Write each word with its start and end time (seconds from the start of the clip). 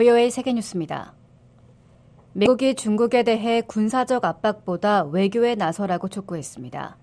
VOA 0.00 0.30
세계뉴스입니다. 0.30 1.12
미국이 2.32 2.74
중국에 2.74 3.22
대해 3.22 3.60
군사적 3.60 4.24
압박보다 4.24 5.04
외교에 5.04 5.54
나서라고 5.56 6.08
촉구했습니다. 6.08 6.96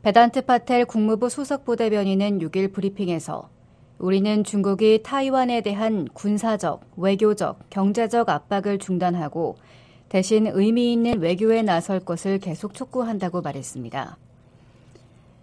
베단트 0.00 0.40
파텔 0.46 0.86
국무부 0.86 1.28
수석부대변인은 1.28 2.38
6일 2.38 2.72
브리핑에서 2.72 3.50
우리는 3.98 4.42
중국이 4.42 5.02
타이완에 5.02 5.60
대한 5.60 6.08
군사적, 6.14 6.80
외교적, 6.96 7.68
경제적 7.68 8.30
압박을 8.30 8.78
중단하고 8.78 9.56
대신 10.08 10.46
의미 10.46 10.94
있는 10.94 11.20
외교에 11.20 11.60
나설 11.60 12.00
것을 12.00 12.38
계속 12.38 12.72
촉구한다고 12.72 13.42
말했습니다. 13.42 14.16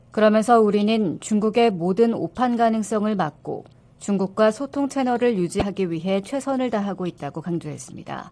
그러면서 0.10 0.60
우리는 0.60 1.20
중국의 1.20 1.70
모든 1.70 2.16
오판 2.16 2.58
가능성을 2.58 3.16
막고 3.16 3.66
중국과 4.00 4.52
소통 4.52 4.90
채널을 4.90 5.38
유지하기 5.38 5.92
위해 5.92 6.22
최선을 6.22 6.70
다하고 6.70 7.06
있다고 7.06 7.42
강조했습니다. 7.42 8.32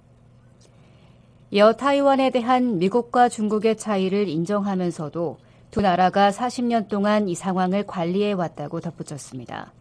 이어 1.51 1.73
타이완에 1.73 2.29
대한 2.29 2.77
미국과 2.77 3.29
중국의 3.29 3.77
차이를 3.77 4.27
인정하면서도 4.27 5.37
두 5.71 5.81
나라가 5.81 6.31
40년 6.31 6.87
동안 6.87 7.29
이 7.29 7.35
상황을 7.35 7.85
관리해 7.85 8.33
왔다고 8.33 8.79
덧붙였습니다. 8.81 9.73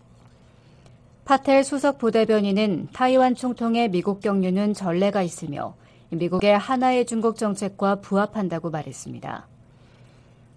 파텔 1.24 1.64
수석 1.64 1.98
부대변인은 1.98 2.88
타이완 2.92 3.34
총통의 3.34 3.90
미국 3.90 4.20
경유는 4.20 4.74
전례가 4.74 5.22
있으며 5.22 5.74
미국의 6.10 6.56
하나의 6.56 7.04
중국 7.04 7.36
정책과 7.36 7.96
부합한다고 7.96 8.70
말했습니다. 8.70 9.48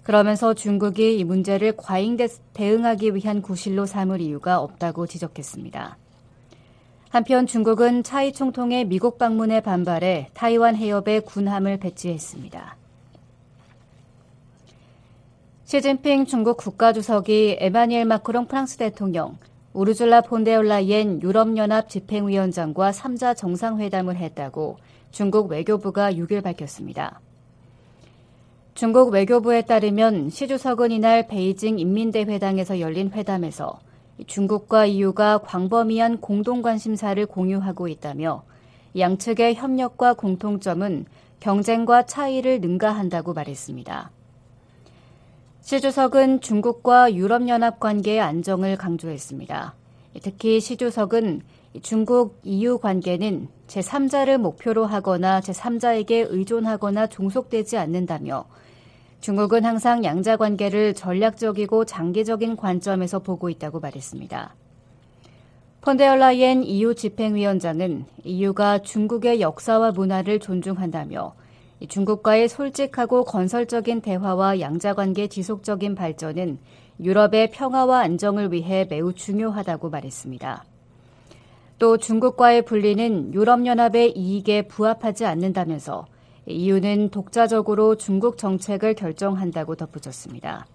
그러면서 0.10 0.56
중국이 0.56 1.20
이 1.20 1.24
문제를 1.24 1.78
과잉 1.78 2.18
대응하기 2.54 3.14
위한 3.14 3.44
구실로 3.44 3.86
삼을 3.86 4.22
이유가 4.22 4.60
없다고 4.60 5.06
지적했습니다. 5.06 6.00
한편 7.10 7.46
중국은 7.46 8.02
차이 8.02 8.34
총통의 8.34 8.86
미국 8.86 9.20
방문에 9.20 9.62
반발해 9.62 10.32
타이완 10.34 10.76
해협에 10.78 11.20
군함을 11.20 11.78
배치했습니다. 11.78 12.76
시진핑 15.66 16.26
중국 16.26 16.58
국가주석이 16.58 17.58
에마니엘 17.60 18.06
마크롱 18.06 18.48
프랑스 18.48 18.78
대통령, 18.78 19.38
우르줄라 19.74 20.22
폰데올라이엔 20.22 21.22
유럽연합 21.22 21.88
집행위원장과 21.88 22.90
3자 22.90 23.38
정상회담을 23.38 24.16
했다고 24.16 24.78
중국 25.12 25.52
외교부가 25.52 26.12
6일 26.12 26.42
밝혔습니다. 26.42 27.22
중국 28.80 29.12
외교부에 29.12 29.64
따르면 29.64 30.30
시 30.30 30.48
주석은 30.48 30.92
이날 30.92 31.28
베이징 31.28 31.80
인민대회당에서 31.80 32.80
열린 32.80 33.12
회담에서 33.12 33.78
중국과 34.26 34.86
EU가 34.86 35.40
광범위한 35.40 36.22
공동 36.22 36.62
관심사를 36.62 37.26
공유하고 37.26 37.90
있다며 37.90 38.44
양측의 38.98 39.56
협력과 39.56 40.14
공통점은 40.14 41.08
경쟁과 41.42 42.06
차이를 42.06 42.62
능가한다고 42.62 43.34
말했습니다. 43.34 44.12
시 45.60 45.82
주석은 45.82 46.40
중국과 46.40 47.14
유럽연합 47.16 47.82
관계의 47.82 48.22
안정을 48.22 48.78
강조했습니다. 48.78 49.76
특히 50.22 50.62
시 50.62 50.78
주석은 50.78 51.42
중국 51.82 52.40
EU 52.46 52.78
관계는 52.78 53.50
제3자를 53.68 54.38
목표로 54.38 54.86
하거나 54.86 55.42
제3자에게 55.42 56.28
의존하거나 56.30 57.08
종속되지 57.08 57.78
않는다며 57.78 58.46
중국은 59.20 59.66
항상 59.66 60.04
양자 60.06 60.38
관계를 60.38 60.94
전략적이고 60.94 61.84
장기적인 61.86 62.56
관점에서 62.56 63.20
보고 63.20 63.50
있다고 63.50 63.80
말했습니다. 63.82 64.56
폰데얼라이엔 65.82 66.64
EU 66.64 66.96
집행위원장은 66.96 68.06
EU가 68.24 68.80
중국의 68.80 69.42
역사와 69.42 69.92
문화를 69.92 70.40
존중한다며 70.40 71.34
중국과의 71.88 72.50
솔직하고 72.50 73.24
건설적인 73.24 74.02
대화와 74.02 74.60
양자 74.60 74.94
관계 74.94 75.28
지속적인 75.28 75.96
발전은 75.96 76.60
유럽의 77.02 77.52
평화와 77.52 78.00
안정을 78.00 78.52
위해 78.52 78.86
매우 78.90 79.14
중요하다고 79.14 79.90
말했습니다. 79.90 80.66
또 81.78 81.98
중국과의 81.98 82.64
분리는 82.64 83.34
유럽연합의 83.34 84.18
이익에 84.18 84.64
부합하지 84.64 85.26
않는다면서 85.26 86.08
이유는 86.50 87.10
독자적으로 87.10 87.96
중국 87.96 88.38
정책을 88.38 88.96
결정한다고 88.96 89.76
덧붙였습니다. 89.76 90.66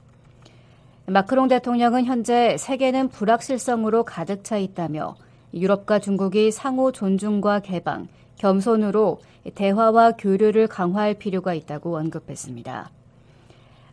마크롱 1.07 1.49
대통령은 1.49 2.05
현재 2.05 2.57
세계는 2.57 3.09
불확실성으로 3.09 4.05
가득 4.05 4.45
차 4.45 4.57
있다며 4.57 5.17
유럽과 5.53 5.99
중국이 5.99 6.51
상호 6.51 6.93
존중과 6.93 7.61
개방, 7.61 8.09
겸손으로 8.37 9.21
대화와 9.55 10.13
교류를 10.13 10.67
강화할 10.67 11.15
필요가 11.15 11.55
있다고 11.55 11.97
언급했습니다. 11.99 12.91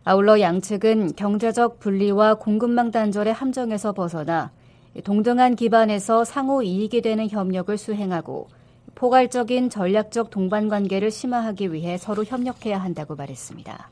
아울러 0.04 0.40
양측은 0.40 1.14
경제적 1.14 1.78
분리와 1.78 2.34
공급망 2.34 2.90
단절의 2.90 3.32
함정에서 3.34 3.92
벗어나 3.92 4.50
동등한 5.04 5.54
기반에서 5.54 6.24
상호 6.24 6.62
이익이 6.62 7.02
되는 7.02 7.28
협력을 7.28 7.76
수행하고 7.76 8.48
포괄적인 8.94 9.70
전략적 9.70 10.30
동반 10.30 10.68
관계를 10.68 11.10
심화하기 11.10 11.72
위해 11.72 11.98
서로 11.98 12.24
협력해야 12.24 12.78
한다고 12.78 13.16
말했습니다. 13.16 13.90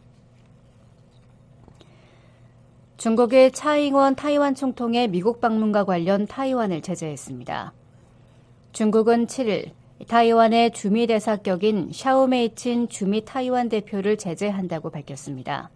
중국의 2.96 3.52
차잉원 3.52 4.14
타이완 4.14 4.54
총통의 4.54 5.08
미국 5.08 5.40
방문과 5.40 5.84
관련 5.84 6.26
타이완을 6.26 6.82
제재했습니다. 6.82 7.72
중국은 8.72 9.26
7일 9.26 9.70
타이완의 10.06 10.72
주미 10.72 11.06
대사격인 11.06 11.90
샤오메이친 11.92 12.88
주미 12.88 13.24
타이완 13.24 13.68
대표를 13.68 14.16
제재한다고 14.16 14.90
밝혔습니다. 14.90 15.70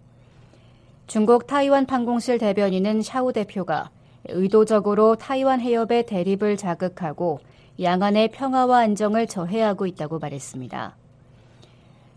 중국 1.06 1.46
타이완 1.46 1.86
판공실 1.86 2.38
대변인은 2.38 3.02
샤오 3.02 3.32
대표가 3.32 3.90
의도적으로 4.26 5.16
타이완 5.16 5.60
해협의 5.60 6.06
대립을 6.06 6.56
자극하고 6.56 7.40
양안의 7.80 8.28
평화와 8.28 8.78
안정을 8.78 9.26
저해하고 9.26 9.86
있다고 9.86 10.18
말했습니다. 10.18 10.96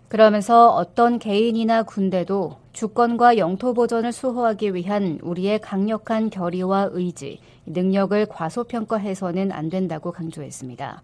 그러면서 0.07 0.69
어떤 0.69 1.19
개인이나 1.19 1.83
군대도 1.83 2.57
주권과 2.71 3.37
영토 3.37 3.73
보전을 3.73 4.11
수호하기 4.11 4.73
위한 4.75 5.19
우리의 5.21 5.59
강력한 5.59 6.29
결의와 6.29 6.89
의지, 6.91 7.39
능력을 7.65 8.25
과소평가해서는 8.27 9.51
안 9.51 9.69
된다고 9.69 10.11
강조했습니다. 10.11 11.01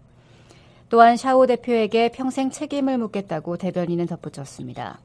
또한 0.88 1.16
샤오 1.16 1.46
대표에게 1.46 2.12
평생 2.12 2.50
책임을 2.50 2.96
묻겠다고 2.98 3.56
대변인은 3.56 4.06
덧붙였습니다. 4.06 5.00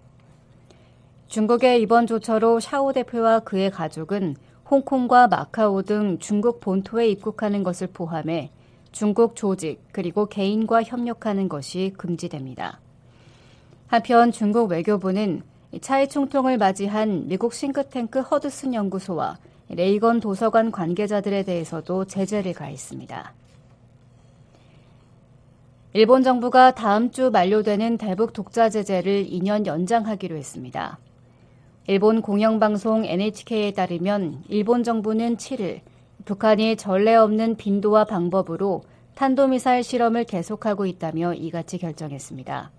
중국의 1.27 1.81
이번 1.81 2.07
조처로 2.07 2.59
샤오 2.59 2.93
대표와 2.93 3.39
그의 3.39 3.71
가족은 3.71 4.35
홍콩과 4.69 5.27
마카오 5.27 5.81
등 5.81 6.19
중국 6.19 6.59
본토에 6.59 7.07
입국하는 7.09 7.63
것을 7.63 7.87
포함해 7.87 8.51
중국 8.91 9.35
조직 9.35 9.81
그리고 9.91 10.25
개인과 10.25 10.83
협력하는 10.83 11.47
것이 11.49 11.93
금지됩니다. 11.97 12.79
한편 13.87 14.31
중국 14.31 14.71
외교부는 14.71 15.43
차이 15.81 16.07
총통을 16.07 16.57
맞이한 16.57 17.27
미국 17.27 17.53
싱크탱크 17.53 18.21
허드슨 18.21 18.73
연구소와 18.73 19.37
레이건 19.69 20.19
도서관 20.19 20.71
관계자들에 20.71 21.43
대해서도 21.43 22.05
제재를 22.05 22.53
가했습니다. 22.53 23.33
일본 25.93 26.23
정부가 26.23 26.75
다음 26.75 27.11
주 27.11 27.31
만료되는 27.31 27.97
대북 27.97 28.33
독자 28.33 28.69
제재를 28.69 29.25
2년 29.27 29.65
연장하기로 29.65 30.35
했습니다. 30.35 30.99
일본 31.87 32.21
공영방송 32.21 33.05
NHK에 33.05 33.71
따르면 33.71 34.43
일본 34.49 34.83
정부는 34.83 35.37
7일 35.37 35.81
북한이 36.25 36.75
전례 36.77 37.15
없는 37.15 37.55
빈도와 37.55 38.05
방법으로 38.05 38.83
탄도미사일 39.15 39.83
실험을 39.83 40.23
계속하고 40.23 40.85
있다며 40.85 41.33
이같이 41.33 41.77
결정했습니다. 41.77 42.71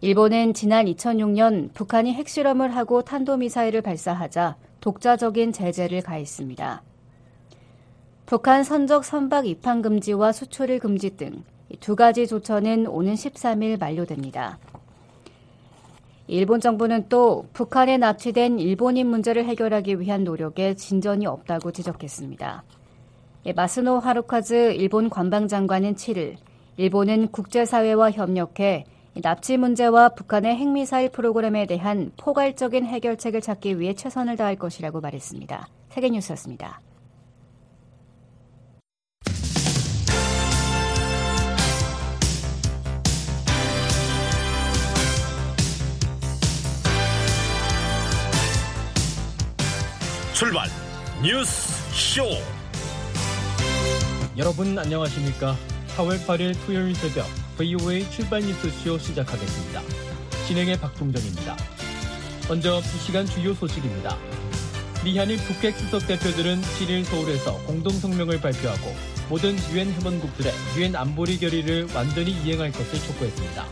일본은 0.00 0.54
지난 0.54 0.86
2006년 0.86 1.72
북한이 1.72 2.12
핵실험을 2.14 2.74
하고 2.76 3.02
탄도미사일을 3.02 3.82
발사하자 3.82 4.56
독자적인 4.80 5.52
제재를 5.52 6.02
가했습니다. 6.02 6.82
북한 8.26 8.62
선적 8.62 9.04
선박 9.04 9.46
입항 9.46 9.82
금지와 9.82 10.32
수출을 10.32 10.78
금지 10.78 11.16
등 11.16 11.44
두 11.80 11.96
가지 11.96 12.26
조처는 12.26 12.86
오는 12.86 13.14
13일 13.14 13.78
만료됩니다. 13.78 14.58
일본 16.28 16.60
정부는 16.60 17.08
또 17.08 17.46
북한에 17.52 17.98
납치된 17.98 18.58
일본인 18.58 19.08
문제를 19.08 19.44
해결하기 19.44 20.00
위한 20.00 20.24
노력에 20.24 20.74
진전이 20.74 21.26
없다고 21.26 21.70
지적했습니다. 21.70 22.64
예, 23.46 23.52
마스노 23.52 24.00
하루카즈 24.00 24.72
일본 24.72 25.08
관방장관은 25.08 25.94
7일 25.94 26.36
일본은 26.76 27.28
국제사회와 27.28 28.10
협력해 28.10 28.84
납치 29.22 29.56
문제와 29.56 30.10
북한의 30.10 30.56
핵미사일 30.56 31.10
프로그램에 31.10 31.66
대한 31.66 32.12
포괄적인 32.18 32.84
해결책을 32.84 33.40
찾기 33.40 33.80
위해 33.80 33.94
최선을 33.94 34.36
다할 34.36 34.56
것이라고 34.56 35.00
말했습니다. 35.00 35.68
세계뉴스였습니다. 35.90 36.80
출발. 50.36 50.68
뉴스 51.22 51.72
쇼. 51.94 52.22
여러분 54.36 54.78
안녕하십니까? 54.78 55.56
4월 55.96 56.22
8일 56.26 56.54
토요일 56.66 56.94
새벽 56.94 57.26
VOA 57.56 58.04
출발 58.10 58.42
뉴스 58.42 58.68
쇼 58.68 58.98
시작하겠습니다. 58.98 59.80
진행의 60.46 60.78
박동정입니다. 60.78 61.56
먼저 62.50 62.80
이 62.80 62.98
시간 63.06 63.24
주요 63.24 63.54
소식입니다. 63.54 64.14
미한일 65.02 65.38
북핵 65.38 65.74
수석 65.74 66.06
대표들은 66.06 66.60
7일 66.60 67.04
서울에서 67.04 67.56
공동 67.64 67.94
성명을 67.94 68.38
발표하고 68.38 68.94
모든 69.30 69.56
유엔 69.72 69.90
회원국들의 69.90 70.52
유엔 70.76 70.94
안보리 70.94 71.38
결의를 71.38 71.88
완전히 71.94 72.32
이행할 72.32 72.72
것을 72.72 73.00
촉구했습니다. 73.06 73.64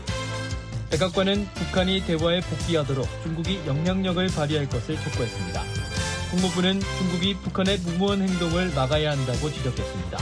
백악관은 0.89 1.45
북한이 1.53 2.07
대화에 2.07 2.41
복귀하도록 2.41 3.07
중국이 3.21 3.61
영향력을 3.67 4.27
발휘할 4.29 4.67
것을 4.67 4.99
촉구했습니다. 4.99 5.94
국무부는 6.35 6.81
중국이 6.97 7.35
북한의 7.35 7.77
무모한 7.79 8.21
행동을 8.21 8.69
막아야 8.73 9.11
한다고 9.11 9.49
지적했습니다. 9.49 10.17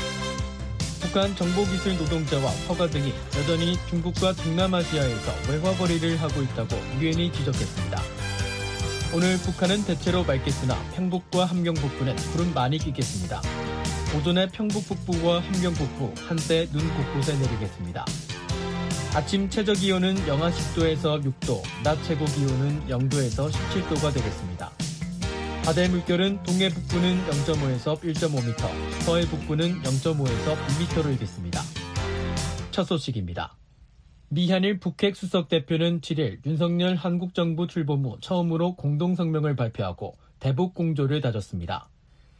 북한 1.01 1.36
정보기술 1.36 1.98
노동자와 1.98 2.51
허가 2.68 2.88
등이 2.88 3.12
여전히 3.38 3.77
중국과 3.89 4.33
동남아시아에서 4.33 5.33
외화거리를 5.50 6.21
하고 6.21 6.42
있다고 6.42 6.75
유엔이 7.00 7.31
지적했습니다. 7.33 8.01
오늘 9.15 9.38
북한은 9.39 9.86
대체로 9.86 10.24
맑겠으나 10.24 10.75
평북과 10.94 11.45
함경 11.45 11.74
북부는 11.74 12.16
구름 12.16 12.54
많이 12.54 12.77
끼겠습니다. 12.77 13.42
오전에 14.16 14.50
평북 14.50 14.88
북부와 14.88 15.42
함경 15.42 15.74
북부 15.74 16.13
한때 16.27 16.68
눈 16.71 16.88
곳곳에 16.95 17.36
내리겠습니다. 17.38 18.06
아침 19.16 19.50
최저 19.50 19.74
기온은 19.74 20.27
영하 20.27 20.51
10도에서 20.51 21.24
6도, 21.24 21.62
낮 21.83 22.01
최고 22.04 22.25
기온은 22.25 22.88
0도에서 22.88 23.51
17도가 23.51 24.13
되겠습니다. 24.13 24.71
바다의 25.65 25.89
물결은 25.92 26.44
동해 26.44 26.68
북부는 26.68 27.25
0.5에서 27.25 27.98
1.5m, 28.01 29.01
서해 29.04 29.25
북부는 29.25 29.81
0.5에서 29.81 30.57
2m로 30.57 31.10
일겠습니다. 31.12 31.62
첫 32.71 32.83
소식입니다. 32.83 33.56
미한일 34.27 34.81
북핵 34.81 35.15
수석 35.15 35.48
대표는 35.48 36.01
7일 36.01 36.45
윤석열 36.45 36.95
한국 36.95 37.33
정부 37.33 37.68
출범 37.68 38.04
후 38.04 38.18
처음으로 38.19 38.75
공동 38.75 39.15
성명을 39.15 39.56
발표하고 39.56 40.18
대북 40.39 40.74
공조를 40.74 41.21
다졌습니다. 41.21 41.88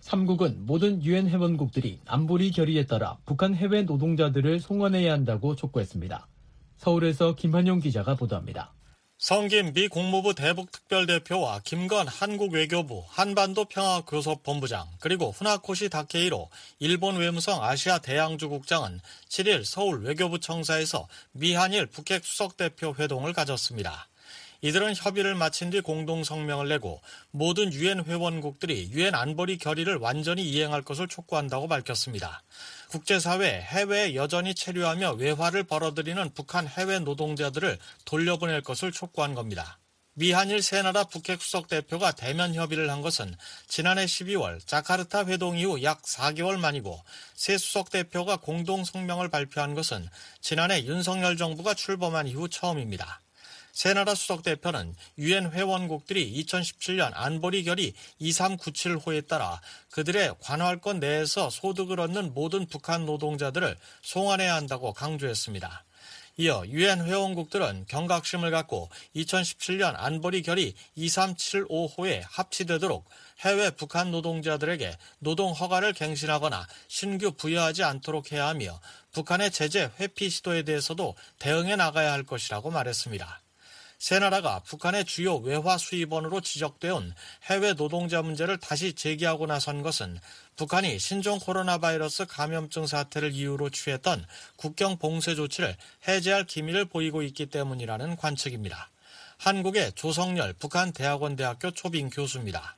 3국은 0.02 0.58
모든 0.58 1.02
유엔 1.06 1.30
회원국들이 1.30 2.02
안보리 2.06 2.52
결의에 2.52 2.86
따라 2.88 3.16
북한 3.26 3.56
해외 3.56 3.84
노동자들을 3.84 4.60
송환해야 4.60 5.14
한다고 5.14 5.56
촉구했습니다. 5.56 6.28
서울에서 6.76 7.36
김한용 7.36 7.80
기자가 7.80 8.16
보도합니다. 8.16 8.74
성김 9.18 9.74
미 9.74 9.88
국무부 9.88 10.33
대북특별대표와 10.36 11.62
김건 11.63 12.07
한국외교부 12.07 13.06
한반도 13.07 13.65
평화교섭본부장 13.65 14.88
그리고 15.00 15.31
후나코시 15.31 15.89
다케이로 15.89 16.50
일본 16.80 17.15
외무성 17.15 17.63
아시아 17.63 18.00
대양주 18.00 18.50
국장은 18.50 19.00
7일 19.30 19.63
서울 19.63 20.04
외교부 20.04 20.39
청사에서 20.39 21.07
미한일 21.31 21.86
북핵 21.86 22.25
수석대표 22.25 22.95
회동을 23.00 23.31
가졌습니다. 23.31 24.10
이들은 24.63 24.95
협의를 24.95 25.36
마친 25.36 25.69
뒤 25.69 25.81
공동 25.81 26.24
성명을 26.24 26.69
내고 26.69 27.01
모든 27.31 27.71
유엔 27.74 28.04
회원국들이 28.04 28.92
유엔 28.92 29.13
안보리 29.13 29.57
결의를 29.57 29.98
완전히 29.98 30.44
이행할 30.44 30.81
것을 30.81 31.09
촉구한다고 31.09 31.68
밝혔습니다. 31.68 32.42
국제사회 32.94 33.60
해외에 33.60 34.13
여전히 34.13 34.54
체류하며 34.54 35.13
외화를 35.13 35.63
벌어들이는 35.63 36.36
북한 36.36 36.68
해외 36.68 37.00
노동자들을 37.00 37.80
돌려보낼 38.06 38.62
것을 38.62 38.92
촉구한 38.92 39.34
겁니다. 39.34 39.80
미한일 40.13 40.62
세 40.62 40.80
나라 40.84 41.04
북핵 41.04 41.42
수석 41.42 41.68
대표가 41.68 42.12
대면 42.12 42.54
협의를 42.54 42.92
한 42.92 43.01
것은 43.01 43.36
지난해 43.68 44.06
12월 44.06 44.60
자카르타 44.68 45.25
회동 45.25 45.57
이후 45.57 45.81
약 45.81 46.04
4개월 46.04 46.60
만이고 46.60 47.04
새 47.34 47.57
수석 47.57 47.90
대표가 47.90 48.38
공동 48.38 48.84
성명을 48.84 49.30
발표한 49.30 49.74
것은 49.74 50.07
지난해 50.40 50.84
윤석열 50.84 51.36
정부가 51.36 51.74
출범한 51.74 52.28
이후 52.28 52.48
처음입니다. 52.48 53.23
새나라 53.74 54.14
수석 54.14 54.44
대표는 54.44 54.96
유엔 55.18 55.52
회원국들이 55.52 56.31
2017년 56.44 57.12
안보리 57.16 57.64
결의 57.64 57.94
2397호에 58.22 59.28
따라 59.28 59.60
그들의 59.90 60.36
관할권 60.40 61.00
내에서 61.00 61.50
소득을 61.50 62.00
얻는 62.00 62.36
모든 62.36 62.68
북한 62.68 63.08
노동자들을 63.08 63.75
송환해야 64.04 64.54
한다고 64.54 64.94
강조했습니다. 64.94 65.84
이어 66.38 66.64
유엔 66.68 67.04
회원국들은 67.04 67.86
경각심을 67.88 68.52
갖고 68.52 68.90
2017년 69.16 69.94
안보리 69.96 70.44
결의 70.44 70.74
2375호에 70.98 72.24
합치되도록 72.28 73.08
해외 73.40 73.72
북한 73.72 74.12
노동자들에게 74.12 74.98
노동 75.19 75.52
허가를 75.52 75.94
갱신하거나 75.94 76.68
신규 76.88 77.34
부여하지 77.34 77.84
않도록 77.84 78.31
해야 78.31 78.48
하며 78.48 78.80
북한의 79.14 79.52
제재 79.52 79.92
회피 80.00 80.30
시도에 80.30 80.64
대해서도 80.64 81.16
대응해 81.40 81.76
나가야 81.76 82.12
할 82.12 82.24
것이라고 82.24 82.72
말했습니다. 82.72 83.43
세 84.04 84.20
나라가 84.20 84.60
북한의 84.60 85.06
주요 85.06 85.38
외화 85.38 85.78
수입원으로 85.78 86.42
지적되온 86.42 87.14
해외 87.50 87.74
노동자 87.74 88.22
문제를 88.22 88.58
다시 88.58 88.92
제기하고 88.92 89.46
나선 89.46 89.82
것은 89.82 90.20
북한이 90.58 91.00
신종 91.00 91.40
코로나 91.40 91.78
바이러스 91.78 92.26
감염증 92.26 92.86
사태를 92.86 93.32
이유로 93.32 93.70
취했던 93.70 94.26
국경 94.58 94.98
봉쇄 94.98 95.36
조치를 95.36 95.78
해제할 96.06 96.44
기미를 96.44 96.84
보이고 96.84 97.22
있기 97.22 97.46
때문이라는 97.46 98.18
관측입니다. 98.18 98.90
한국의 99.38 99.94
조성열 99.94 100.56
북한 100.60 100.92
대학원 100.92 101.38
대학교 101.38 101.72
초빙 101.72 102.10
교수입니다. 102.10 102.76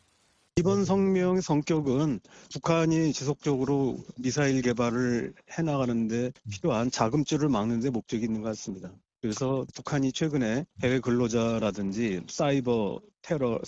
이번 0.57 0.85
성명의 0.85 1.41
성격은 1.41 2.19
북한이 2.53 3.13
지속적으로 3.13 3.97
미사일 4.17 4.61
개발을 4.61 5.33
해나가는데 5.49 6.33
필요한 6.51 6.91
자금줄을 6.91 7.49
막는 7.49 7.79
데 7.79 7.89
목적이 7.89 8.25
있는 8.25 8.43
것 8.43 8.49
같습니다. 8.49 8.91
그래서 9.25 9.65
북한이 9.73 10.11
최근에 10.11 10.67
해외 10.83 10.99
근로자라든지 10.99 12.21
사이버 12.27 13.01
테러로 13.23 13.59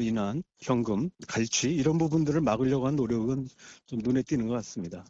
인한 0.00 0.42
현금, 0.62 1.10
갈취 1.28 1.68
이런 1.68 1.98
부분들을 1.98 2.40
막으려고 2.40 2.86
한 2.86 2.96
노력은 2.96 3.46
좀 3.84 3.98
눈에 3.98 4.22
띄는 4.22 4.48
것 4.48 4.54
같습니다. 4.54 5.04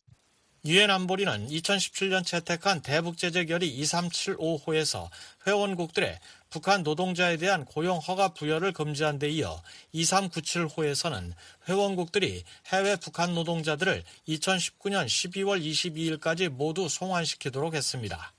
유엔 0.65 0.91
안보리는 0.91 1.47
2017년 1.47 2.27
채택한 2.27 2.83
대북 2.83 3.17
제재 3.17 3.45
결의 3.45 3.81
2375호에서 3.81 5.09
회원국들의 5.47 6.19
북한 6.51 6.83
노동자에 6.83 7.37
대한 7.37 7.65
고용 7.65 7.99
허가 7.99 8.35
부여를 8.35 8.73
금지한 8.73 9.21
데 9.21 9.31
이어 9.31 9.63
2397호에서는 9.95 11.31
회원국들이 11.69 12.43
해외 12.73 12.97
북한 12.97 13.35
노동자들을 13.35 14.03
2019년 14.27 15.07
12월 15.07 15.63
22일까지 15.63 16.49
모두 16.49 16.89
송환시키도록 16.89 17.75
했습니다. 17.75 18.33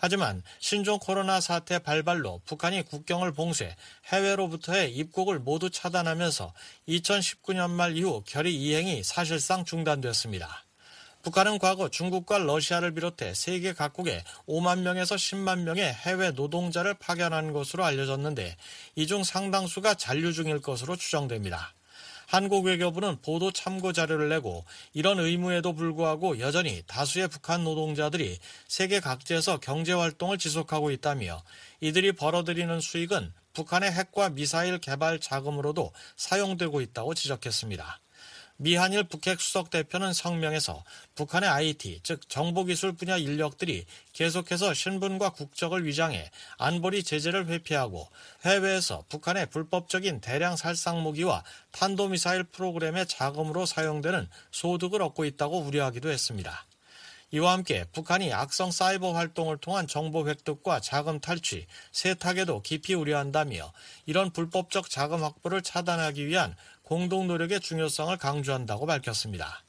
하지만 0.00 0.42
신종 0.60 0.98
코로나 1.00 1.40
사태 1.40 1.80
발발로 1.80 2.42
북한이 2.46 2.82
국경을 2.82 3.32
봉쇄, 3.32 3.74
해외로부터의 4.06 4.92
입국을 4.94 5.40
모두 5.40 5.70
차단하면서 5.70 6.54
2019년 6.88 7.70
말 7.70 7.96
이후 7.96 8.22
결의 8.24 8.54
이행이 8.54 9.02
사실상 9.02 9.64
중단됐습니다. 9.64 10.64
북한은 11.22 11.58
과거 11.58 11.88
중국과 11.88 12.38
러시아를 12.38 12.94
비롯해 12.94 13.34
세계 13.34 13.72
각국에 13.72 14.22
5만 14.46 14.82
명에서 14.82 15.16
10만 15.16 15.62
명의 15.62 15.92
해외 15.92 16.30
노동자를 16.30 16.94
파견한 16.94 17.52
것으로 17.52 17.84
알려졌는데 17.84 18.56
이 18.94 19.06
중 19.06 19.24
상당수가 19.24 19.94
잔류 19.94 20.32
중일 20.32 20.60
것으로 20.60 20.94
추정됩니다. 20.94 21.74
한국 22.28 22.66
외교부는 22.66 23.22
보도 23.22 23.50
참고 23.50 23.94
자료를 23.94 24.28
내고 24.28 24.66
이런 24.92 25.18
의무에도 25.18 25.72
불구하고 25.72 26.40
여전히 26.40 26.82
다수의 26.86 27.28
북한 27.28 27.64
노동자들이 27.64 28.38
세계 28.66 29.00
각지에서 29.00 29.60
경제 29.60 29.94
활동을 29.94 30.36
지속하고 30.36 30.90
있다며 30.90 31.42
이들이 31.80 32.12
벌어들이는 32.12 32.80
수익은 32.80 33.32
북한의 33.54 33.90
핵과 33.92 34.28
미사일 34.28 34.76
개발 34.76 35.20
자금으로도 35.20 35.90
사용되고 36.16 36.82
있다고 36.82 37.14
지적했습니다. 37.14 37.98
미한일 38.60 39.04
북핵 39.04 39.40
수석 39.40 39.70
대표는 39.70 40.12
성명에서 40.12 40.82
북한의 41.14 41.48
IT, 41.48 42.00
즉 42.02 42.28
정보기술 42.28 42.90
분야 42.96 43.16
인력들이 43.16 43.86
계속해서 44.12 44.74
신분과 44.74 45.30
국적을 45.30 45.86
위장해 45.86 46.28
안보리 46.56 47.04
제재를 47.04 47.46
회피하고 47.46 48.08
해외에서 48.44 49.04
북한의 49.08 49.46
불법적인 49.50 50.20
대량 50.20 50.56
살상 50.56 51.04
무기와 51.04 51.44
탄도미사일 51.70 52.42
프로그램의 52.42 53.06
자금으로 53.06 53.64
사용되는 53.64 54.28
소득을 54.50 55.02
얻고 55.02 55.24
있다고 55.24 55.60
우려하기도 55.60 56.10
했습니다. 56.10 56.66
이와 57.30 57.52
함께 57.52 57.84
북한이 57.92 58.32
악성 58.32 58.70
사이버 58.70 59.12
활동을 59.12 59.58
통한 59.58 59.86
정보 59.86 60.26
획득과 60.26 60.80
자금 60.80 61.20
탈취, 61.20 61.66
세탁에도 61.92 62.62
깊이 62.62 62.94
우려한다며 62.94 63.70
이런 64.06 64.30
불법적 64.32 64.88
자금 64.88 65.22
확보를 65.22 65.60
차단하기 65.60 66.26
위한 66.26 66.56
공동 66.88 67.26
노력의 67.26 67.60
중요성을 67.60 68.16
강조한다고 68.16 68.86
밝혔습니다. 68.86 69.62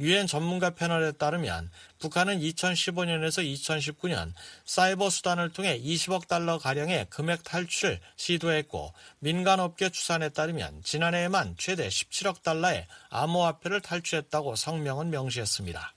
유엔 0.00 0.26
전문가 0.26 0.68
패널에 0.68 1.12
따르면 1.12 1.70
북한은 1.98 2.40
2015년에서 2.40 3.42
2019년 3.42 4.34
사이버 4.66 5.08
수단을 5.08 5.50
통해 5.54 5.80
20억 5.80 6.28
달러 6.28 6.58
가량의 6.58 7.06
금액 7.08 7.42
탈취를 7.42 8.00
시도했고 8.16 8.92
민간 9.18 9.60
업계 9.60 9.88
추산에 9.88 10.28
따르면 10.28 10.82
지난해에만 10.84 11.54
최대 11.56 11.88
17억 11.88 12.42
달러의 12.42 12.86
암호화폐를 13.08 13.80
탈취했다고 13.80 14.54
성명은 14.54 15.08
명시했습니다. 15.08 15.94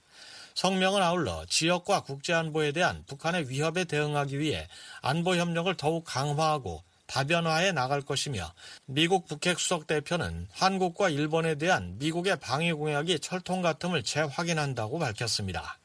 성명은 0.54 1.02
아울러 1.02 1.44
지역과 1.50 2.04
국제안보에 2.04 2.72
대한 2.72 3.04
북한의 3.06 3.50
위협에 3.50 3.84
대응하기 3.84 4.38
위해 4.38 4.68
안보 5.02 5.36
협력을 5.36 5.76
더욱 5.76 6.04
강화하고 6.06 6.82
다변화해 7.12 7.72
나갈 7.72 8.00
것이며 8.00 8.54
미국 8.86 9.26
북핵 9.26 9.60
수석 9.60 9.86
대표는 9.86 10.46
한국과 10.50 11.10
일본에 11.10 11.56
대한 11.56 11.98
미국의 11.98 12.40
방위 12.40 12.72
공약이 12.72 13.18
철통 13.20 13.60
같음을 13.60 14.02
재확인한다고 14.02 14.98
밝혔습니다. 14.98 15.78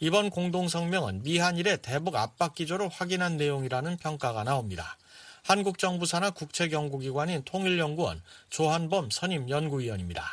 이번 0.00 0.28
공동성명은 0.28 1.22
미한일의 1.22 1.82
대북 1.82 2.16
압박 2.16 2.56
기조를 2.56 2.88
확인한 2.88 3.36
내용이라는 3.36 3.96
평가가 3.98 4.42
나옵니다. 4.42 4.96
한국 5.44 5.78
정부 5.78 6.04
산하 6.04 6.30
국책연구기관인 6.30 7.44
통일연구원 7.44 8.20
조한범 8.50 9.10
선임 9.10 9.48
연구위원입니다. 9.48 10.24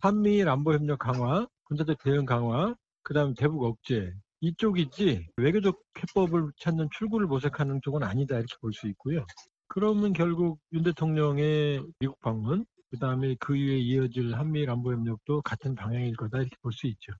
한미일 0.00 0.50
안보협력 0.50 0.98
강화, 0.98 1.46
군사적 1.64 1.96
대응 2.04 2.26
강화, 2.26 2.74
그 3.02 3.14
다음 3.14 3.34
대북 3.34 3.64
억제 3.64 4.12
이쪽이지 4.42 5.28
외교적 5.38 5.82
해법을 5.98 6.52
찾는 6.60 6.90
출구를 6.98 7.26
모색하는 7.26 7.80
쪽은 7.82 8.02
아니다 8.02 8.36
이렇게 8.36 8.54
볼 8.60 8.74
수 8.74 8.86
있고요. 8.88 9.24
그러면 9.68 10.12
결국 10.12 10.58
윤 10.72 10.82
대통령의 10.82 11.82
미국 11.98 12.20
방문, 12.20 12.64
그 12.90 12.98
다음에 12.98 13.36
그 13.38 13.56
이후에 13.56 13.78
이어질 13.78 14.34
한미일 14.34 14.70
안보협력도 14.70 15.42
같은 15.42 15.74
방향일 15.74 16.16
거다 16.16 16.38
이렇게 16.38 16.56
볼 16.62 16.72
수 16.72 16.86
있죠. 16.86 17.12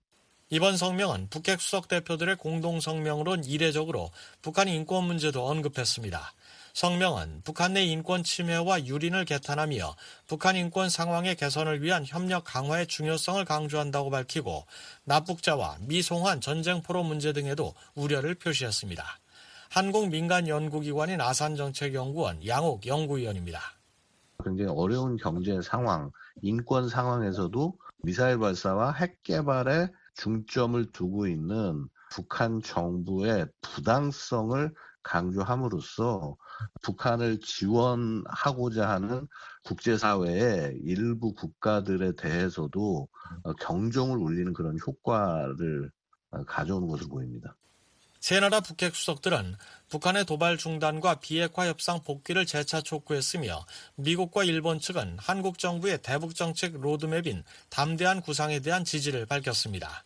이번 0.51 0.77
성명은 0.77 1.29
북핵 1.29 1.61
수석 1.61 1.87
대표들의 1.87 2.35
공동 2.37 2.79
성명으론 2.79 3.43
이례적으로 3.43 4.09
북한 4.41 4.67
인권 4.67 5.03
문제도 5.03 5.45
언급했습니다. 5.45 6.33
성명은 6.73 7.41
북한 7.43 7.73
내 7.73 7.83
인권 7.83 8.23
침해와 8.23 8.85
유린을 8.85 9.25
개탄하며 9.25 9.95
북한 10.27 10.55
인권 10.55 10.89
상황의 10.89 11.35
개선을 11.35 11.83
위한 11.83 12.03
협력 12.03 12.45
강화의 12.45 12.87
중요성을 12.87 13.45
강조한다고 13.45 14.09
밝히고 14.09 14.65
납북자와 15.03 15.77
미송환 15.81 16.41
전쟁 16.41 16.81
포로 16.81 17.03
문제 17.03 17.31
등에도 17.31 17.75
우려를 17.93 18.33
표시했습니다. 18.33 19.03
한국민간연구기관인 19.69 21.21
아산정책연구원 21.21 22.45
양옥 22.45 22.85
연구위원입니다. 22.85 23.59
굉장히 24.43 24.71
어려운 24.71 25.17
경제 25.17 25.61
상황, 25.61 26.11
인권 26.41 26.89
상황에서도 26.89 27.77
미사일 28.03 28.39
발사와 28.39 28.93
핵 28.93 29.21
개발에 29.23 29.89
중점을 30.15 30.91
두고 30.91 31.27
있는 31.27 31.87
북한 32.11 32.61
정부의 32.61 33.47
부당성을 33.61 34.73
강조함으로써 35.03 36.35
북한을 36.81 37.39
지원하고자 37.39 38.89
하는 38.89 39.27
국제사회의 39.63 40.77
일부 40.83 41.33
국가들에 41.33 42.13
대해서도 42.15 43.07
경종을 43.61 44.17
울리는 44.17 44.53
그런 44.53 44.77
효과를 44.85 45.91
가져오는 46.47 46.87
것으로 46.87 47.09
보입니다. 47.09 47.55
세 48.19 48.39
나라 48.41 48.59
북핵 48.59 48.95
수석들은 48.95 49.55
북한의 49.87 50.25
도발 50.25 50.57
중단과 50.57 51.15
비핵화 51.15 51.67
협상 51.67 52.03
복귀를 52.03 52.45
재차 52.45 52.81
촉구했으며 52.81 53.65
미국과 53.95 54.43
일본 54.43 54.79
측은 54.79 55.17
한국 55.19 55.57
정부의 55.57 56.01
대북 56.01 56.35
정책 56.35 56.79
로드맵인 56.79 57.43
담대한 57.69 58.21
구상에 58.21 58.59
대한 58.59 58.83
지지를 58.83 59.25
밝혔습니다. 59.25 60.03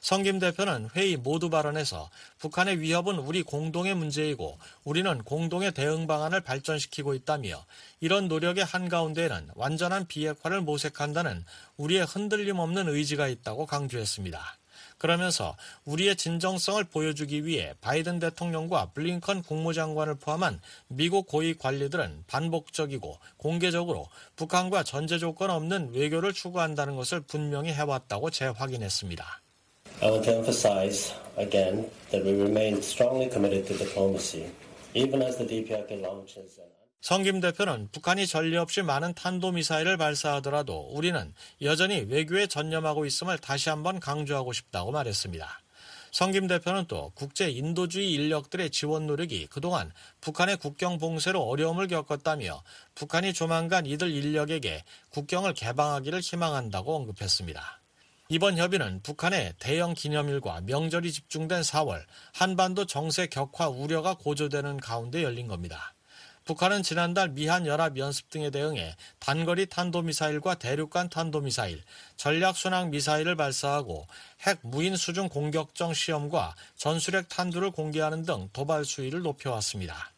성김 0.00 0.38
대표는 0.38 0.90
회의 0.94 1.16
모두 1.16 1.50
발언에서 1.50 2.08
북한의 2.38 2.80
위협은 2.80 3.18
우리 3.18 3.42
공동의 3.42 3.96
문제이고 3.96 4.58
우리는 4.84 5.18
공동의 5.24 5.72
대응 5.72 6.06
방안을 6.06 6.42
발전시키고 6.42 7.14
있다며 7.14 7.64
이런 7.98 8.28
노력의 8.28 8.64
한가운데에는 8.64 9.50
완전한 9.56 10.06
비핵화를 10.06 10.60
모색한다는 10.60 11.44
우리의 11.76 12.04
흔들림 12.04 12.60
없는 12.60 12.88
의지가 12.88 13.26
있다고 13.26 13.66
강조했습니다. 13.66 14.58
그러면서 14.98 15.56
우리의 15.84 16.16
진정성을 16.16 16.84
보여주기 16.84 17.44
위해 17.44 17.74
바이든 17.80 18.18
대통령과 18.18 18.92
블링컨 18.94 19.42
국무장관을 19.42 20.16
포함한 20.16 20.60
미국 20.88 21.26
고위 21.26 21.54
관리들은 21.54 22.24
반복적이고 22.26 23.18
공개적으로 23.36 24.08
북한과 24.36 24.82
전제 24.84 25.18
조건 25.18 25.50
없는 25.50 25.92
외교를 25.92 26.32
추구한다는 26.32 26.96
것을 26.96 27.20
분명히 27.20 27.72
해왔다고 27.72 28.30
재확인했습니다. 28.30 29.42
I 30.02 30.10
want 30.10 30.24
to 30.28 30.36
emphasize 30.36 31.14
again 31.38 31.90
that 32.10 32.22
we 32.22 32.32
remain 32.38 32.78
strongly 32.78 33.30
committed 33.30 33.66
to 33.66 33.78
diplomacy, 33.78 34.50
even 34.94 35.22
as 35.22 35.38
the 35.38 35.46
DPRK 35.46 36.02
launches 36.02 36.60
성김 37.00 37.40
대표는 37.40 37.90
북한이 37.92 38.26
전례 38.26 38.56
없이 38.56 38.82
많은 38.82 39.14
탄도미사일을 39.14 39.96
발사하더라도 39.96 40.88
우리는 40.92 41.32
여전히 41.62 42.00
외교에 42.00 42.46
전념하고 42.46 43.06
있음을 43.06 43.38
다시 43.38 43.68
한번 43.68 44.00
강조하고 44.00 44.52
싶다고 44.52 44.90
말했습니다. 44.90 45.62
성김 46.16 46.46
대표는 46.46 46.86
또 46.86 47.12
국제 47.14 47.50
인도주의 47.50 48.10
인력들의 48.12 48.70
지원 48.70 49.06
노력이 49.06 49.48
그동안 49.48 49.92
북한의 50.22 50.56
국경 50.56 50.98
봉쇄로 50.98 51.42
어려움을 51.42 51.88
겪었다며 51.88 52.62
북한이 52.94 53.34
조만간 53.34 53.84
이들 53.84 54.10
인력에게 54.10 54.82
국경을 55.10 55.52
개방하기를 55.52 56.20
희망한다고 56.20 56.96
언급했습니다. 56.96 57.82
이번 58.28 58.56
협의는 58.56 59.02
북한의 59.02 59.54
대형 59.58 59.94
기념일과 59.94 60.62
명절이 60.62 61.12
집중된 61.12 61.60
4월 61.60 62.02
한반도 62.32 62.86
정세 62.86 63.26
격화 63.26 63.68
우려가 63.68 64.14
고조되는 64.14 64.78
가운데 64.78 65.22
열린 65.22 65.46
겁니다. 65.46 65.95
북한은 66.46 66.84
지난달 66.84 67.30
미한 67.30 67.66
연합 67.66 67.98
연습 67.98 68.30
등에 68.30 68.50
대응해 68.50 68.94
단거리 69.18 69.66
탄도미사일과 69.66 70.54
대륙간 70.54 71.08
탄도미사일, 71.08 71.82
전략순항 72.14 72.90
미사일을 72.90 73.34
발사하고 73.34 74.06
핵 74.46 74.60
무인 74.62 74.94
수중 74.94 75.28
공격정 75.28 75.92
시험과 75.92 76.54
전술핵 76.76 77.28
탄두를 77.28 77.72
공개하는 77.72 78.22
등 78.22 78.48
도발 78.52 78.84
수위를 78.84 79.22
높여왔습니다. 79.22 80.12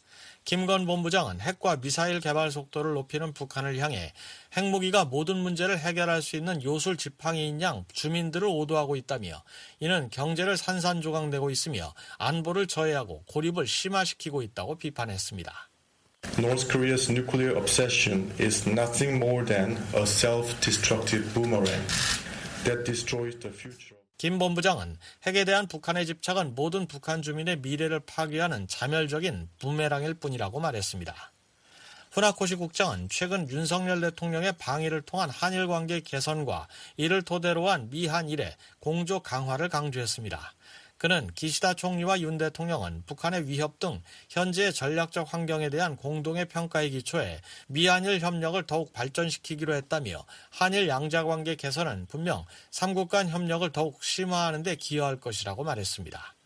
김건 0.45 0.85
본부장은 0.85 1.41
핵과 1.41 1.77
미사일 1.77 2.21
개발 2.21 2.51
속도를 2.51 2.93
높이는 2.93 3.33
북한을 3.33 3.79
향해 3.79 4.13
핵무기가 4.55 5.07
모든 5.07 5.39
문제를 5.39 5.79
해결할 5.79 6.21
수 6.21 6.37
있는 6.37 6.63
요술 6.63 6.99
지팡이인 6.99 7.63
양 7.63 7.87
주민들을 7.95 8.47
오도하고 8.47 8.97
있다며 8.97 9.43
이는 9.81 10.11
경제를 10.11 10.59
산산조각내고 10.59 11.49
있으며 11.49 11.95
안보를 12.19 12.67
저해하고 12.67 13.25
고립을 13.29 13.67
심화시키고 13.67 14.43
있다고 14.43 14.77
비판했습니다. 14.77 15.68
North 16.39 16.69
Korea's 16.69 17.11
nuclear 17.11 17.57
obsession 17.57 18.31
is 18.39 18.65
nothing 18.65 19.19
more 19.19 19.45
than 19.45 19.77
a 19.93 20.07
self-destructive 20.07 21.35
boomerang 21.35 21.83
that 22.65 22.85
destroys 22.85 23.35
the 23.41 23.51
future. 23.51 23.97
김 24.19 24.39
본부장은 24.39 24.99
핵에 25.27 25.45
대한 25.45 25.67
북한의 25.67 26.07
집착은 26.07 26.55
모든 26.55 26.87
북한 26.87 27.23
주민의 27.23 27.59
미래를 27.59 28.01
파괴하는 28.01 28.69
자멸적인 28.69 29.49
부메랑일 29.59 30.15
뿐이라고 30.15 30.61
말했습니다. 30.61 31.15
후나코시 32.13 32.55
국장은 32.55 33.09
최근 33.11 33.49
윤석열 33.49 34.01
대통령의 34.01 34.55
방해를 34.59 35.03
통한 35.03 35.31
한일 35.31 35.67
관계 35.67 36.01
개선과 36.01 36.69
이를 36.97 37.23
토대로 37.23 37.69
한 37.69 37.91
미한 37.91 38.29
일의 38.29 38.57
공조 38.81 39.21
강화를 39.21 39.69
강조했습니다. 39.69 40.55
그는 40.99 41.31
기시다 41.35 41.75
총리와 41.75 42.21
윤 42.21 42.39
대통령은 42.39 43.05
북한의 43.07 43.49
위협 43.49 43.79
등 43.79 44.03
현재의 44.29 44.73
전략적 44.73 45.33
환경에 45.33 45.71
대한 45.71 45.97
공동의 45.97 46.47
평가에 46.47 46.91
기초해 46.91 47.41
미한일 47.69 48.21
협력을 48.21 48.61
더욱 48.67 48.93
발전시키기로 48.93 49.75
했다며 49.75 50.25
한일 50.51 50.89
양자 50.89 51.25
관계 51.25 51.55
개선은 51.55 52.07
분명 52.07 52.45
3국 52.73 53.09
간 53.09 53.29
협력을 53.29 53.71
더욱 53.71 54.03
심화하는 54.03 54.63
데 54.63 54.75
기여할 54.75 55.21
것이라고 55.21 55.65
말했습니다. 55.65 56.38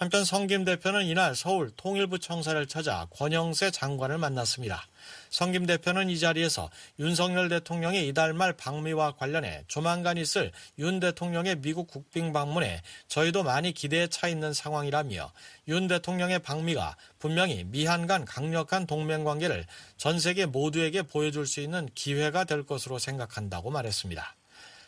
한편 0.00 0.24
성김 0.24 0.64
대표는 0.64 1.04
이날 1.04 1.36
서울 1.36 1.70
통일부 1.76 2.18
청사를 2.18 2.66
찾아 2.68 3.06
권영세 3.10 3.70
장관을 3.70 4.16
만났습니다. 4.16 4.86
성김 5.28 5.66
대표는 5.66 6.08
이 6.08 6.18
자리에서 6.18 6.70
윤석열 6.98 7.50
대통령의 7.50 8.08
이달 8.08 8.32
말 8.32 8.54
방미와 8.54 9.16
관련해 9.16 9.64
조만간 9.68 10.16
있을 10.16 10.52
윤 10.78 11.00
대통령의 11.00 11.56
미국 11.56 11.86
국빈 11.86 12.32
방문에 12.32 12.80
저희도 13.08 13.42
많이 13.42 13.72
기대에 13.72 14.06
차 14.06 14.26
있는 14.26 14.54
상황이라며 14.54 15.32
윤 15.68 15.86
대통령의 15.86 16.38
방미가 16.38 16.96
분명히 17.18 17.64
미한 17.64 18.06
간 18.06 18.24
강력한 18.24 18.86
동맹 18.86 19.22
관계를 19.24 19.66
전 19.98 20.18
세계 20.18 20.46
모두에게 20.46 21.02
보여줄 21.02 21.46
수 21.46 21.60
있는 21.60 21.86
기회가 21.94 22.44
될 22.44 22.62
것으로 22.64 22.98
생각한다고 22.98 23.70
말했습니다. 23.70 24.34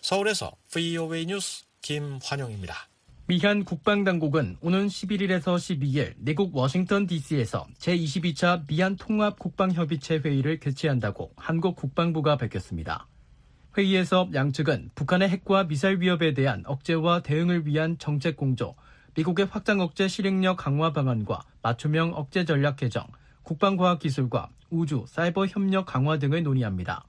서울에서 0.00 0.52
VOA 0.71 1.26
뉴스 1.26 1.64
김환용입니다. 1.83 2.92
미한 3.26 3.64
국방당국은 3.64 4.57
오는 4.61 4.88
11일에서 4.88 5.55
12일 5.55 6.14
내국 6.19 6.57
워싱턴 6.57 7.07
DC에서 7.07 7.67
제22차 7.79 8.67
미한 8.67 8.97
통합 8.97 9.38
국방협의체 9.38 10.19
회의를 10.25 10.59
개최한다고 10.59 11.33
한국 11.37 11.76
국방부가 11.76 12.37
밝혔습니다. 12.37 13.07
회의에서 13.79 14.29
양측은 14.35 14.91
북한의 14.97 15.29
핵과 15.29 15.69
미사일 15.69 16.00
위협에 16.00 16.35
대한 16.35 16.64
억제와 16.67 17.21
대응을 17.23 17.64
위한 17.64 17.97
정책 17.97 18.37
공조, 18.37 18.75
미국의 19.14 19.47
확장 19.47 19.81
억제 19.81 20.09
실행력 20.09 20.57
강화 20.57 20.93
방안과 20.93 21.43
맞춤형 21.62 22.14
억제 22.14 22.45
전략 22.45 22.76
개정, 22.76 23.07
국방과학기술과 23.45 24.50
우주, 24.71 25.05
사이버 25.07 25.47
협력 25.47 25.87
강화 25.87 26.19
등을 26.19 26.43
논의합니다. 26.43 27.05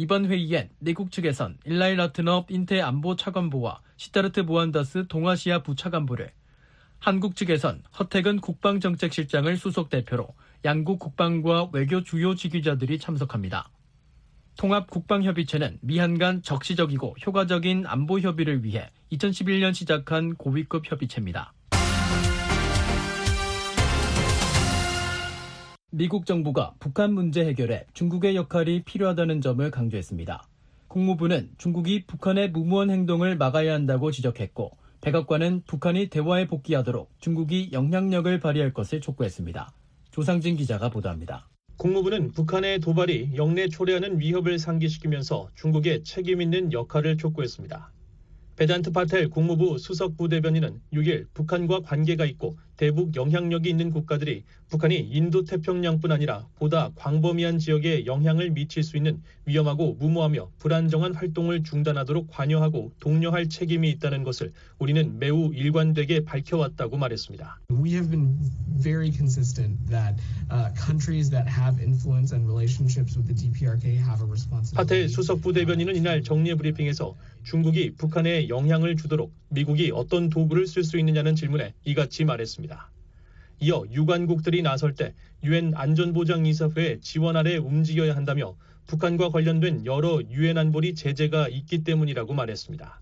이번 0.00 0.24
회의엔 0.24 0.70
미국 0.78 1.12
측에선 1.12 1.58
일라이 1.66 1.94
라트너 1.94 2.46
인태 2.48 2.80
안보 2.80 3.16
차관보와 3.16 3.82
시타르트 3.98 4.46
보안다스 4.46 5.06
동아시아 5.08 5.62
부차관보를, 5.62 6.32
한국 7.00 7.36
측에선 7.36 7.82
허택은 7.98 8.40
국방정책실장을 8.40 9.54
수석 9.58 9.90
대표로 9.90 10.28
양국 10.64 11.00
국방과 11.00 11.68
외교 11.74 12.02
주요 12.02 12.34
지휘자들이 12.34 12.98
참석합니다. 12.98 13.68
통합국방협의체는 14.56 15.80
미한 15.82 16.16
간 16.16 16.40
적시적이고 16.42 17.16
효과적인 17.26 17.84
안보 17.86 18.20
협의를 18.20 18.64
위해 18.64 18.88
2011년 19.12 19.74
시작한 19.74 20.34
고위급 20.34 20.90
협의체입니다. 20.90 21.52
미국 25.92 26.24
정부가 26.24 26.74
북한 26.78 27.12
문제 27.12 27.44
해결에 27.44 27.84
중국의 27.94 28.36
역할이 28.36 28.84
필요하다는 28.84 29.40
점을 29.40 29.68
강조했습니다. 29.72 30.46
국무부는 30.86 31.50
중국이 31.58 32.06
북한의 32.06 32.52
무모한 32.52 32.90
행동을 32.90 33.36
막아야 33.36 33.74
한다고 33.74 34.12
지적했고 34.12 34.70
백악관은 35.00 35.62
북한이 35.66 36.08
대화에 36.08 36.46
복귀하도록 36.46 37.10
중국이 37.18 37.70
영향력을 37.72 38.38
발휘할 38.38 38.72
것을 38.72 39.00
촉구했습니다. 39.00 39.72
조상진 40.12 40.54
기자가 40.54 40.90
보도합니다. 40.90 41.48
국무부는 41.76 42.30
북한의 42.30 42.78
도발이 42.78 43.32
영내 43.34 43.66
초래하는 43.66 44.20
위협을 44.20 44.60
상기시키면서 44.60 45.50
중국의 45.56 46.04
책임 46.04 46.40
있는 46.40 46.72
역할을 46.72 47.16
촉구했습니다. 47.16 47.90
베단트 48.54 48.92
파텔 48.92 49.28
국무부 49.30 49.78
수석 49.78 50.16
부대변인은 50.18 50.82
6일 50.92 51.26
북한과 51.34 51.80
관계가 51.80 52.26
있고 52.26 52.58
대북 52.80 53.14
영향력이 53.14 53.68
있는 53.68 53.90
국가들이 53.90 54.42
북한이 54.70 54.96
인도 54.96 55.44
태평양뿐 55.44 56.12
아니라 56.12 56.46
보다 56.56 56.90
광범위한 56.94 57.58
지역에 57.58 58.06
영향을 58.06 58.52
미칠 58.52 58.82
수 58.82 58.96
있는 58.96 59.20
위험하고 59.44 59.96
무모하며 60.00 60.48
불안정한 60.58 61.14
활동을 61.14 61.62
중단하도록 61.62 62.28
관여하고 62.30 62.92
독려할 62.98 63.50
책임이 63.50 63.90
있다는 63.90 64.22
것을 64.22 64.52
우리는 64.78 65.18
매우 65.18 65.52
일관되게 65.52 66.24
밝혀왔다고 66.24 66.96
말했습니다. 66.96 67.60
We 67.70 67.90
have 67.90 68.08
been 68.08 68.38
very 68.80 69.12
consistent 69.12 69.76
that 69.90 70.16
uh, 70.50 70.72
countries 70.72 71.28
that 71.30 71.50
have 71.50 71.82
influence 71.82 72.34
and 72.34 72.48
relationships 72.48 73.14
with 73.14 73.26
the 73.28 73.36
DPRK 73.36 73.98
have 74.00 74.22
a 74.22 74.28
responsibility. 74.30 74.76
파텔 74.76 75.08
수석 75.10 75.42
부대변인은 75.42 75.96
이날 75.96 76.22
정례 76.22 76.54
브리핑에서 76.54 77.14
중국이 77.42 77.94
북한에 77.96 78.48
영향을 78.48 78.96
주도록 78.96 79.32
미국이 79.48 79.90
어떤 79.92 80.28
도구를 80.30 80.66
쓸 80.66 80.84
수 80.84 80.98
있느냐는 80.98 81.34
질문에 81.34 81.74
이같이 81.84 82.24
말했습니다. 82.24 82.69
이어 83.60 83.84
유관국들이 83.90 84.62
나설 84.62 84.94
때 84.94 85.14
유엔 85.44 85.72
안전보장이사회의 85.74 87.00
지원 87.00 87.36
아래 87.36 87.56
움직여야 87.56 88.16
한다며 88.16 88.56
북한과 88.86 89.30
관련된 89.30 89.86
여러 89.86 90.20
유엔 90.30 90.58
안보리 90.58 90.94
제재가 90.94 91.48
있기 91.48 91.84
때문이라고 91.84 92.34
말했습니다. 92.34 93.00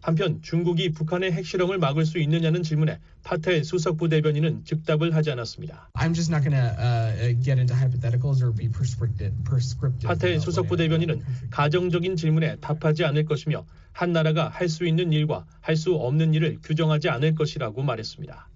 한편 0.00 0.40
중국이 0.42 0.90
북한의 0.90 1.32
핵실험을 1.32 1.78
막을 1.78 2.06
수 2.06 2.18
있느냐는 2.18 2.62
질문에 2.62 3.00
파텔 3.24 3.64
수석부 3.64 4.08
대변인은 4.08 4.64
즉답을 4.64 5.14
하지 5.14 5.32
않았습니다. 5.32 5.90
I'm 5.94 6.14
just 6.14 6.32
not 6.32 6.48
going 6.48 6.54
to 6.54 6.70
uh, 6.78 7.34
get 7.42 7.58
into 7.58 7.74
hypotheticals 7.74 8.40
or 8.44 8.54
be 8.54 8.68
prescriptive. 8.70 9.34
prescriptive 9.42 10.06
파텔 10.06 10.38
수석부 10.38 10.76
대변인은 10.76 11.22
가정적인 11.50 12.14
질문에 12.14 12.56
답하지 12.60 13.04
않을 13.06 13.24
것이며 13.24 13.66
한 13.92 14.12
나라가 14.12 14.48
할 14.48 14.68
수 14.68 14.86
있는 14.86 15.12
일과 15.12 15.44
할 15.60 15.76
수 15.76 15.94
없는 15.94 16.32
일을 16.32 16.58
규정하지 16.62 17.08
않을 17.08 17.34
것이라고 17.34 17.82
말했습니다. 17.82 18.48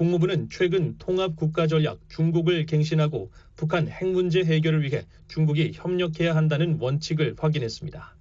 국무부는 0.00 0.48
최근 0.48 0.96
통합국가전략 0.96 2.00
중국을 2.08 2.64
갱신하고 2.64 3.30
북한 3.54 3.86
핵 3.86 4.08
문제 4.08 4.42
해결을 4.42 4.82
위해 4.82 5.04
중국이 5.28 5.72
협력해야 5.74 6.34
한다는 6.34 6.78
원칙을 6.80 7.34
확인했습니다. 7.38 8.16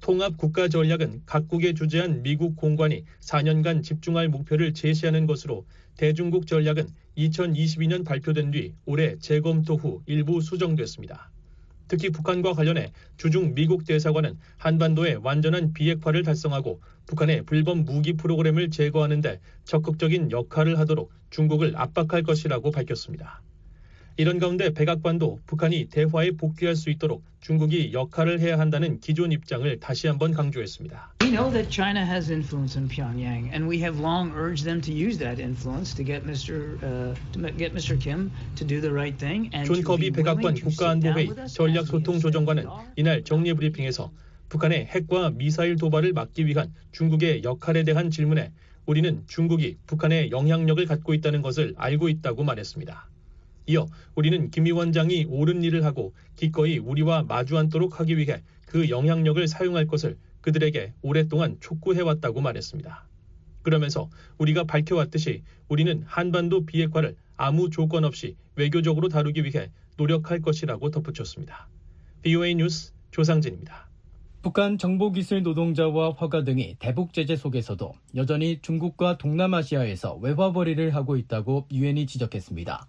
통합국가전략은 0.00 1.22
각국에 1.24 1.74
주재한 1.74 2.24
미국 2.24 2.56
공관이 2.56 3.04
4년간 3.20 3.84
집중할 3.84 4.28
목표를 4.28 4.74
제시하는 4.74 5.28
것으로 5.28 5.64
대중국 5.96 6.48
전략은 6.48 6.88
2022년 7.16 8.04
발표된 8.04 8.50
뒤 8.50 8.74
올해 8.84 9.16
재검토 9.20 9.76
후 9.76 10.02
일부 10.06 10.40
수정됐습니다. 10.40 11.30
특히 11.86 12.10
북한과 12.10 12.54
관련해 12.54 12.90
주중 13.18 13.54
미국 13.54 13.84
대사관은 13.84 14.36
한반도의 14.56 15.20
완전한 15.22 15.74
비핵화를 15.74 16.24
달성하고 16.24 16.80
북한의 17.06 17.42
불법 17.42 17.78
무기 17.78 18.14
프로그램을 18.14 18.70
제거하는 18.70 19.20
데 19.20 19.40
적극적인 19.64 20.30
역할을 20.30 20.78
하도록 20.78 21.10
중국을 21.30 21.74
압박할 21.76 22.22
것이라고 22.22 22.70
밝혔습니다. 22.70 23.42
이런 24.16 24.38
가운데 24.38 24.72
백악관도 24.72 25.40
북한이 25.44 25.86
대화에 25.90 26.30
복귀할 26.32 26.76
수 26.76 26.88
있도록 26.90 27.24
중국이 27.40 27.92
역할을 27.92 28.38
해야 28.38 28.60
한다는 28.60 29.00
기존 29.00 29.32
입장을 29.32 29.80
다시 29.80 30.06
한번 30.06 30.32
강조했습니다. 30.32 31.14
We 31.22 31.30
know 31.32 31.50
that 31.50 31.68
China 31.68 32.04
has 32.06 32.30
influence 32.30 32.78
in 32.78 32.88
Pyongyang, 32.88 33.50
and 33.52 33.66
we 33.66 33.82
have 33.82 33.98
long 34.00 34.30
urged 34.36 34.64
them 34.64 34.80
to 34.82 34.92
use 34.92 35.18
that 35.18 35.42
influence 35.42 35.94
to 35.96 36.04
get 36.04 36.24
Mr. 36.24 36.78
Uh, 36.78 37.14
to 37.32 37.40
get 37.58 37.74
Mr. 37.74 37.98
Kim 37.98 38.30
to 38.54 38.64
do 38.64 38.80
the 38.80 38.92
right 38.92 39.18
thing. 39.18 39.50
And 39.52 39.66
존 39.66 39.82
커비 39.82 40.12
백악관 40.12 40.54
국가안보회의 40.54 41.48
전략소통조정관은 41.50 42.66
이날 42.94 43.24
정례 43.24 43.52
브리핑에서 43.52 44.12
북한의 44.48 44.86
핵과 44.86 45.30
미사일 45.30 45.76
도발을 45.76 46.12
막기 46.12 46.46
위한 46.46 46.72
중국의 46.92 47.42
역할에 47.44 47.82
대한 47.82 48.10
질문에 48.10 48.52
우리는 48.86 49.24
중국이 49.26 49.76
북한에 49.86 50.30
영향력을 50.30 50.84
갖고 50.86 51.14
있다는 51.14 51.42
것을 51.42 51.74
알고 51.76 52.08
있다고 52.08 52.44
말했습니다. 52.44 53.08
이어 53.66 53.86
우리는 54.14 54.50
김 54.50 54.66
위원장이 54.66 55.26
옳은 55.28 55.62
일을 55.62 55.84
하고 55.84 56.12
기꺼이 56.36 56.78
우리와 56.78 57.22
마주 57.22 57.56
앉도록 57.56 57.98
하기 58.00 58.18
위해 58.18 58.42
그 58.66 58.90
영향력을 58.90 59.46
사용할 59.48 59.86
것을 59.86 60.18
그들에게 60.42 60.92
오랫동안 61.00 61.56
촉구해왔다고 61.60 62.42
말했습니다. 62.42 63.08
그러면서 63.62 64.10
우리가 64.36 64.64
밝혀왔듯이 64.64 65.42
우리는 65.68 66.02
한반도 66.06 66.66
비핵화를 66.66 67.16
아무 67.36 67.70
조건 67.70 68.04
없이 68.04 68.36
외교적으로 68.56 69.08
다루기 69.08 69.42
위해 69.44 69.70
노력할 69.96 70.42
것이라고 70.42 70.90
덧붙였습니다. 70.90 71.68
BOA 72.22 72.56
뉴스 72.56 72.92
조상진입니다. 73.10 73.88
북한 74.44 74.76
정보기술 74.76 75.42
노동자와 75.42 76.16
화가 76.18 76.44
등이 76.44 76.76
대북 76.78 77.14
제재 77.14 77.34
속에서도 77.34 77.94
여전히 78.14 78.58
중국과 78.60 79.16
동남아시아에서 79.16 80.16
외화벌이를 80.16 80.94
하고 80.94 81.16
있다고 81.16 81.66
유엔이 81.72 82.06
지적했습니다. 82.06 82.86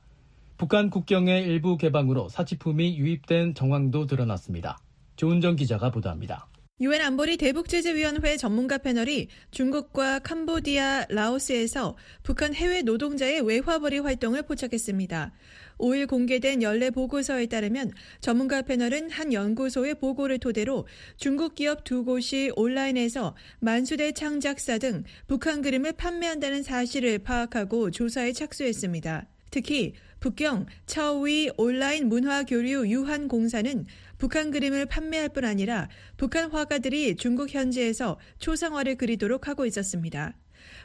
북한 0.57 0.89
국경의 0.89 1.45
일부 1.45 1.77
개방으로 1.77 2.27
사치품이 2.27 2.97
유입된 2.97 3.53
정황도 3.53 4.05
드러났습니다. 4.05 4.79
조은정 5.15 5.55
기자가 5.55 5.91
보도합니다. 5.91 6.45
유엔 6.81 6.99
안보리 6.99 7.37
대북제재위원회 7.37 8.35
전문가 8.35 8.77
패널이 8.77 9.29
중국과 9.51 10.19
캄보디아, 10.19 11.05
라오스에서 11.07 11.95
북한 12.21 12.53
해외 12.53 12.81
노동자의 12.81 13.39
외화벌이 13.39 13.99
활동을 13.99 14.41
포착했습니다. 14.41 15.31
5일 15.77 16.09
공개된 16.09 16.61
연례 16.61 16.89
보고서에 16.89 17.45
따르면 17.45 17.93
전문가 18.19 18.61
패널은 18.61 19.09
한 19.09 19.31
연구소의 19.31 19.95
보고를 19.95 20.39
토대로 20.39 20.85
중국 21.15 21.55
기업 21.55 21.85
두 21.85 22.03
곳이 22.03 22.51
온라인에서 22.57 23.37
만수대 23.61 24.11
창작사 24.11 24.77
등 24.77 25.05
북한 25.27 25.61
그림을 25.61 25.93
판매한다는 25.93 26.61
사실을 26.61 27.19
파악하고 27.19 27.91
조사에 27.91 28.33
착수했습니다. 28.33 29.29
특히 29.49 29.93
북경 30.25 30.65
차오위 30.87 31.51
온라인 31.55 32.09
문화교류 32.09 32.87
유한공사는 32.87 33.85
북한 34.17 34.49
그림을 34.49 34.87
판매할 34.87 35.29
뿐 35.29 35.45
아니라 35.45 35.87
북한 36.17 36.49
화가들이 36.49 37.15
중국 37.17 37.53
현지에서 37.53 38.17
초상화를 38.39 38.95
그리도록 38.95 39.47
하고 39.47 39.67
있었습니다. 39.67 40.35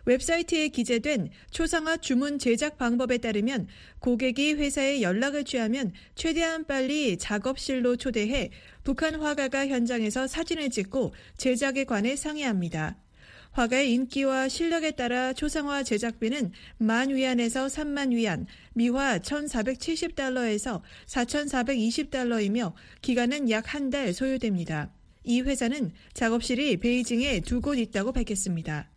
웹사이트에 0.05 0.68
기재된 0.68 1.31
초상화 1.50 1.96
주문 1.96 2.38
제작 2.38 2.76
방법에 2.76 3.16
따르면 3.16 3.68
고객이 4.00 4.53
회사에 4.53 5.00
연락을 5.00 5.44
취하면 5.44 5.92
최대한 6.14 6.66
빨리 6.66 7.16
작업실로 7.16 7.96
초대해 7.96 8.50
북한 8.85 9.14
화가가 9.14 9.68
현장에서 9.68 10.26
사진을 10.26 10.68
찍고 10.68 11.14
제작에 11.38 11.85
관해 11.85 12.14
상의합니다. 12.14 12.98
화가의 13.61 13.92
인기와 13.92 14.49
실력에 14.49 14.92
따라 14.92 15.35
초상화 15.35 15.83
제작비는 15.83 16.53
만 16.79 17.11
위안에서 17.11 17.66
3만 17.66 18.14
위안, 18.14 18.46
미화 18.73 19.18
1,470달러에서 19.18 20.81
4,420달러이며 21.07 22.73
기간은 23.03 23.51
약 23.51 23.75
한 23.75 23.90
달 23.90 24.14
소요됩니다. 24.14 24.90
이 25.25 25.42
회사는 25.42 25.92
작업실이 26.14 26.79
베이징에 26.79 27.40
두 27.40 27.61
곳 27.61 27.77
있다고 27.79 28.12
밝혔습니다. 28.12 28.88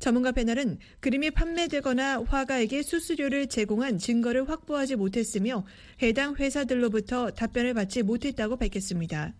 전문가 0.00 0.32
패널은 0.32 0.78
그림이 1.00 1.30
판매되거나 1.30 2.24
화가에게 2.24 2.82
수수료를 2.82 3.46
제공한 3.46 3.96
증거를 3.96 4.50
확보하지 4.50 4.96
못했으며 4.96 5.64
해당 6.02 6.34
회사들로부터 6.36 7.30
답변을 7.30 7.72
받지 7.72 8.02
못했다고 8.02 8.56
밝혔습니다. 8.58 9.32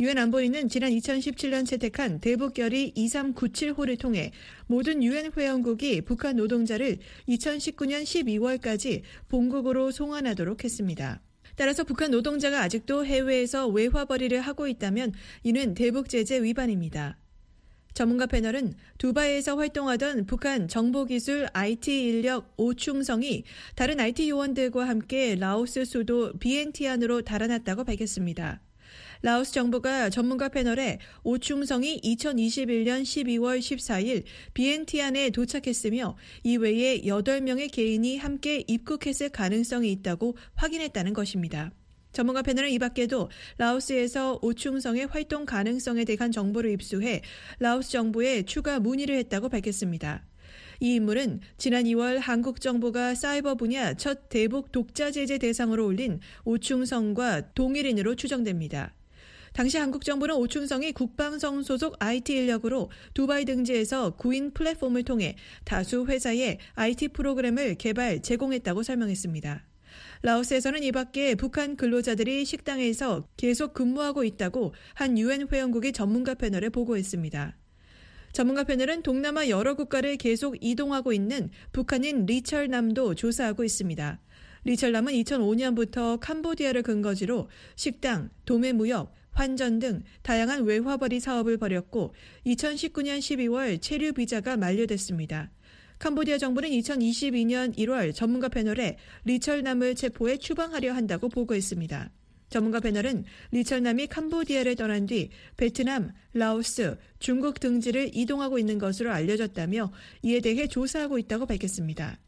유엔 0.00 0.16
안보리는 0.16 0.68
지난 0.68 0.92
2017년 0.92 1.66
채택한 1.66 2.20
대북결의 2.20 2.92
2397호를 2.96 3.98
통해 3.98 4.30
모든 4.68 5.02
유엔 5.02 5.32
회원국이 5.36 6.02
북한 6.02 6.36
노동자를 6.36 6.98
2019년 7.28 8.04
12월까지 8.04 9.02
본국으로 9.28 9.90
송환하도록 9.90 10.62
했습니다. 10.62 11.20
따라서 11.56 11.82
북한 11.82 12.12
노동자가 12.12 12.62
아직도 12.62 13.04
해외에서 13.04 13.66
외화벌이를 13.66 14.40
하고 14.40 14.68
있다면 14.68 15.14
이는 15.42 15.74
대북 15.74 16.08
제재 16.08 16.40
위반입니다. 16.44 17.18
전문가 17.92 18.26
패널은 18.26 18.74
두바이에서 18.98 19.56
활동하던 19.56 20.26
북한 20.26 20.68
정보기술 20.68 21.48
IT 21.52 21.92
인력 21.92 22.54
오충성이 22.56 23.42
다른 23.74 23.98
IT 23.98 24.28
요원들과 24.30 24.86
함께 24.86 25.34
라오스 25.34 25.84
수도 25.84 26.32
비엔티안으로 26.38 27.22
달아났다고 27.22 27.82
밝혔습니다. 27.82 28.60
라오스 29.22 29.52
정부가 29.52 30.10
전문가 30.10 30.48
패널에 30.48 30.98
오충성이 31.24 32.00
2021년 32.02 33.02
12월 33.02 33.58
14일 33.58 34.22
비엔티안에 34.54 35.30
도착했으며 35.30 36.16
이외에 36.44 37.00
8명의 37.02 37.70
개인이 37.70 38.16
함께 38.18 38.62
입국했을 38.68 39.30
가능성이 39.30 39.90
있다고 39.90 40.36
확인했다는 40.54 41.14
것입니다. 41.14 41.72
전문가 42.12 42.42
패널은 42.42 42.70
이 42.70 42.78
밖에도 42.78 43.28
라오스에서 43.58 44.38
오충성의 44.40 45.06
활동 45.06 45.44
가능성에 45.44 46.04
대한 46.04 46.30
정보를 46.30 46.70
입수해 46.70 47.22
라오스 47.58 47.90
정부에 47.90 48.44
추가 48.44 48.78
문의를 48.78 49.16
했다고 49.16 49.48
밝혔습니다. 49.48 50.24
이 50.80 50.94
인물은 50.94 51.40
지난 51.56 51.84
2월 51.84 52.18
한국 52.20 52.60
정부가 52.60 53.16
사이버 53.16 53.56
분야 53.56 53.94
첫 53.94 54.28
대북 54.28 54.70
독자 54.70 55.10
제재 55.10 55.38
대상으로 55.38 55.84
올린 55.84 56.20
오충성과 56.44 57.52
동일인으로 57.54 58.14
추정됩니다. 58.14 58.94
당시 59.58 59.76
한국 59.76 60.04
정부는 60.04 60.36
오충성이 60.36 60.92
국방성 60.92 61.64
소속 61.64 61.96
IT 61.98 62.32
인력으로 62.32 62.92
두바이 63.12 63.44
등지에서 63.44 64.10
구인 64.10 64.52
플랫폼을 64.52 65.02
통해 65.02 65.34
다수 65.64 66.06
회사에 66.06 66.58
IT 66.74 67.08
프로그램을 67.08 67.74
개발, 67.74 68.22
제공했다고 68.22 68.84
설명했습니다. 68.84 69.64
라오스에서는 70.22 70.84
이 70.84 70.92
밖에 70.92 71.34
북한 71.34 71.74
근로자들이 71.74 72.44
식당에서 72.44 73.26
계속 73.36 73.74
근무하고 73.74 74.22
있다고 74.22 74.74
한 74.94 75.18
유엔 75.18 75.48
회원국의 75.48 75.92
전문가 75.92 76.34
패널에 76.34 76.68
보고했습니다. 76.68 77.56
전문가 78.30 78.62
패널은 78.62 79.02
동남아 79.02 79.48
여러 79.48 79.74
국가를 79.74 80.18
계속 80.18 80.54
이동하고 80.60 81.12
있는 81.12 81.50
북한인 81.72 82.26
리철남도 82.26 83.16
조사하고 83.16 83.64
있습니다. 83.64 84.20
리철남은 84.62 85.14
2005년부터 85.14 86.20
캄보디아를 86.20 86.84
근거지로 86.84 87.48
식당, 87.74 88.30
도매무역, 88.44 89.18
환전 89.38 89.78
등 89.78 90.02
다양한 90.22 90.64
외화벌이 90.64 91.20
사업을 91.20 91.58
벌였고 91.58 92.12
2019년 92.44 93.20
12월 93.20 93.80
체류 93.80 94.12
비자가 94.12 94.56
만료됐습니다. 94.56 95.52
캄보디아 96.00 96.38
정부는 96.38 96.70
2022년 96.70 97.76
1월 97.76 98.12
전문가 98.12 98.48
패널에 98.48 98.96
리철남을 99.26 99.94
체포해 99.94 100.38
추방하려 100.38 100.92
한다고 100.92 101.28
보고했습니다. 101.28 102.10
전문가 102.50 102.80
패널은 102.80 103.24
리철남이 103.52 104.08
캄보디아를 104.08 104.74
떠난 104.74 105.06
뒤 105.06 105.30
베트남, 105.56 106.10
라오스, 106.32 106.96
중국 107.20 107.60
등지를 107.60 108.10
이동하고 108.14 108.58
있는 108.58 108.78
것으로 108.78 109.12
알려졌다며 109.12 109.92
이에 110.22 110.40
대해 110.40 110.66
조사하고 110.66 111.16
있다고 111.16 111.46
밝혔습니다. 111.46 112.18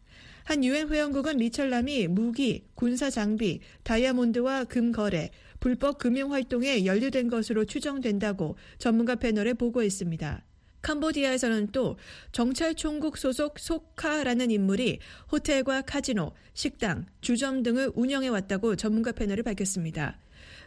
한 0.44 0.64
유엔 0.64 0.88
회원국은 0.88 1.37
리철남이 1.37 2.09
무기, 2.09 2.64
군사 2.75 3.11
장비, 3.11 3.61
다이아몬드와 3.83 4.64
금 4.64 4.90
거래, 4.90 5.31
불법 5.61 5.99
금융 5.99 6.33
활동에 6.33 6.85
연루된 6.85 7.29
것으로 7.29 7.64
추정된다고 7.64 8.57
전문가 8.79 9.14
패널에 9.14 9.53
보고했습니다. 9.53 10.44
캄보디아에서는 10.83 11.68
또 11.73 11.99
정찰총국 12.33 13.18
소속 13.18 13.59
소카라는 13.59 14.51
인물이 14.51 14.99
호텔과 15.31 15.83
카지노, 15.83 16.33
식당, 16.55 17.07
주점 17.20 17.62
등을 17.62 17.92
운영해 17.94 18.29
왔다고 18.29 18.77
전문가 18.77 19.12
패널이 19.12 19.42
밝혔습니다. 19.42 20.18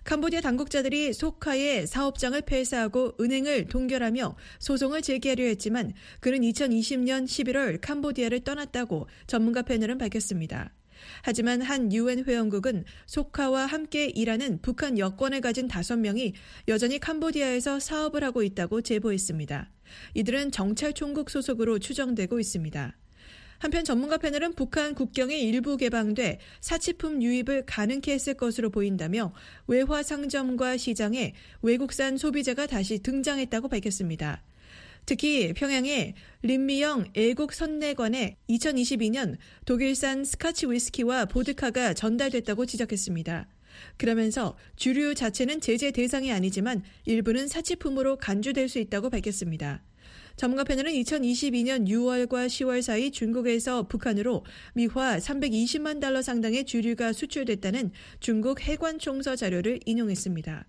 캄보디아 0.04 0.42
당국자들이 0.42 1.14
소카의 1.14 1.88
사업장을 1.88 2.40
폐쇄하고 2.42 3.14
은행을 3.20 3.68
동결하며 3.70 4.36
소송을 4.60 5.02
제기하려 5.02 5.46
했지만 5.46 5.94
그는 6.20 6.42
2020년 6.42 7.26
11월 7.26 7.80
캄보디아를 7.82 8.42
떠났다고 8.42 9.08
전문가 9.28 9.62
패널은 9.62 9.98
밝혔습니다. 9.98 10.74
하지만 11.22 11.62
한 11.62 11.92
유엔 11.94 12.24
회원국은 12.24 12.86
소카와 13.06 13.66
함께 13.66 14.08
일하는 14.08 14.60
북한 14.62 14.98
여권을 14.98 15.42
가진 15.42 15.68
5명이 15.68 16.34
여전히 16.68 17.00
캄보디아에서 17.00 17.80
사업을 17.80 18.24
하고 18.24 18.44
있다고 18.44 18.82
제보했습니다. 18.82 19.70
이들은 20.14 20.52
정찰총국 20.52 21.30
소속으로 21.30 21.80
추정되고 21.80 22.40
있습니다. 22.40 22.96
한편 23.60 23.86
전문가 23.86 24.18
패널은 24.18 24.56
북한 24.56 24.94
국경이 24.94 25.42
일부 25.42 25.78
개방돼 25.78 26.40
사치품 26.60 27.24
유입을 27.24 27.66
가능케 27.66 28.12
했을 28.12 28.34
것으로 28.34 28.70
보인다며 28.70 29.34
외화 29.68 30.04
상점과 30.04 30.76
시장에 30.76 31.34
외국산 31.62 32.18
소비자가 32.18 32.68
다시 32.68 33.00
등장했다고 33.00 33.70
밝혔습니다. 33.70 34.44
특히 35.06 35.54
평양의 35.54 36.14
림미영 36.44 37.12
애국 37.14 37.54
선내관에 37.54 38.38
2022년 38.50 39.38
독일산 39.66 40.24
스카치 40.24 40.66
위스키와 40.66 41.26
보드카가 41.26 41.94
전달됐다고 41.94 42.66
지적했습니다. 42.66 43.48
그러면서 43.98 44.56
주류 44.76 45.16
자체는 45.16 45.60
제재 45.60 45.92
대상이 45.92 46.32
아니지만 46.32 46.84
일부는 47.06 47.48
사치품으로 47.48 48.18
간주될 48.18 48.70
수 48.70 48.80
있다고 48.80 49.10
밝혔습니다. 49.10 49.84
전문가 50.36 50.64
패널은 50.64 50.92
2022년 50.94 51.88
6월과 51.88 52.48
10월 52.48 52.82
사이 52.82 53.12
중국에서 53.12 53.88
북한으로 53.88 54.46
미화 54.74 55.18
320만 55.18 56.00
달러 56.00 56.22
상당의 56.22 56.66
주류가 56.66 57.14
수출됐다는 57.14 57.92
중국 58.20 58.62
해관 58.62 59.00
총서 59.00 59.36
자료를 59.36 59.80
인용했습니다. 59.86 60.66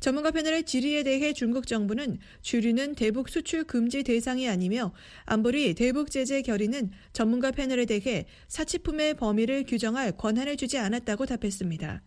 전문가 0.00 0.30
패널의 0.30 0.64
질의에 0.64 1.02
대해 1.02 1.32
중국 1.32 1.66
정부는 1.66 2.18
주류는 2.42 2.94
대북 2.94 3.28
수출 3.28 3.64
금지 3.64 4.02
대상이 4.02 4.48
아니며 4.48 4.92
안보리 5.24 5.74
대북 5.74 6.10
제재 6.10 6.42
결의는 6.42 6.90
전문가 7.12 7.50
패널에 7.50 7.84
대해 7.84 8.26
사치품의 8.48 9.14
범위를 9.14 9.64
규정할 9.64 10.12
권한을 10.12 10.56
주지 10.56 10.78
않았다고 10.78 11.26
답했습니다. 11.26 12.02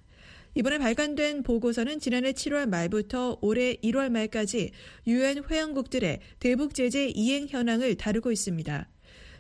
이번에 0.55 0.77
발간된 0.77 1.43
보고서는 1.43 1.99
지난해 1.99 2.31
7월 2.31 2.67
말부터 2.67 3.39
올해 3.41 3.75
1월 3.77 4.09
말까지 4.09 4.71
유엔 5.07 5.43
회원국들의 5.43 6.19
대북 6.39 6.75
제재 6.75 7.07
이행 7.07 7.47
현황을 7.47 7.95
다루고 7.95 8.31
있습니다. 8.31 8.87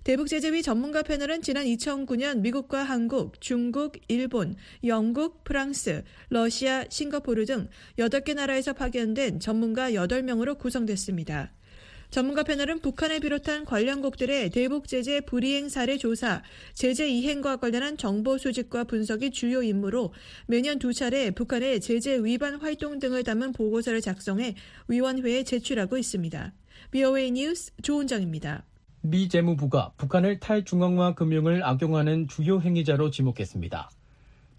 대북제재위 0.03 0.63
전문가 0.63 1.01
패널은 1.01 1.41
지난 1.41 1.65
2009년 1.65 2.39
미국과 2.39 2.83
한국, 2.83 3.39
중국, 3.39 3.93
일본, 4.09 4.55
영국, 4.83 5.45
프랑스, 5.45 6.03
러시아, 6.29 6.83
싱가포르 6.89 7.45
등 7.45 7.69
8개 7.97 8.35
나라에서 8.35 8.73
파견된 8.73 9.39
전문가 9.39 9.91
8명으로 9.91 10.59
구성됐습니다. 10.59 11.53
전문가 12.09 12.43
패널은 12.43 12.81
북한을 12.81 13.21
비롯한 13.21 13.63
관련국들의 13.63 14.49
대북 14.49 14.89
제재 14.89 15.21
불이행 15.21 15.69
사례 15.69 15.97
조사, 15.97 16.43
제재 16.73 17.07
이행과 17.07 17.55
관련한 17.55 17.95
정보 17.95 18.37
수집과 18.37 18.83
분석이 18.83 19.31
주요 19.31 19.63
임무로 19.63 20.13
매년 20.47 20.79
두 20.79 20.93
차례 20.93 21.31
북한의 21.31 21.79
제재 21.79 22.17
위반 22.21 22.55
활동 22.55 22.99
등을 22.99 23.23
담은 23.23 23.53
보고서를 23.53 24.01
작성해 24.01 24.55
위원회에 24.89 25.43
제출하고 25.43 25.97
있습니다. 25.97 26.53
BOA 26.91 27.31
뉴스 27.31 27.71
조은정입니다. 27.81 28.65
미 29.05 29.27
재무부가 29.27 29.91
북한을 29.97 30.39
탈중앙화 30.39 31.15
금융을 31.15 31.61
악용하는 31.61 32.29
주요 32.29 32.61
행위자로 32.61 33.11
지목했습니다. 33.11 33.91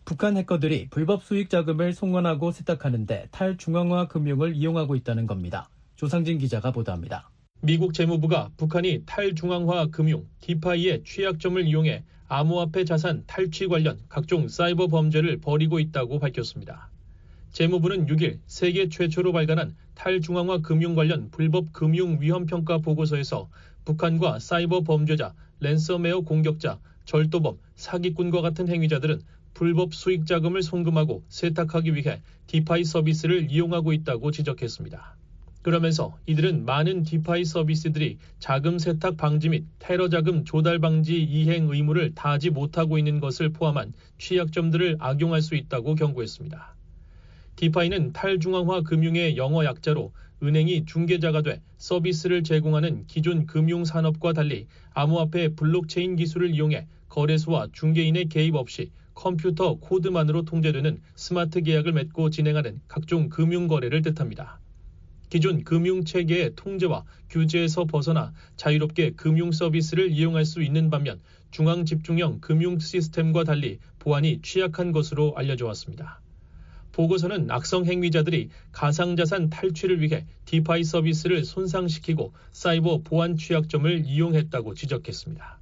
북한 0.04 0.36
해커들이 0.36 0.88
불법 0.90 1.24
수익 1.24 1.48
자금을 1.48 1.94
송환하고 1.94 2.52
세탁하는데 2.52 3.28
탈중앙화 3.30 4.08
금융을 4.08 4.54
이용하고 4.54 4.96
있다는 4.96 5.26
겁니다. 5.26 5.70
조상진 5.96 6.36
기자가 6.36 6.72
보도합니다. 6.72 7.30
미국 7.62 7.94
재무부가 7.94 8.50
북한이 8.58 9.04
탈중앙화 9.06 9.86
금융 9.86 10.26
디파이의 10.42 11.04
취약점을 11.04 11.66
이용해 11.66 12.04
암호화폐 12.28 12.84
자산 12.84 13.24
탈취 13.26 13.66
관련 13.66 13.98
각종 14.10 14.48
사이버 14.48 14.88
범죄를 14.88 15.40
벌이고 15.40 15.78
있다고 15.78 16.18
밝혔습니다. 16.18 16.90
재무부는 17.52 18.08
6일 18.08 18.40
세계 18.46 18.90
최초로 18.90 19.32
발간한 19.32 19.74
탈중앙화 19.94 20.58
금융 20.58 20.94
관련 20.94 21.30
불법 21.30 21.72
금융 21.72 22.20
위험 22.20 22.44
평가 22.44 22.76
보고서에서 22.78 23.48
북한과 23.84 24.38
사이버 24.38 24.82
범죄자, 24.82 25.34
랜섬웨어 25.60 26.22
공격자, 26.22 26.78
절도범, 27.04 27.58
사기꾼과 27.74 28.40
같은 28.40 28.68
행위자들은 28.68 29.22
불법 29.52 29.94
수익 29.94 30.26
자금을 30.26 30.62
송금하고 30.62 31.22
세탁하기 31.28 31.94
위해 31.94 32.20
DeFi 32.46 32.84
서비스를 32.84 33.50
이용하고 33.50 33.92
있다고 33.92 34.30
지적했습니다. 34.30 35.16
그러면서 35.62 36.18
이들은 36.26 36.66
많은 36.66 37.04
DeFi 37.04 37.44
서비스들이 37.44 38.18
자금 38.38 38.78
세탁 38.78 39.16
방지 39.16 39.48
및 39.48 39.64
테러 39.78 40.10
자금 40.10 40.44
조달 40.44 40.78
방지 40.78 41.22
이행 41.22 41.70
의무를 41.70 42.14
다하지 42.14 42.50
못하고 42.50 42.98
있는 42.98 43.18
것을 43.18 43.50
포함한 43.50 43.94
취약점들을 44.18 44.96
악용할 44.98 45.40
수 45.40 45.54
있다고 45.54 45.94
경고했습니다. 45.94 46.74
DeFi는 47.56 48.12
탈중앙화 48.12 48.82
금융의 48.82 49.36
영어 49.36 49.64
약자로 49.64 50.12
은행이 50.42 50.84
중개자가 50.86 51.42
돼 51.42 51.62
서비스를 51.78 52.42
제공하는 52.42 53.06
기존 53.06 53.46
금융산업과 53.46 54.32
달리 54.32 54.66
암호화폐 54.92 55.54
블록체인 55.54 56.16
기술을 56.16 56.50
이용해 56.54 56.86
거래소와 57.08 57.68
중개인의 57.72 58.28
개입 58.28 58.54
없이 58.54 58.90
컴퓨터 59.14 59.76
코드만으로 59.76 60.42
통제되는 60.42 61.00
스마트 61.14 61.62
계약을 61.62 61.92
맺고 61.92 62.30
진행하는 62.30 62.80
각종 62.88 63.28
금융 63.28 63.68
거래를 63.68 64.02
뜻합니다. 64.02 64.60
기존 65.30 65.64
금융 65.64 66.04
체계의 66.04 66.52
통제와 66.56 67.04
규제에서 67.30 67.84
벗어나 67.84 68.32
자유롭게 68.56 69.12
금융 69.12 69.52
서비스를 69.52 70.10
이용할 70.10 70.44
수 70.44 70.62
있는 70.62 70.90
반면 70.90 71.20
중앙 71.50 71.84
집중형 71.84 72.40
금융 72.40 72.78
시스템과 72.78 73.44
달리 73.44 73.78
보안이 74.00 74.40
취약한 74.42 74.92
것으로 74.92 75.34
알려져 75.36 75.66
왔습니다. 75.66 76.20
보고서는 76.94 77.50
악성 77.50 77.86
행위자들이 77.86 78.50
가상자산 78.70 79.50
탈취를 79.50 80.00
위해 80.00 80.26
DeFi 80.44 80.84
서비스를 80.84 81.44
손상시키고 81.44 82.32
사이버 82.52 83.00
보안 83.02 83.36
취약점을 83.36 84.04
이용했다고 84.06 84.74
지적했습니다. 84.74 85.58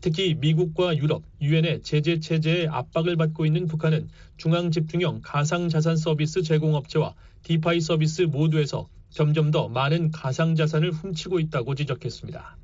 특히 0.00 0.34
미국과 0.34 0.96
유럽, 0.96 1.22
유엔의 1.42 1.82
제재 1.82 2.20
체제에 2.20 2.66
압박을 2.68 3.16
받고 3.16 3.44
있는 3.44 3.66
북한은 3.66 4.08
중앙 4.38 4.70
집중형 4.70 5.20
가상자산 5.22 5.96
서비스 5.96 6.42
제공업체와 6.42 7.14
디파이 7.42 7.80
서비스 7.80 8.22
모두에서 8.22 8.88
점점 9.10 9.50
더 9.50 9.68
많은 9.68 10.10
가상자산을 10.12 10.92
훔치고 10.92 11.40
있다고 11.40 11.74
지적했습니다. 11.74 12.56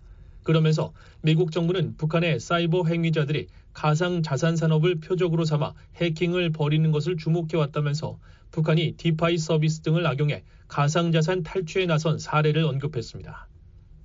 그러면서 0.42 0.92
미국 1.22 1.52
정부는 1.52 1.96
북한의 1.96 2.38
사이버 2.40 2.84
행위자들이 2.86 3.48
가상 3.74 4.22
자산 4.22 4.56
산업을 4.56 5.00
표적으로 5.00 5.44
삼아 5.44 5.74
해킹을 5.96 6.50
벌이는 6.50 6.92
것을 6.92 7.16
주목해 7.16 7.56
왔다면서 7.56 8.18
북한이 8.52 8.94
디파이 8.96 9.36
서비스 9.36 9.80
등을 9.80 10.06
악용해 10.06 10.44
가상 10.68 11.12
자산 11.12 11.42
탈취에 11.42 11.86
나선 11.86 12.18
사례를 12.18 12.64
언급했습니다. 12.64 13.48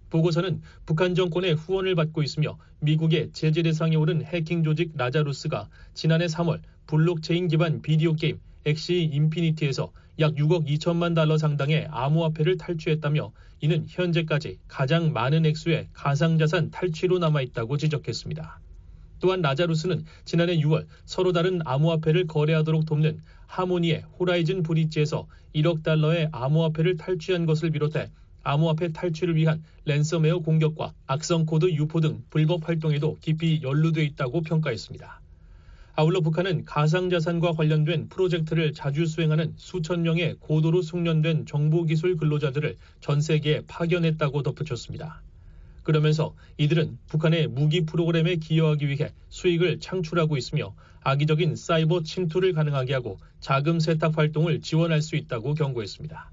보고서는 0.09 0.61
북한 0.87 1.13
정권의 1.13 1.53
후원을 1.53 1.93
받고 1.93 2.23
있으며 2.23 2.57
미국의 2.79 3.29
제재 3.31 3.61
대상에 3.61 3.95
오른 3.95 4.23
해킹 4.23 4.63
조직 4.63 4.93
라자루스가 4.95 5.69
지난해 5.93 6.25
3월 6.25 6.61
블록체인 6.87 7.47
기반 7.47 7.83
비디오 7.83 8.15
게임 8.15 8.39
엑시 8.65 9.03
인피니티에서 9.13 9.91
약 10.19 10.33
6억 10.33 10.67
2천만 10.67 11.13
달러 11.15 11.37
상당의 11.37 11.87
암호화폐를 11.91 12.57
탈취했다며 12.57 13.31
이는 13.61 13.85
현재까지 13.87 14.57
가장 14.67 15.13
많은 15.13 15.45
액수의 15.45 15.89
가상자산 15.93 16.71
탈취로 16.71 17.19
남아있다고 17.19 17.77
지적했습니다. 17.77 18.59
또한 19.19 19.41
라자루스는 19.41 20.05
지난해 20.25 20.57
6월 20.57 20.85
서로 21.05 21.31
다른 21.31 21.59
암호화폐를 21.65 22.27
거래하도록 22.27 22.85
돕는 22.85 23.21
하모니의 23.47 24.05
호라이즌 24.19 24.63
브릿지에서 24.63 25.27
1억 25.55 25.83
달러의 25.83 26.29
암호화폐를 26.31 26.97
탈취한 26.97 27.45
것을 27.45 27.71
비롯해 27.71 28.09
암호화폐 28.43 28.93
탈취를 28.93 29.35
위한 29.35 29.63
랜섬웨어 29.85 30.39
공격과 30.39 30.93
악성 31.07 31.45
코드 31.45 31.65
유포 31.71 31.99
등 31.99 32.23
불법 32.29 32.67
활동에도 32.67 33.17
깊이 33.21 33.61
연루돼 33.61 34.03
있다고 34.03 34.41
평가했습니다. 34.41 35.21
아울러 35.95 36.21
북한은 36.21 36.63
가상자산과 36.63 37.51
관련된 37.53 38.07
프로젝트를 38.07 38.71
자주 38.71 39.05
수행하는 39.05 39.53
수천 39.57 40.03
명의 40.03 40.35
고도로 40.39 40.81
숙련된 40.81 41.45
정보기술 41.45 42.15
근로자들을 42.15 42.77
전 43.01 43.19
세계에 43.19 43.63
파견했다고 43.67 44.43
덧붙였습니다. 44.43 45.21
그러면서 45.89 46.35
이들은 46.57 46.99
북한의 47.07 47.47
무기 47.47 47.81
프로그램에 47.81 48.35
기여하기 48.35 48.87
위해 48.89 49.11
수익을 49.29 49.79
창출하고 49.79 50.37
있으며 50.37 50.75
악의적인 51.01 51.55
사이버 51.55 52.03
침투를 52.03 52.53
가능하게 52.53 52.93
하고 52.93 53.17
자금 53.39 53.79
세탁 53.79 54.15
활동을 54.15 54.61
지원할 54.61 55.01
수 55.01 55.15
있다고 55.15 55.55
경고했습니다. 55.55 56.31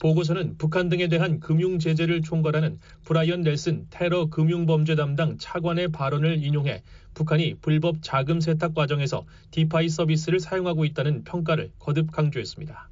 보고서는 0.00 0.56
북한 0.56 0.88
등에 0.88 1.08
대한 1.08 1.38
금융 1.38 1.78
제재를 1.78 2.22
총괄하는 2.22 2.78
브라이언 3.04 3.42
넬슨 3.42 3.88
테러 3.90 4.30
금융 4.30 4.64
범죄 4.64 4.94
담당 4.94 5.36
차관의 5.36 5.88
발언을 5.88 6.42
인용해 6.42 6.82
북한이 7.12 7.56
불법 7.60 7.96
자금 8.00 8.40
세탁 8.40 8.72
과정에서 8.74 9.26
DeFi 9.50 9.90
서비스를 9.90 10.40
사용하고 10.40 10.86
있다는 10.86 11.24
평가를 11.24 11.72
거듭 11.78 12.10
강조했습니다. 12.10 12.88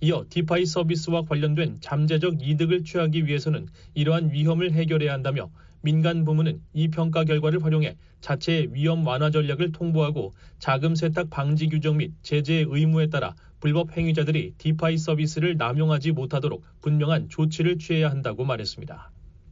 이어 0.00 0.24
DeFi 0.28 0.66
서비스와 0.66 1.22
관련된 1.22 1.78
잠재적 1.80 2.46
이득을 2.46 2.84
취하기 2.84 3.26
위해서는 3.26 3.66
이러한 3.94 4.32
위험을 4.32 4.72
해결해야 4.72 5.12
한다며 5.12 5.50
민간 5.82 6.24
부문은 6.24 6.60
이 6.72 6.88
평가 6.88 7.24
결과를 7.24 7.62
활용해 7.62 7.96
자체의 8.20 8.72
위험 8.72 9.06
완화 9.06 9.30
전략을 9.30 9.72
통보하고 9.72 10.32
자금 10.58 10.94
세탁 10.94 11.28
방지 11.28 11.68
규정 11.68 11.98
및 11.98 12.12
제재 12.22 12.64
의무에 12.66 13.08
따라 13.08 13.34
불법 13.60 13.96
행위자들이 13.96 14.54
디파이 14.56 14.96
서비스를 14.96 15.56
남용하지 15.56 16.12
못하도록 16.12 16.62
분명한 16.80 17.28
조치를 17.28 17.78
취해야 17.78 18.10
한다고 18.10 18.44
말했습니다. 18.44 19.10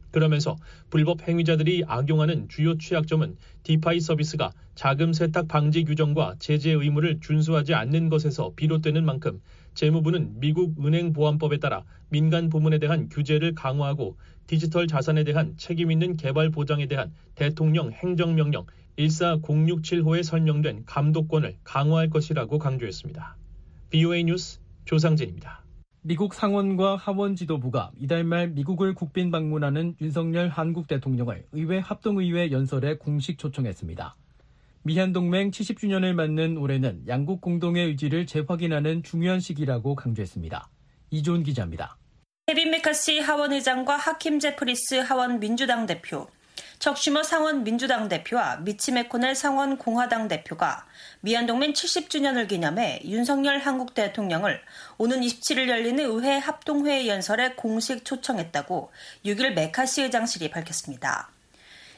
그러면서 0.09 0.55
불법 0.91 1.27
행위자들이 1.27 1.83
악용하는 1.87 2.47
주요 2.47 2.77
취약점은 2.77 3.35
디파이 3.63 3.99
서비스가 3.99 4.51
자금 4.75 5.13
세탁 5.13 5.47
방지 5.47 5.83
규정과 5.83 6.35
제재 6.37 6.71
의무를 6.71 7.19
준수하지 7.19 7.73
않는 7.73 8.09
것에서 8.09 8.53
비롯되는 8.55 9.03
만큼 9.03 9.41
재무부는 9.73 10.39
미국 10.39 10.83
은행보안법에 10.85 11.57
따라 11.57 11.83
민간 12.09 12.49
부문에 12.49 12.79
대한 12.79 13.09
규제를 13.09 13.55
강화하고 13.55 14.17
디지털 14.47 14.87
자산에 14.87 15.23
대한 15.23 15.55
책임 15.57 15.91
있는 15.91 16.15
개발 16.15 16.49
보장에 16.49 16.85
대한 16.87 17.13
대통령 17.35 17.91
행정명령 17.91 18.65
14067호에 18.97 20.23
설명된 20.23 20.83
감독권을 20.85 21.57
강화할 21.63 22.09
것이라고 22.09 22.59
강조했습니다. 22.59 23.37
BOA 23.89 24.25
뉴스 24.25 24.59
조상진입니다. 24.85 25.63
미국 26.01 26.33
상원과 26.33 26.97
하원 26.97 27.35
지도부가 27.35 27.91
이달 27.97 28.25
말 28.25 28.49
미국을 28.49 28.93
국빈 28.93 29.31
방문하는 29.31 29.95
윤석열 30.01 30.49
한국 30.49 30.87
대통령을 30.87 31.45
의회 31.53 31.79
합동의회 31.79 32.51
연설에 32.51 32.97
공식 32.97 33.39
초청했습니다. 33.39 34.15
미한 34.85 35.13
동맹 35.13 35.49
70주년을 35.49 36.13
맞는 36.13 36.57
올해는 36.57 37.07
양국 37.07 37.39
공동의 37.39 37.87
의지를 37.87 38.25
재확인하는 38.27 39.01
중요한 39.01 39.39
시기라고 39.39 39.95
강조했습니다. 39.95 40.69
이조은 41.09 41.43
기자입니다. 41.43 41.97
케빈 42.47 42.69
매카시 42.71 43.19
하원 43.19 43.53
의장과 43.53 43.95
하킴 43.95 44.39
제프리스 44.39 44.95
하원 44.95 45.39
민주당 45.39 45.85
대표, 45.85 46.27
척 46.79 46.97
슈머 46.97 47.23
상원 47.23 47.63
민주당 47.63 48.09
대표와 48.09 48.57
미치 48.57 48.91
매코넬 48.91 49.35
상원 49.35 49.77
공화당 49.77 50.27
대표가 50.27 50.85
미한동맹 51.21 51.71
70주년을 51.71 52.49
기념해 52.49 53.03
윤석열 53.05 53.59
한국 53.59 53.93
대통령을 53.93 54.59
오는 54.97 55.21
27일 55.21 55.69
열리는 55.69 56.03
의회 56.03 56.37
합동회의 56.37 57.07
연설에 57.07 57.53
공식 57.53 58.03
초청했다고 58.03 58.91
6일 59.23 59.53
매카시 59.53 60.01
의장실이 60.03 60.49
밝혔습니다. 60.49 61.32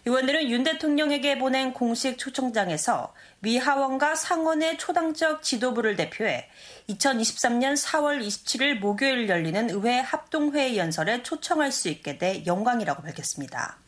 의원들은 0.08 0.52
윤 0.52 0.64
대통령에게 0.64 1.40
보낸 1.40 1.74
공식 1.74 2.20
초청장에서 2.20 3.12
미 3.40 3.58
하원과 3.58 4.14
상원의 4.14 4.78
초당적 4.78 5.42
지도부를 5.42 5.96
대표해 5.96 6.48
2023년 6.90 7.74
4월 7.74 8.24
27일 8.24 8.78
목요일 8.78 9.28
열리는 9.28 9.68
의회 9.72 10.00
합동회의 10.00 10.78
연설에 10.78 11.24
초청할 11.24 11.72
수 11.72 11.90
있게 11.90 12.20
돼 12.20 12.44
영광이라고 12.46 13.02
밝혔습니다. 13.02 13.80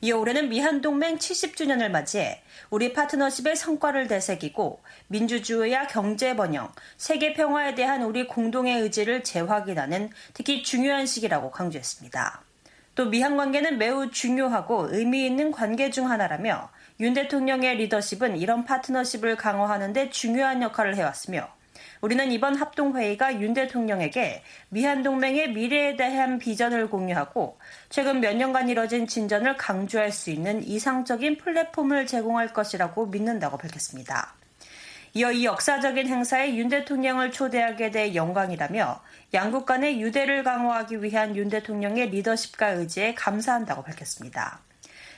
이어 0.00 0.16
올해는 0.16 0.48
미한동맹 0.48 1.18
70주년을 1.18 1.90
맞이해 1.90 2.42
우리 2.70 2.94
파트너십의 2.94 3.54
성과를 3.54 4.08
되새기고 4.08 4.82
민주주의와 5.08 5.86
경제 5.86 6.34
번영, 6.34 6.72
세계 6.96 7.34
평화에 7.34 7.74
대한 7.74 8.02
우리 8.02 8.26
공동의 8.26 8.80
의지를 8.80 9.22
재확인하는 9.22 10.08
특히 10.32 10.62
중요한 10.62 11.04
시기라고 11.04 11.50
강조했습니다. 11.50 12.51
또 12.94 13.06
미한 13.06 13.36
관계는 13.36 13.78
매우 13.78 14.10
중요하고 14.10 14.88
의미 14.90 15.26
있는 15.26 15.50
관계 15.50 15.90
중 15.90 16.10
하나라며 16.10 16.70
윤 17.00 17.14
대통령의 17.14 17.76
리더십은 17.76 18.36
이런 18.36 18.64
파트너십을 18.64 19.36
강화하는 19.36 19.92
데 19.92 20.10
중요한 20.10 20.62
역할을 20.62 20.96
해왔으며 20.96 21.48
우리는 22.02 22.30
이번 22.32 22.56
합동회의가 22.56 23.40
윤 23.40 23.54
대통령에게 23.54 24.42
미한 24.68 25.02
동맹의 25.02 25.52
미래에 25.52 25.96
대한 25.96 26.38
비전을 26.38 26.90
공유하고 26.90 27.58
최근 27.88 28.20
몇 28.20 28.36
년간 28.36 28.68
이뤄진 28.68 29.06
진전을 29.06 29.56
강조할 29.56 30.12
수 30.12 30.30
있는 30.30 30.62
이상적인 30.62 31.38
플랫폼을 31.38 32.06
제공할 32.06 32.52
것이라고 32.52 33.06
믿는다고 33.06 33.56
밝혔습니다. 33.56 34.34
이어 35.14 35.30
이 35.30 35.44
역사적인 35.44 36.06
행사에 36.06 36.56
윤 36.56 36.70
대통령을 36.70 37.32
초대하게 37.32 37.90
돼 37.90 38.14
영광이라며 38.14 39.02
양국 39.34 39.66
간의 39.66 40.00
유대를 40.00 40.42
강화하기 40.42 41.02
위한 41.02 41.36
윤 41.36 41.50
대통령의 41.50 42.08
리더십과 42.08 42.68
의지에 42.68 43.14
감사한다고 43.14 43.82
밝혔습니다. 43.82 44.60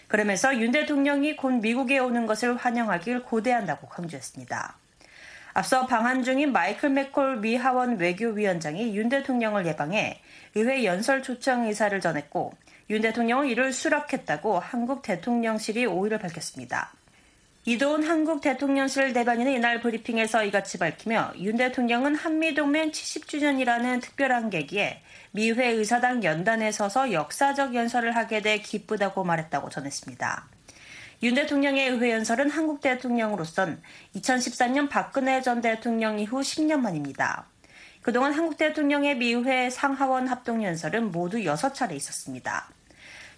그러면서 0.08 0.58
윤 0.58 0.72
대통령이 0.72 1.36
곧 1.36 1.52
미국에 1.60 2.00
오는 2.00 2.26
것을 2.26 2.56
환영하길 2.56 3.22
고대한다고 3.22 3.86
강조했습니다. 3.86 4.76
앞서 5.52 5.86
방한 5.86 6.24
중인 6.24 6.50
마이클 6.50 6.90
맥콜 6.90 7.36
미 7.36 7.54
하원 7.54 7.96
외교위원장이 7.96 8.96
윤 8.96 9.08
대통령을 9.08 9.64
예방해 9.64 10.20
의회 10.56 10.84
연설 10.84 11.22
초청 11.22 11.66
의사를 11.66 12.00
전했고 12.00 12.52
윤 12.90 13.00
대통령은 13.00 13.46
이를 13.46 13.72
수락했다고 13.72 14.58
한국 14.58 15.02
대통령실이 15.02 15.86
5일을 15.86 16.20
밝혔습니다. 16.20 16.92
이도훈 17.66 18.02
한국 18.04 18.42
대통령실 18.42 19.14
대변인은 19.14 19.52
이날 19.52 19.80
브리핑에서 19.80 20.44
이같이 20.44 20.76
밝히며 20.76 21.32
윤 21.38 21.56
대통령은 21.56 22.14
한미동맹 22.14 22.90
70주년이라는 22.90 24.02
특별한 24.02 24.50
계기에 24.50 25.00
미회 25.30 25.68
의사당 25.68 26.24
연단에 26.24 26.70
서서 26.72 27.10
역사적 27.12 27.74
연설을 27.74 28.14
하게 28.16 28.42
돼 28.42 28.58
기쁘다고 28.58 29.24
말했다고 29.24 29.70
전했습니다. 29.70 30.46
윤 31.22 31.34
대통령의 31.36 31.88
의회 31.88 32.12
연설은 32.12 32.50
한국 32.50 32.82
대통령으로선 32.82 33.80
2013년 34.16 34.90
박근혜 34.90 35.40
전 35.40 35.62
대통령 35.62 36.18
이후 36.18 36.42
10년 36.42 36.80
만입니다. 36.80 37.46
그동안 38.02 38.34
한국 38.34 38.58
대통령의 38.58 39.16
미회 39.16 39.70
상하원 39.70 40.28
합동연설은 40.28 41.12
모두 41.12 41.38
6차례 41.38 41.96
있었습니다. 41.96 42.68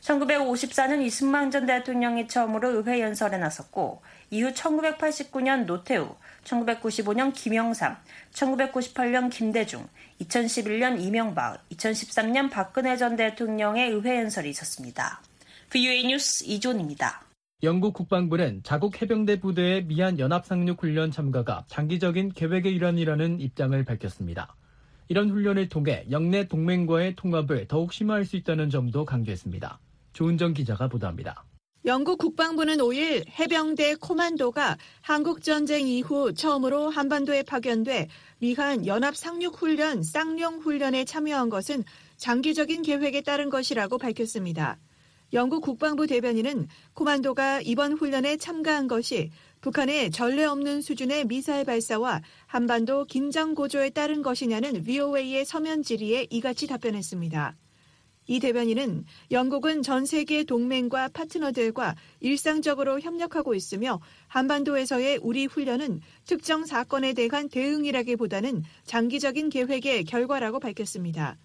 1954년 0.06 1.02
이승만 1.02 1.50
전 1.50 1.66
대통령이 1.66 2.28
처음으로 2.28 2.76
의회 2.76 3.00
연설에 3.00 3.38
나섰고 3.38 4.02
이후 4.30 4.52
1989년 4.52 5.66
노태우, 5.66 6.14
1995년 6.44 7.34
김영삼, 7.34 7.96
1998년 8.32 9.30
김대중, 9.30 9.88
2011년 10.20 11.00
이명박, 11.00 11.68
2013년 11.70 12.50
박근혜 12.50 12.96
전 12.96 13.16
대통령의 13.16 13.90
의회 13.90 14.20
연설이 14.20 14.50
있었습니다. 14.50 15.20
VOA 15.70 16.06
뉴스 16.06 16.44
이존입니다. 16.46 17.22
영국 17.64 17.94
국방부는 17.94 18.60
자국 18.62 19.00
해병대 19.02 19.40
부대의 19.40 19.86
미한 19.86 20.20
연합상륙 20.20 20.82
훈련 20.82 21.10
참가가 21.10 21.64
장기적인 21.66 22.32
계획의 22.32 22.72
일환이라는 22.74 23.40
입장을 23.40 23.84
밝혔습니다. 23.84 24.54
이런 25.08 25.30
훈련을 25.30 25.68
통해 25.68 26.04
영내 26.10 26.46
동맹과의 26.46 27.16
통합을 27.16 27.66
더욱 27.66 27.92
심화할 27.92 28.24
수 28.24 28.36
있다는 28.36 28.70
점도 28.70 29.04
강조했습니다. 29.04 29.80
조은정 30.16 30.54
기자가 30.54 30.88
보도합니다. 30.88 31.44
영국 31.84 32.16
국방부는 32.18 32.78
5일 32.78 33.28
해병대 33.38 33.96
코만도가 33.96 34.78
한국전쟁 35.02 35.86
이후 35.86 36.32
처음으로 36.32 36.88
한반도에 36.88 37.42
파견돼 37.42 38.08
미한 38.38 38.86
연합상륙훈련 38.86 40.02
쌍용훈련에 40.02 41.04
참여한 41.04 41.50
것은 41.50 41.84
장기적인 42.16 42.80
계획에 42.80 43.20
따른 43.20 43.50
것이라고 43.50 43.98
밝혔습니다. 43.98 44.78
영국 45.34 45.62
국방부 45.62 46.06
대변인은 46.06 46.68
코만도가 46.94 47.60
이번 47.60 47.92
훈련에 47.92 48.38
참가한 48.38 48.88
것이 48.88 49.30
북한의 49.60 50.12
전례 50.12 50.46
없는 50.46 50.80
수준의 50.80 51.26
미사일 51.26 51.66
발사와 51.66 52.22
한반도 52.46 53.04
긴장 53.04 53.54
고조에 53.54 53.90
따른 53.90 54.22
것이냐는 54.22 54.82
VOA의 54.82 55.44
서면 55.44 55.82
질의에 55.82 56.28
이같이 56.30 56.66
답변했습니다. 56.66 57.54
이 58.26 58.40
대변인은 58.40 59.04
영국은 59.30 59.82
전 59.82 60.04
세계 60.04 60.44
동맹과 60.44 61.08
파트너들과 61.08 61.94
일상적으로 62.20 63.00
협력하고 63.00 63.54
있으며 63.54 64.00
한반도에서의 64.28 65.20
우리 65.22 65.46
훈련은 65.46 66.00
특정 66.24 66.64
사건에 66.64 67.12
대한 67.12 67.48
대응이라기보다는 67.48 68.64
장기적인 68.84 69.50
계획의 69.50 70.04
결과라고 70.04 70.58
밝혔습니다. 70.58 71.36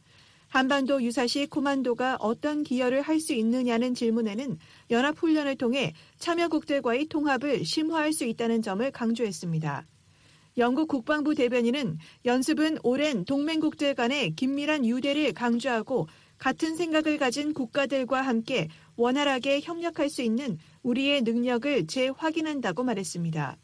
한반도 0.48 1.02
유사시 1.02 1.48
코만도가 1.48 2.18
어떤 2.20 2.64
기여를 2.64 3.02
할 3.02 3.22
수 3.22 3.34
있느냐는 3.34 3.94
질문에는 3.94 4.58
연합훈련을 4.90 5.56
통해 5.56 5.94
참여국들과의 6.18 7.06
통합을 7.06 7.64
심화할 7.64 8.12
수 8.12 8.26
있다는 8.26 8.62
점을 8.62 8.92
강조했습니다. 8.92 9.86
영국 10.58 10.90
국방부 10.90 11.36
대변인은 11.36 11.98
연습은 12.26 12.80
오랜 12.84 13.24
동맹국들 13.24 13.96
간의 13.96 14.36
긴밀한 14.36 14.86
유대를 14.86 15.34
강조하고 15.34 16.08
같은 16.42 16.76
생각을 16.76 17.20
가진 17.20 17.54
국가들과 17.54 18.24
함께 18.24 18.68
원활하게 18.96 19.62
협력할 19.62 20.10
수 20.10 20.24
있는 20.24 20.58
우리의 20.82 21.22
능력을 21.22 21.86
재확인한다고 21.86 22.84
말했습니다. 22.84 23.58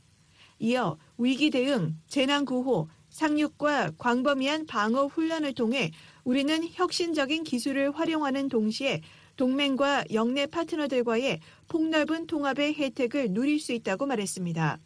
이어 0.59 0.99
위기 1.17 1.49
대응, 1.49 1.97
재난 2.07 2.45
구호, 2.45 2.87
상륙과 3.09 3.93
광범위한 3.97 4.67
방어 4.67 5.07
훈련을 5.07 5.55
통해 5.55 5.89
우리는 6.23 6.67
혁신적인 6.71 7.45
기술을 7.45 7.89
활용하는 7.97 8.47
동시에 8.47 9.01
동맹과 9.37 10.05
영내 10.13 10.45
파트너들과의 10.45 11.39
폭넓은 11.69 12.27
통합의 12.27 12.75
혜택을 12.75 13.33
누릴 13.33 13.59
수 13.59 13.73
있다고 13.73 14.05
말했습니다. 14.05 14.79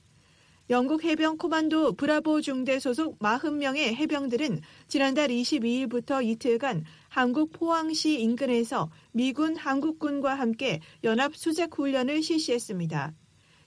영국 0.69 1.03
해병 1.03 1.37
코만도 1.37 1.93
브라보 1.93 2.39
중대 2.39 2.79
소속 2.79 3.19
40명의 3.19 3.93
해병들은 3.95 4.61
지난달 4.87 5.27
22일부터 5.29 6.23
이틀간 6.23 6.85
한국 7.09 7.51
포항시 7.51 8.21
인근에서 8.21 8.89
미군 9.11 9.57
한국군과 9.57 10.35
함께 10.35 10.79
연합 11.03 11.35
수색 11.35 11.75
훈련을 11.75 12.23
실시했습니다. 12.23 13.13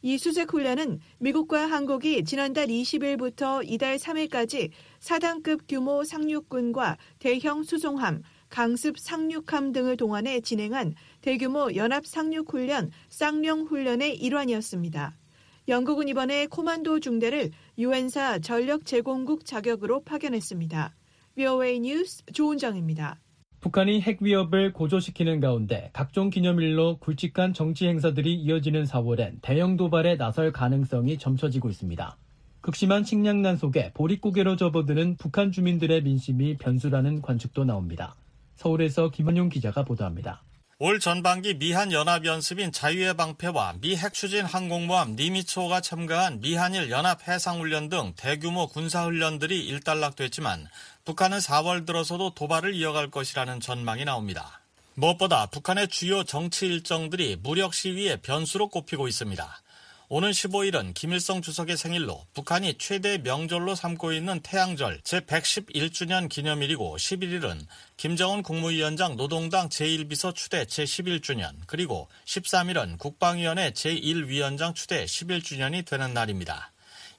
이 0.01 0.19
수색 0.19 0.53
훈련은 0.53 1.01
미국과 1.19 1.67
한국이 1.67 2.25
지난달 2.25 2.69
20일부터 2.69 3.63
이달 3.65 3.97
3일까지 3.97 4.71
4단급 5.01 5.63
규모 5.69 6.05
상륙군과 6.05 6.97
대형 7.19 7.63
수송함, 7.63 8.23
강습 8.49 8.99
상륙함 8.99 9.73
등을 9.73 9.97
동원해 9.97 10.41
진행한 10.41 10.95
대규모 11.23 11.75
연합 11.75 12.07
상륙 12.07 12.53
훈련 12.53 12.91
쌍용훈련의 13.09 14.17
일환이었습니다. 14.17 15.17
영국은 15.66 16.09
이번에 16.09 16.46
코만도 16.46 17.00
중대를 17.00 17.50
유엔사 17.79 18.40
전력 18.40 18.85
제공국 18.85 19.46
자격으로 19.46 20.03
파견했습니다. 20.03 20.94
VOA 21.37 21.81
뉴스 21.81 22.22
조은정입니다. 22.33 23.18
북한이 23.61 24.03
핵 24.03 24.20
위협을 24.20 24.74
고조시키는 24.74 25.40
가운데 25.40 25.88
각종 25.94 26.29
기념일로 26.29 26.98
굵직한 26.98 27.55
정치 27.55 27.87
행사들이 27.87 28.35
이어지는 28.35 28.85
4월엔 28.85 29.38
대형 29.40 29.79
도발에 29.79 30.18
나설 30.18 30.53
가능성이 30.53 31.16
점쳐지고 31.16 31.70
있습니다. 31.70 32.18
극심한 32.61 33.05
식량난 33.05 33.57
속에 33.57 33.92
보릿고개로 33.94 34.57
접어드는 34.57 35.16
북한 35.16 35.50
주민들의 35.50 36.03
민심이 36.03 36.59
변수라는 36.59 37.22
관측도 37.22 37.64
나옵니다. 37.64 38.14
서울에서 38.57 39.11
김원용 39.11 39.48
기자가 39.48 39.83
보도합니다. 39.83 40.42
올 40.81 40.99
전반기 40.99 41.55
미한 41.55 41.93
연합연습인 41.93 42.73
자유의 42.73 43.15
방패와 43.15 43.75
미 43.81 43.97
핵추진 43.97 44.45
항공모함 44.45 45.15
니미초가 45.15 45.81
참가한 45.81 46.41
미한일 46.41 46.91
연합 46.91 47.29
해상훈련 47.29 47.89
등 47.89 48.13
대규모 48.17 48.67
군사훈련들이 48.67 49.67
일단락됐지만 49.67 50.67
북한은 51.05 51.39
4월 51.39 51.87
들어서도 51.87 52.35
도발을 52.35 52.75
이어갈 52.75 53.09
것이라는 53.09 53.61
전망이 53.61 54.05
나옵니다. 54.05 54.61
무엇보다 54.95 55.47
북한의 55.47 55.87
주요 55.89 56.25
정치 56.25 56.67
일정들이 56.67 57.37
무력 57.41 57.73
시위의 57.73 58.23
변수로 58.23 58.69
꼽히고 58.69 59.07
있습니다. 59.07 59.63
오는 60.11 60.31
15일은 60.31 60.93
김일성 60.93 61.40
주석의 61.40 61.79
생일로 61.79 62.27
북한이 62.35 62.75
최대 62.77 63.17
명절로 63.17 63.75
삼고 63.75 64.12
있는 64.12 64.40
태양절 64.40 65.01
제111주년 65.01 66.29
기념일이고 66.29 66.99
11일은 66.99 67.67
김정은 67.97 68.43
국무위원장 68.43 69.17
노동당 69.17 69.71
제1비서 69.71 70.35
추대 70.35 70.64
제11주년 70.64 71.55
그리고 71.67 72.09
13일은 72.27 72.99
국방위원회 72.99 73.71
제1위원장 73.71 74.75
추대 74.75 75.07
11주년이 75.07 75.87
되는 75.87 76.12
날입니다. 76.12 76.71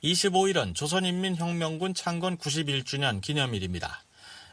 25일은 0.03 0.75
조선인민혁명군 0.75 1.95
창건 1.95 2.37
91주년 2.37 3.19
기념일입니다. 3.19 4.04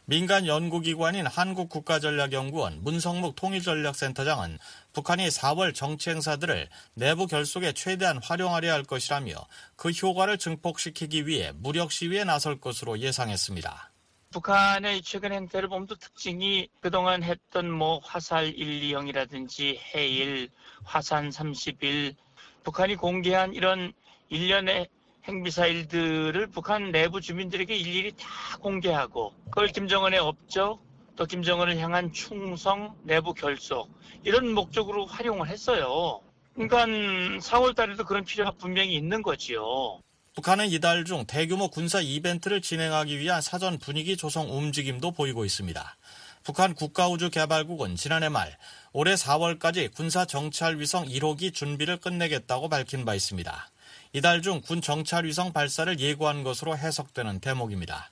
민간 0.05 0.47
연구기관인 0.47 1.27
한국국가전략연구원 1.27 2.83
문성묵 2.83 3.37
통일전략센터장은 3.37 4.59
북한이 4.93 5.29
4월 5.29 5.75
정치 5.75 6.11
행사들을 6.11 6.69
내부 6.95 7.27
결속에 7.27 7.73
최대한 7.73 8.19
활용하려 8.23 8.73
할 8.73 8.83
것이라며 8.83 9.33
그 9.77 9.91
효과를 9.91 10.39
증폭시키기 10.39 11.27
위해 11.27 11.53
무력 11.55 11.93
시위에 11.93 12.25
나설 12.25 12.61
것으로 12.61 12.99
예상했습니다. 12.99 13.93
북한의 14.33 15.03
최근 15.03 15.33
행태를 15.33 15.69
보면 15.69 15.87
또 15.87 15.95
특징이 15.95 16.69
그동안 16.81 17.23
했던 17.23 17.71
뭐 17.71 18.01
화살 18.03 18.53
120이라든지 18.55 19.79
해일, 19.95 20.49
화산 20.83 21.29
30일, 21.29 22.17
북한이 22.65 22.97
공개한 22.97 23.53
이런 23.55 23.93
일련의 24.31 24.89
핵미사일들을 25.25 26.49
북한 26.49 26.91
내부 26.91 27.21
주민들에게 27.21 27.75
일일이 27.75 28.13
다 28.13 28.27
공개하고 28.61 29.33
그걸 29.45 29.69
김정은의 29.69 30.19
업적 30.19 30.81
또 31.15 31.27
김정은을 31.27 31.79
향한 31.79 32.13
충성 32.13 32.97
내부 33.03 33.35
결속 33.35 33.89
이런 34.25 34.53
목적으로 34.53 35.07
활용을 35.07 35.49
했어요. 35.49 36.21
그러니까 36.55 36.87
4월 36.87 37.75
달에도 37.75 38.05
그런 38.05 38.25
필요가 38.25 38.51
분명히 38.53 38.95
있는 38.95 39.23
거지요. 39.23 40.01
북한은 40.35 40.69
이달 40.69 41.05
중 41.05 41.27
대규모 41.27 41.69
군사 41.69 42.01
이벤트를 42.01 42.63
진행하기 42.63 43.19
위한 43.19 43.43
사전 43.43 43.79
분위기 43.79 44.17
조성 44.17 44.51
움직임도 44.51 45.13
보이고 45.13 45.45
있습니다. 45.45 45.97
북한 46.43 46.75
국가우주개발국은 46.75 47.97
지난해 47.97 48.29
말 48.29 48.57
올해 48.93 49.15
4월까지 49.15 49.95
군사 49.95 50.25
정찰 50.25 50.79
위성 50.79 51.05
1호기 51.05 51.55
준비를 51.55 51.99
끝내겠다고 51.99 52.69
밝힌 52.69 53.05
바 53.05 53.15
있습니다. 53.15 53.71
이달 54.15 54.43
중 54.43 54.61
군 54.61 54.83
정찰 54.83 55.25
위성 55.25 55.55
발사를 55.55 55.99
예고한 55.99 56.43
것으로 56.43 56.77
해석되는 56.77 57.41
대목입니다. 57.41 58.11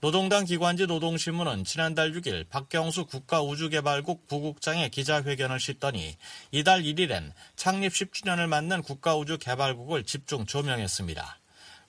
노동당 0.00 0.44
기관지 0.44 0.86
노동신문은 0.86 1.64
지난달 1.64 2.12
6일 2.12 2.48
박경수 2.48 3.06
국가우주개발국 3.06 4.28
부국장의 4.28 4.90
기자회견을 4.90 5.58
싣더니 5.58 6.16
이달 6.52 6.82
1일엔 6.82 7.32
창립 7.56 7.92
10주년을 7.92 8.46
맞는 8.46 8.82
국가우주개발국을 8.82 10.04
집중 10.04 10.46
조명했습니다. 10.46 11.38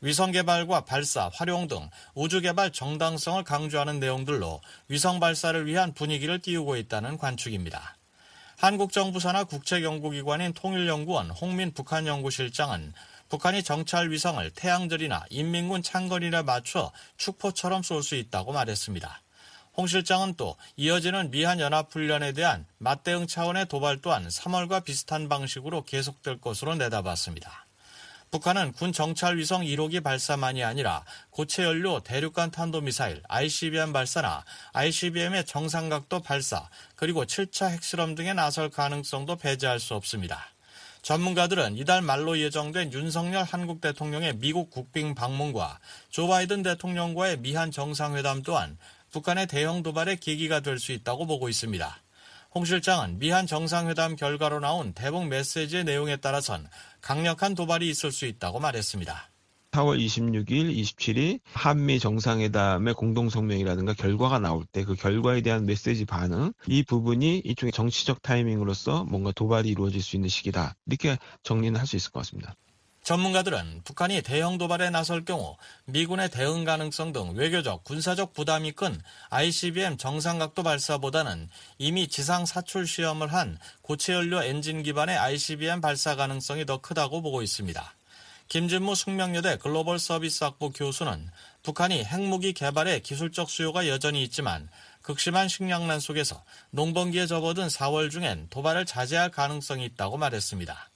위성 0.02 0.32
개발과 0.32 0.86
발사, 0.86 1.30
활용 1.32 1.68
등 1.68 1.88
우주 2.16 2.42
개발 2.42 2.72
정당성을 2.72 3.44
강조하는 3.44 4.00
내용들로 4.00 4.60
위성 4.88 5.20
발사를 5.20 5.68
위한 5.68 5.94
분위기를 5.94 6.40
띄우고 6.40 6.78
있다는 6.78 7.20
관측입니다. 7.20 7.96
한국 8.58 8.92
정부 8.92 9.20
산하 9.20 9.44
국책연구기관인 9.44 10.54
통일연구원 10.54 11.30
홍민 11.30 11.74
북한연구실장은 11.74 12.94
북한이 13.32 13.64
정찰 13.64 14.12
위성을 14.12 14.50
태양절이나 14.52 15.24
인민군 15.30 15.82
창건일에 15.82 16.42
맞춰 16.42 16.92
축포처럼 17.16 17.82
쏠 17.82 18.04
수 18.04 18.16
있다고 18.16 18.52
말했습니다. 18.52 19.22
홍 19.78 19.88
실장은 19.88 20.34
또 20.36 20.58
이어지는 20.76 21.32
미한 21.32 21.62
연합훈련에 21.62 22.34
대한 22.34 22.66
맞대응 22.80 23.28
차원의 23.28 23.68
도발 23.68 24.00
또한 24.02 24.28
3월과 24.28 24.84
비슷한 24.84 25.30
방식으로 25.30 25.86
계속될 25.86 26.42
것으로 26.42 26.76
내다봤습니다. 26.76 27.68
북한은 28.32 28.74
군 28.74 28.92
정찰 28.92 29.38
위성 29.38 29.62
1호기 29.62 30.04
발사만이 30.04 30.66
아니라 30.66 31.06
고체 31.30 31.64
연료 31.64 32.02
대륙간 32.02 32.52
탄도미사일 32.52 33.24
ICBM 33.30 33.94
발사나 33.94 34.44
ICBM의 34.74 35.46
정상각도 35.46 36.22
발사 36.22 36.68
그리고 36.96 37.24
7차 37.24 37.70
핵실험 37.70 38.16
등에 38.16 38.34
나설 38.34 38.70
가능성도 38.70 39.38
배제할 39.38 39.80
수 39.80 39.96
없습니다. 39.96 40.52
전문가들은 41.02 41.78
이달 41.78 42.02
말로 42.02 42.38
예정된 42.38 42.94
윤석열 42.94 43.44
한국 43.44 43.82
대통령의 43.82 44.38
미국 44.38 44.70
국빈 44.70 45.16
방문과 45.16 45.80
조 46.10 46.28
바이든 46.28 46.62
대통령과의 46.62 47.38
미한 47.38 47.72
정상회담 47.72 48.44
또한 48.44 48.78
북한의 49.12 49.48
대형 49.48 49.82
도발의 49.84 50.18
계기가 50.18 50.60
될 50.60 50.78
수 50.80 50.92
있다고 50.92 51.26
보고 51.26 51.50
있습니다. 51.50 52.02
홍 52.54 52.66
실장은 52.66 53.18
미한 53.18 53.48
정상회담 53.48 54.16
결과로 54.16 54.60
나온 54.60 54.94
대북 54.94 55.28
메시지의 55.28 55.86
내용에 55.86 56.18
따라선 56.18 56.68
강력한 57.02 57.56
도발이 57.56 57.90
있을 57.90 58.12
수 58.12 58.26
있다고 58.26 58.60
말했습니다. 58.60 59.31
4월 59.72 60.00
26일, 60.04 60.76
27일 60.76 61.40
한미 61.54 62.00
정상회담의 62.00 62.94
공동성명이라든가 62.94 63.94
결과가 63.94 64.40
나올 64.40 64.66
때 64.66 64.84
그 64.84 64.96
결과에 64.96 65.42
대한 65.42 65.66
메시지 65.66 66.06
반응 66.06 66.52
이 66.68 66.84
부분이 66.84 67.40
일종의 67.46 67.72
정치적 67.72 68.22
타이밍으로서 68.22 69.06
뭔가 69.06 69.32
도발이 69.32 69.70
이루어질 69.70 70.02
수 70.02 70.16
있는 70.16 70.28
시기다. 70.28 70.76
이렇게 70.88 71.18
정리는 71.44 71.80
할 71.80 71.86
수 71.86 71.96
있을 71.96 72.12
것 72.12 72.20
같습니다. 72.22 72.56
전문가들은 73.04 73.82
북한이 73.84 74.22
대형 74.22 74.58
도발에 74.60 74.90
나설 74.92 75.26
경우 75.26 75.56
미군의 75.86 76.30
대응 76.30 76.66
가능성 76.66 77.14
등 77.14 77.34
외교적, 77.36 77.84
군사적 77.84 78.34
부담이 78.34 78.74
큰 78.74 79.02
ICBM 79.30 79.98
정상각도 79.98 80.62
발사보다는 80.64 81.50
이미 81.80 82.08
지상 82.08 82.46
사출 82.46 82.86
시험을 82.86 83.34
한 83.34 83.58
고체 83.82 84.14
연료 84.14 84.44
엔진 84.44 84.84
기반의 84.84 85.18
ICBM 85.18 85.82
발사 85.82 86.16
가능성이 86.16 86.66
더 86.66 86.80
크다고 86.80 87.22
보고 87.22 87.42
있습니다. 87.42 87.94
김진무 88.52 88.96
숙명여대 88.96 89.60
글로벌 89.60 89.98
서비스 89.98 90.44
학부 90.44 90.72
교수는 90.72 91.30
북한이 91.64 92.04
핵무기 92.04 92.52
개발에 92.52 93.00
기술적 93.00 93.50
수요가 93.50 93.88
여전히 93.88 94.24
있지만 94.24 94.68
극심한 95.02 95.48
식량난 95.48 96.02
속에서 96.02 96.44
농번기에 96.72 97.28
접어든 97.28 97.68
4월 97.68 98.12
중엔 98.12 98.48
도발을 98.50 98.86
자제할 98.86 99.32
가능성이 99.32 99.86
있다고 99.86 100.18
말했습니다. 100.18 100.90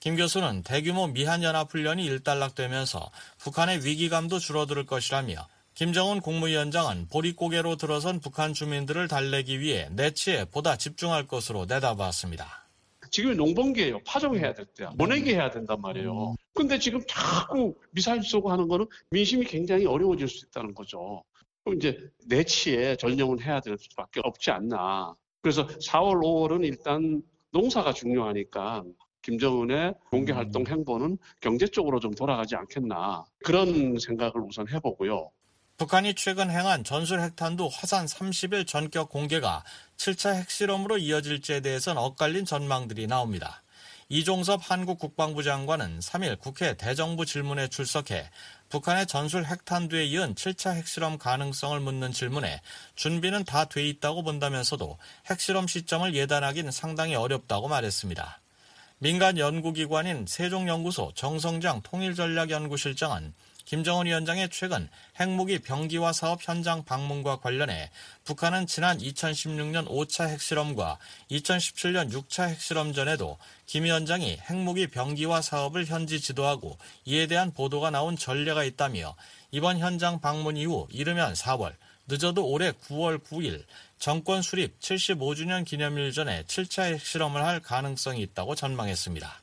김 0.00 0.16
교수는 0.16 0.62
대규모 0.62 1.06
미한연합훈련이 1.08 2.02
일단락되면서 2.02 3.10
북한의 3.36 3.84
위기감도 3.84 4.38
줄어들 4.38 4.86
것이라며 4.86 5.46
김정은 5.74 6.22
국무위원장은 6.22 7.08
보릿고개로 7.10 7.76
들어선 7.76 8.20
북한 8.20 8.54
주민들을 8.54 9.08
달래기 9.08 9.60
위해 9.60 9.90
내치에 9.90 10.46
보다 10.46 10.78
집중할 10.78 11.26
것으로 11.26 11.66
내다봤습니다. 11.66 12.68
지금 13.10 13.36
농번기예요. 13.36 14.02
파종해야 14.04 14.54
될 14.54 14.64
때야. 14.74 14.92
모내기 14.96 15.34
해야 15.34 15.50
된단 15.50 15.78
말이에요. 15.78 16.36
근데 16.54 16.78
지금 16.78 17.00
자꾸 17.08 17.74
미사일 17.90 18.22
쏘고 18.22 18.50
하는 18.50 18.68
거는 18.68 18.86
민심이 19.10 19.44
굉장히 19.44 19.86
어려워질 19.86 20.28
수 20.28 20.46
있다는 20.46 20.74
거죠. 20.74 21.22
그럼 21.64 21.78
이제 21.78 22.10
내치에 22.26 22.96
전령을 22.96 23.42
해야 23.42 23.60
될 23.60 23.78
수밖에 23.78 24.20
없지 24.22 24.50
않나. 24.50 25.14
그래서 25.40 25.66
4월, 25.66 26.20
5월은 26.20 26.64
일단 26.64 27.22
농사가 27.50 27.92
중요하니까 27.92 28.84
김정은의 29.22 29.94
공개 30.10 30.32
활동 30.32 30.66
행보는 30.66 31.16
경제 31.40 31.66
쪽으로 31.66 32.00
좀 32.00 32.12
돌아가지 32.12 32.56
않겠나. 32.56 33.24
그런 33.44 33.98
생각을 33.98 34.34
우선 34.46 34.68
해보고요. 34.68 35.30
북한이 35.78 36.14
최근 36.14 36.50
행한 36.50 36.84
전술 36.84 37.20
핵탄두 37.20 37.68
화산 37.72 38.06
30일 38.06 38.66
전격 38.66 39.08
공개가 39.08 39.64
7차 39.96 40.34
핵실험으로 40.34 40.98
이어질지에 40.98 41.60
대해서는 41.60 42.00
엇갈린 42.02 42.44
전망들이 42.44 43.06
나옵니다. 43.06 43.61
이종섭 44.12 44.60
한국 44.70 44.98
국방부 44.98 45.42
장관은 45.42 46.00
3일 46.00 46.38
국회 46.38 46.76
대정부 46.76 47.24
질문에 47.24 47.68
출석해 47.68 48.28
북한의 48.68 49.06
전술 49.06 49.46
핵탄두에 49.46 50.04
이은 50.04 50.34
7차 50.34 50.74
핵실험 50.74 51.16
가능성을 51.16 51.80
묻는 51.80 52.12
질문에 52.12 52.60
준비는 52.94 53.44
다 53.44 53.64
돼 53.64 53.88
있다고 53.88 54.22
본다면서도 54.22 54.98
핵실험 55.30 55.66
시점을 55.66 56.14
예단하기는 56.14 56.70
상당히 56.72 57.14
어렵다고 57.14 57.68
말했습니다. 57.68 58.42
민간 58.98 59.38
연구기관인 59.38 60.26
세종연구소 60.28 61.12
정성장 61.14 61.80
통일전략연구실장은 61.80 63.32
김정은 63.64 64.06
위원장의 64.06 64.48
최근 64.50 64.88
핵무기 65.18 65.58
병기화 65.60 66.12
사업 66.12 66.46
현장 66.46 66.84
방문과 66.84 67.36
관련해 67.36 67.90
북한은 68.24 68.66
지난 68.66 68.98
2016년 68.98 69.86
5차 69.88 70.28
핵실험과 70.28 70.98
2017년 71.30 72.10
6차 72.10 72.48
핵실험 72.48 72.92
전에도 72.92 73.38
김 73.66 73.84
위원장이 73.84 74.38
핵무기 74.50 74.88
병기화 74.88 75.42
사업을 75.42 75.86
현지 75.86 76.20
지도하고 76.20 76.76
이에 77.04 77.26
대한 77.26 77.52
보도가 77.52 77.90
나온 77.90 78.16
전례가 78.16 78.64
있다며 78.64 79.14
이번 79.50 79.78
현장 79.78 80.20
방문 80.20 80.56
이후 80.56 80.86
이르면 80.90 81.34
4월, 81.34 81.74
늦어도 82.08 82.46
올해 82.46 82.72
9월 82.72 83.22
9일 83.22 83.64
정권 83.98 84.42
수립 84.42 84.80
75주년 84.80 85.64
기념일 85.64 86.12
전에 86.12 86.42
7차 86.44 86.92
핵실험을 86.94 87.44
할 87.44 87.60
가능성이 87.60 88.22
있다고 88.22 88.54
전망했습니다. 88.54 89.41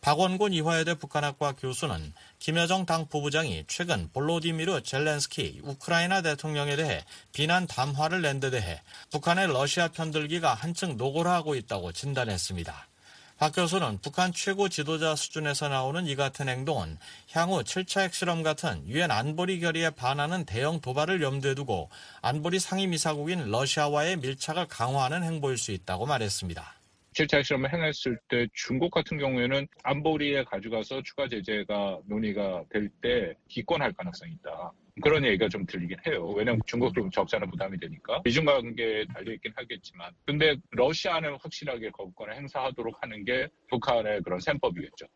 박원곤 0.00 0.54
이화여대 0.54 0.94
북한학과 0.94 1.52
교수는 1.52 2.14
김여정 2.38 2.86
당 2.86 3.06
부부장이 3.06 3.64
최근 3.68 4.08
볼로디미르 4.12 4.82
젤렌스키 4.82 5.60
우크라이나 5.62 6.22
대통령에 6.22 6.76
대해 6.76 7.04
비난 7.32 7.66
담화를 7.66 8.22
낸 8.22 8.40
데 8.40 8.48
대해 8.50 8.80
북한의 9.10 9.48
러시아 9.48 9.88
편들기가 9.88 10.54
한층 10.54 10.96
노골화하고 10.96 11.54
있다고 11.54 11.92
진단했습니다. 11.92 12.88
박 13.36 13.54
교수는 13.54 13.98
북한 14.00 14.32
최고 14.32 14.70
지도자 14.70 15.14
수준에서 15.14 15.68
나오는 15.68 16.06
이 16.06 16.16
같은 16.16 16.48
행동은 16.48 16.98
향후 17.32 17.62
7차 17.62 18.00
핵실험 18.00 18.42
같은 18.42 18.86
유엔 18.88 19.10
안보리 19.10 19.60
결의에 19.60 19.90
반하는 19.90 20.46
대형 20.46 20.80
도발을 20.80 21.22
염두에 21.22 21.54
두고 21.54 21.90
안보리 22.22 22.58
상임이사국인 22.58 23.50
러시아와의 23.50 24.16
밀착을 24.16 24.68
강화하는 24.68 25.22
행보일 25.22 25.58
수 25.58 25.72
있다고 25.72 26.06
말했습니다. 26.06 26.79
7차 27.20 27.44
실험을 27.44 27.72
행했을 27.72 28.18
때 28.28 28.46
중국 28.54 28.90
같은 28.90 29.18
경우에는 29.18 29.66
안보리에 29.82 30.44
가져가서 30.44 31.02
추가 31.02 31.28
제재가 31.28 32.00
논의가 32.06 32.64
될 32.70 32.90
때 33.02 33.34
기권할 33.48 33.92
가능성이 33.92 34.32
있다. 34.32 34.72
그런 35.02 35.24
얘기가 35.24 35.48
좀 35.48 35.64
들리긴 35.64 35.96
해요. 36.06 36.28
왜냐하면 36.30 36.60
중국도 36.66 37.08
적자는 37.10 37.50
부담이 37.50 37.78
되니까. 37.78 38.20
미중 38.24 38.44
관계에 38.44 39.04
달려있긴 39.06 39.52
하겠지만. 39.54 40.12
근데 40.26 40.56
러시아는 40.70 41.36
확실하게 41.40 41.90
거부권을 41.90 42.36
행사하도록 42.36 43.02
하는 43.02 43.24
게 43.24 43.48
북한의 43.68 44.22
그런 44.22 44.40
셈법이겠죠. 44.40 45.06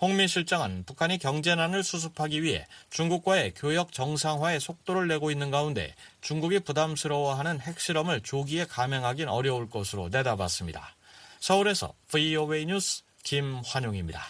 홍민 0.00 0.26
실장은 0.26 0.84
북한이 0.84 1.18
경제난을 1.18 1.82
수습하기 1.82 2.42
위해 2.42 2.66
중국과의 2.90 3.52
교역 3.54 3.92
정상화에 3.92 4.58
속도를 4.58 5.06
내고 5.06 5.30
있는 5.30 5.50
가운데 5.50 5.94
중국이 6.20 6.58
부담스러워하는 6.60 7.60
핵실험을 7.60 8.20
조기에 8.22 8.64
감행하긴 8.64 9.28
어려울 9.28 9.70
것으로 9.70 10.08
내다봤습니다. 10.10 10.96
서울에서 11.42 11.92
VOA 12.06 12.66
뉴스 12.66 13.02
김환용입니다. 13.24 14.20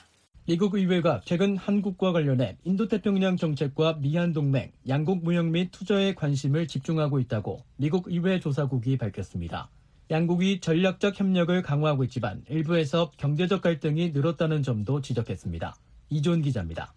미국 0.47 0.77
의회가 0.77 1.21
최근 1.27 1.59
한국과 1.59 2.11
관련해 2.11 2.57
인도태평양 2.65 3.37
정책과 3.37 3.99
미한 4.01 4.33
동맹, 4.33 4.73
양국 4.89 5.23
무역 5.23 5.45
및 5.45 5.71
투자에 5.73 6.15
관심을 6.15 6.67
집중하고 6.67 7.21
있다고 7.21 7.67
미국 7.77 8.07
의회 8.09 8.41
조사국이 8.41 8.97
밝혔습니다. 8.97 9.69
양국이 10.11 10.61
전략적 10.61 11.21
협력을 11.21 11.61
강화하고 11.61 12.03
있지만 12.05 12.45
일부에서 12.49 13.11
경제적 13.19 13.61
갈등이 13.61 14.13
늘었다는 14.13 14.63
점도 14.63 15.03
지적했습니다. 15.03 15.77
이존 16.09 16.41
기자입니다. 16.41 16.95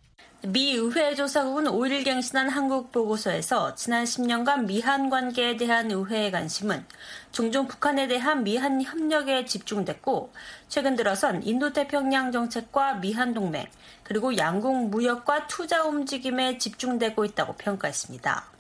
미 0.48 0.74
의회 0.74 1.16
조사국은 1.16 1.66
5일 1.66 2.06
갱신한 2.06 2.50
한국 2.50 2.92
보고서에서 2.92 3.74
지난 3.74 4.04
10년간 4.04 4.66
미한 4.66 5.10
관계에 5.10 5.58
대한 5.58 5.90
의회의 5.90 6.30
관심은 6.30 6.86
종종 7.32 7.68
북한에 7.68 8.08
대한 8.08 8.44
미한 8.44 8.80
협력에 8.84 9.46
집중됐고 9.46 10.32
최근 10.68 10.96
들어선 10.96 11.42
인도태평양 11.42 12.32
정책과 12.32 12.96
미한 12.96 13.34
동맹 13.34 13.66
그리고 14.04 14.38
양국 14.38 14.90
무역과 14.90 15.48
투자 15.48 15.84
움직임에 15.84 16.60
집중되고 16.60 17.26
있다고 17.26 17.54
평가했습니다. 17.54 18.55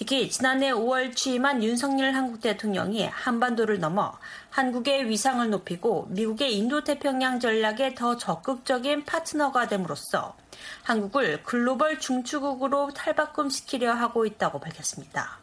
특히 0.00 0.30
지난해 0.30 0.72
5월 0.72 1.14
취임한 1.14 1.62
윤석열 1.62 2.14
한국 2.14 2.40
대통령이 2.40 3.04
한반도를 3.04 3.80
넘어 3.80 4.18
한국의 4.48 5.10
위상을 5.10 5.50
높이고 5.50 6.06
미국의 6.08 6.56
인도태평양 6.56 7.38
전략에 7.38 7.94
더 7.94 8.16
적극적인 8.16 9.04
파트너가 9.04 9.68
됨으로써 9.68 10.34
한국을 10.84 11.42
글로벌 11.42 11.98
중추국으로 12.00 12.92
탈바꿈시키려 12.94 13.92
하고 13.92 14.24
있다고 14.24 14.58
밝혔습니다. 14.58 15.38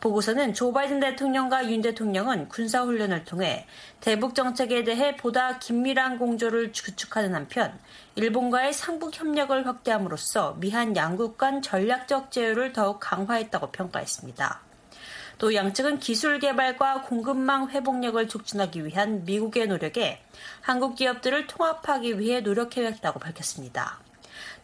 보고서는 0.00 0.54
조 0.54 0.72
바이든 0.72 0.98
대통령과 1.00 1.70
윤 1.70 1.82
대통령은 1.82 2.48
군사훈련을 2.48 3.24
통해 3.24 3.66
대북 4.00 4.34
정책에 4.34 4.82
대해 4.82 5.14
보다 5.16 5.58
긴밀한 5.58 6.18
공조를 6.18 6.72
구축하는 6.72 7.34
한편 7.34 7.78
일본과의 8.14 8.72
상북 8.72 9.18
협력을 9.18 9.66
확대함으로써 9.66 10.56
미한 10.58 10.96
양국 10.96 11.36
간 11.36 11.60
전략적 11.60 12.30
제휴를 12.30 12.72
더욱 12.72 12.98
강화했다고 13.00 13.70
평가했습니다. 13.72 14.60
또 15.36 15.54
양측은 15.54 16.00
기술 16.00 16.38
개발과 16.38 17.02
공급망 17.02 17.70
회복력을 17.70 18.28
촉진하기 18.28 18.84
위한 18.84 19.24
미국의 19.24 19.68
노력에 19.68 20.22
한국 20.60 20.96
기업들을 20.96 21.46
통합하기 21.46 22.18
위해 22.18 22.40
노력해왔다고 22.40 23.20
밝혔습니다. 23.20 24.00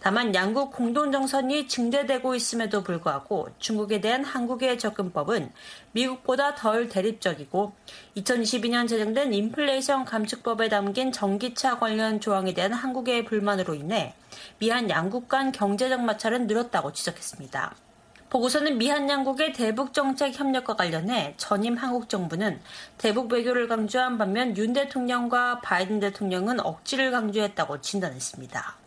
다만 0.01 0.34
양국 0.34 0.72
공동 0.72 1.11
정선이 1.11 1.68
증대되고 1.68 2.34
있음에도 2.34 2.82
불구하고 2.82 3.49
중국에 3.59 4.01
대한 4.01 4.24
한국의 4.24 4.78
접근법은 4.78 5.51
미국보다 5.92 6.55
덜 6.55 6.88
대립적이고 6.88 7.72
2022년 8.16 8.88
제정된 8.88 9.32
인플레이션 9.32 10.05
감축법에 10.05 10.68
담긴 10.68 11.12
전기차 11.12 11.78
관련 11.78 12.20
조항에 12.20 12.55
대한 12.55 12.72
한국의 12.72 13.24
불만으로 13.24 13.74
인해 13.74 14.14
미한 14.59 14.90
양국 14.90 15.28
간 15.28 15.51
경제적 15.53 16.03
마찰은 16.03 16.47
늘었다고 16.47 16.92
지적했습니다. 16.92 17.74
보고서는 18.28 18.78
미한 18.78 19.09
양국의 19.09 19.53
대북 19.53 19.92
정책 19.92 20.38
협력과 20.38 20.74
관련해 20.74 21.34
전임 21.36 21.76
한국 21.76 22.09
정부는 22.09 22.61
대북 22.99 23.32
외교를 23.32 23.68
강조한 23.68 24.18
반면 24.18 24.57
윤 24.57 24.72
대통령과 24.72 25.61
바이든 25.61 26.01
대통령은 26.01 26.61
억지를 26.61 27.12
강조했다고 27.12 27.80
진단했습니다. 27.80 28.86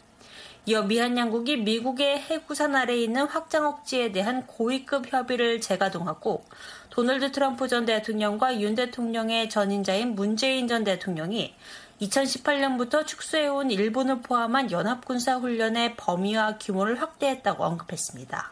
이어 0.66 0.84
미한 0.84 1.18
양국이 1.18 1.58
미국의 1.58 2.20
해구산 2.20 2.76
아래에 2.76 2.98
있는 2.98 3.26
확장 3.26 3.66
억지에 3.66 4.12
대한 4.12 4.46
고위급 4.46 5.12
협의를 5.12 5.62
재가동하고 5.62 6.44
도널드 6.90 7.32
트럼프 7.32 7.68
전 7.68 7.86
대통령과 7.86 8.60
윤 8.60 8.76
대통령의 8.76 9.50
전인자인 9.50 10.16
문재인 10.16 10.68
전 10.68 10.84
대통령이 10.84 11.56
2018년부터 12.02 13.06
축소해온 13.06 13.72
일본을 13.72 14.22
포함한 14.22 14.72
연합군사훈련의 14.72 15.96
범위와 15.98 16.58
규모를 16.58 17.02
확대했다고 17.02 17.64
언급했습니다. 17.64 18.52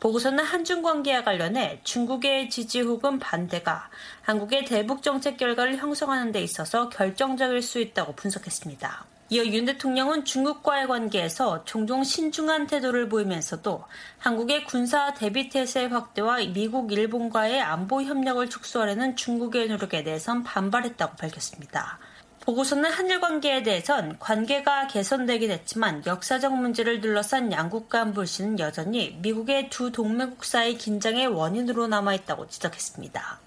보고서는 0.00 0.44
한중 0.44 0.82
관계와 0.82 1.24
관련해 1.24 1.80
중국의 1.82 2.50
지지 2.50 2.80
혹은 2.80 3.18
반대가 3.18 3.90
한국의 4.22 4.64
대북 4.64 5.02
정책 5.02 5.36
결과를 5.36 5.76
형성하는 5.76 6.30
데 6.30 6.40
있어서 6.40 6.88
결정적일 6.88 7.62
수 7.62 7.80
있다고 7.80 8.14
분석했습니다. 8.14 9.17
이어 9.30 9.44
윤 9.44 9.66
대통령은 9.66 10.24
중국과의 10.24 10.86
관계에서 10.88 11.62
종종 11.64 12.02
신중한 12.02 12.66
태도를 12.66 13.10
보이면서도 13.10 13.84
한국의 14.16 14.64
군사 14.64 15.12
대비 15.12 15.50
태세 15.50 15.84
확대와 15.84 16.38
미국, 16.54 16.92
일본과의 16.92 17.60
안보 17.60 18.02
협력을 18.02 18.48
축소하려는 18.48 19.16
중국의 19.16 19.68
노력에 19.68 20.02
대해선 20.02 20.44
반발했다고 20.44 21.16
밝혔습니다. 21.16 21.98
보고서는 22.40 22.90
한일 22.90 23.20
관계에 23.20 23.62
대해선 23.62 24.18
관계가 24.18 24.86
개선되긴 24.86 25.50
했지만 25.50 26.02
역사적 26.06 26.56
문제를 26.56 27.02
둘러싼 27.02 27.52
양국 27.52 27.90
간 27.90 28.14
불신은 28.14 28.58
여전히 28.58 29.18
미국의 29.20 29.68
두 29.68 29.92
동맹국 29.92 30.46
사이 30.46 30.78
긴장의 30.78 31.26
원인으로 31.26 31.86
남아있다고 31.88 32.48
지적했습니다. 32.48 33.40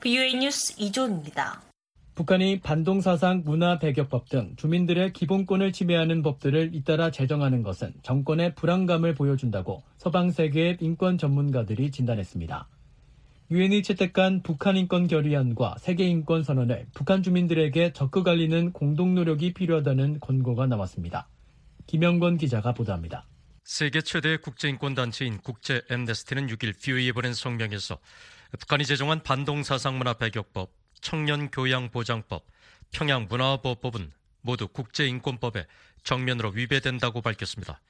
VOA 0.00 0.34
뉴스 0.34 0.74
이조은입니다. 0.76 1.67
북한이 2.18 2.58
반동사상 2.58 3.42
문화 3.44 3.78
배격법 3.78 4.28
등 4.28 4.56
주민들의 4.56 5.12
기본권을 5.12 5.72
침해하는 5.72 6.22
법들을 6.22 6.74
잇따라 6.74 7.12
제정하는 7.12 7.62
것은 7.62 7.94
정권의 8.02 8.56
불안감을 8.56 9.14
보여준다고 9.14 9.84
서방 9.98 10.32
세계의 10.32 10.78
인권 10.80 11.16
전문가들이 11.16 11.92
진단했습니다. 11.92 12.66
유엔이 13.52 13.84
채택한 13.84 14.42
북한 14.42 14.76
인권 14.76 15.06
결의안과 15.06 15.76
세계 15.78 16.08
인권 16.08 16.42
선언을 16.42 16.88
북한 16.92 17.22
주민들에게 17.22 17.92
적극 17.92 18.26
알리는 18.26 18.72
공동 18.72 19.14
노력이 19.14 19.54
필요하다는 19.54 20.18
권고가 20.18 20.66
나왔습니다. 20.66 21.28
김영권 21.86 22.38
기자가 22.38 22.74
보도합니다. 22.74 23.26
세계 23.62 24.00
최대 24.00 24.38
국제인권단체인 24.38 25.38
국제 25.38 25.82
앰네스티는 25.88 26.48
6일 26.48 26.84
VOA에 26.84 27.12
보낸 27.12 27.32
성명에서 27.32 27.96
북한이 28.58 28.86
제정한 28.86 29.22
반동사상문화 29.22 30.14
배격법, 30.14 30.77
청년교양보장법, 31.00 32.44
평양문화보호법은 32.92 34.12
모두 34.40 34.68
국제인권법에 34.68 35.66
정면으로 36.04 36.50
위배된다고 36.50 37.20
밝혔습니다. 37.20 37.80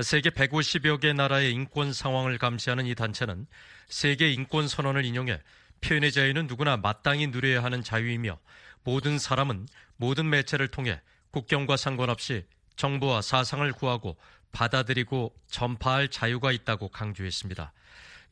세계 0.00 0.30
150여 0.30 1.00
개 1.00 1.12
나라의 1.12 1.52
인권 1.52 1.92
상황을 1.92 2.38
감시하는 2.38 2.86
이 2.86 2.94
단체는 2.94 3.46
세계 3.88 4.32
인권 4.32 4.66
선언을 4.66 5.04
인용해 5.04 5.40
표현의 5.82 6.12
자유는 6.12 6.46
누구나 6.46 6.76
마땅히 6.76 7.26
누려야 7.26 7.62
하는 7.62 7.82
자유이며 7.82 8.38
모든 8.84 9.18
사람은 9.18 9.68
모든 9.96 10.30
매체를 10.30 10.68
통해 10.68 11.00
국경과 11.30 11.76
상관없이 11.76 12.44
정보와 12.76 13.22
사상을 13.22 13.70
구하고 13.72 14.16
받아들이고 14.52 15.34
전파할 15.48 16.08
자유가 16.08 16.52
있다고 16.52 16.88
강조했습니다. 16.88 17.72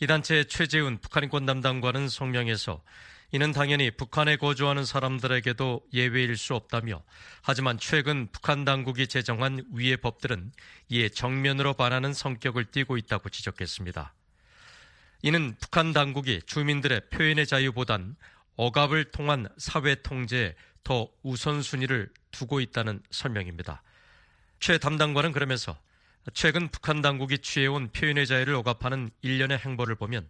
이 0.01 0.07
단체의 0.07 0.47
최재훈 0.47 0.99
북한인권 0.99 1.45
담당관은 1.47 2.09
성명에서 2.09 2.83
이는 3.33 3.53
당연히 3.53 3.91
북한에 3.93 4.37
거주하는 4.37 4.85
사람들에게도 4.85 5.83
예외일 5.93 6.37
수 6.37 6.55
없다며 6.55 7.03
하지만 7.43 7.79
최근 7.79 8.29
북한 8.33 8.65
당국이 8.65 9.07
제정한 9.07 9.65
위의 9.73 9.97
법들은 9.99 10.53
이에 10.89 11.09
정면으로 11.09 11.75
반하는 11.75 12.13
성격을 12.13 12.67
띠고 12.67 12.97
있다고 12.97 13.29
지적했습니다. 13.29 14.13
이는 15.23 15.55
북한 15.61 15.93
당국이 15.93 16.41
주민들의 16.45 17.03
표현의 17.11 17.47
자유보단 17.47 18.17
억압을 18.57 19.13
통한 19.13 19.49
사회 19.59 19.95
통제에 19.95 20.55
더 20.83 21.09
우선순위를 21.23 22.11
두고 22.33 22.61
있다는 22.61 23.01
설명입니다. 23.11 23.83
최 24.59 24.79
담당관은 24.79 25.33
그러면서 25.33 25.79
최근 26.35 26.69
북한 26.69 27.01
당국이 27.01 27.39
취해온 27.39 27.91
표현의 27.93 28.27
자유를 28.27 28.55
억압하는 28.55 29.11
일련의 29.23 29.59
행보를 29.59 29.95
보면 29.95 30.29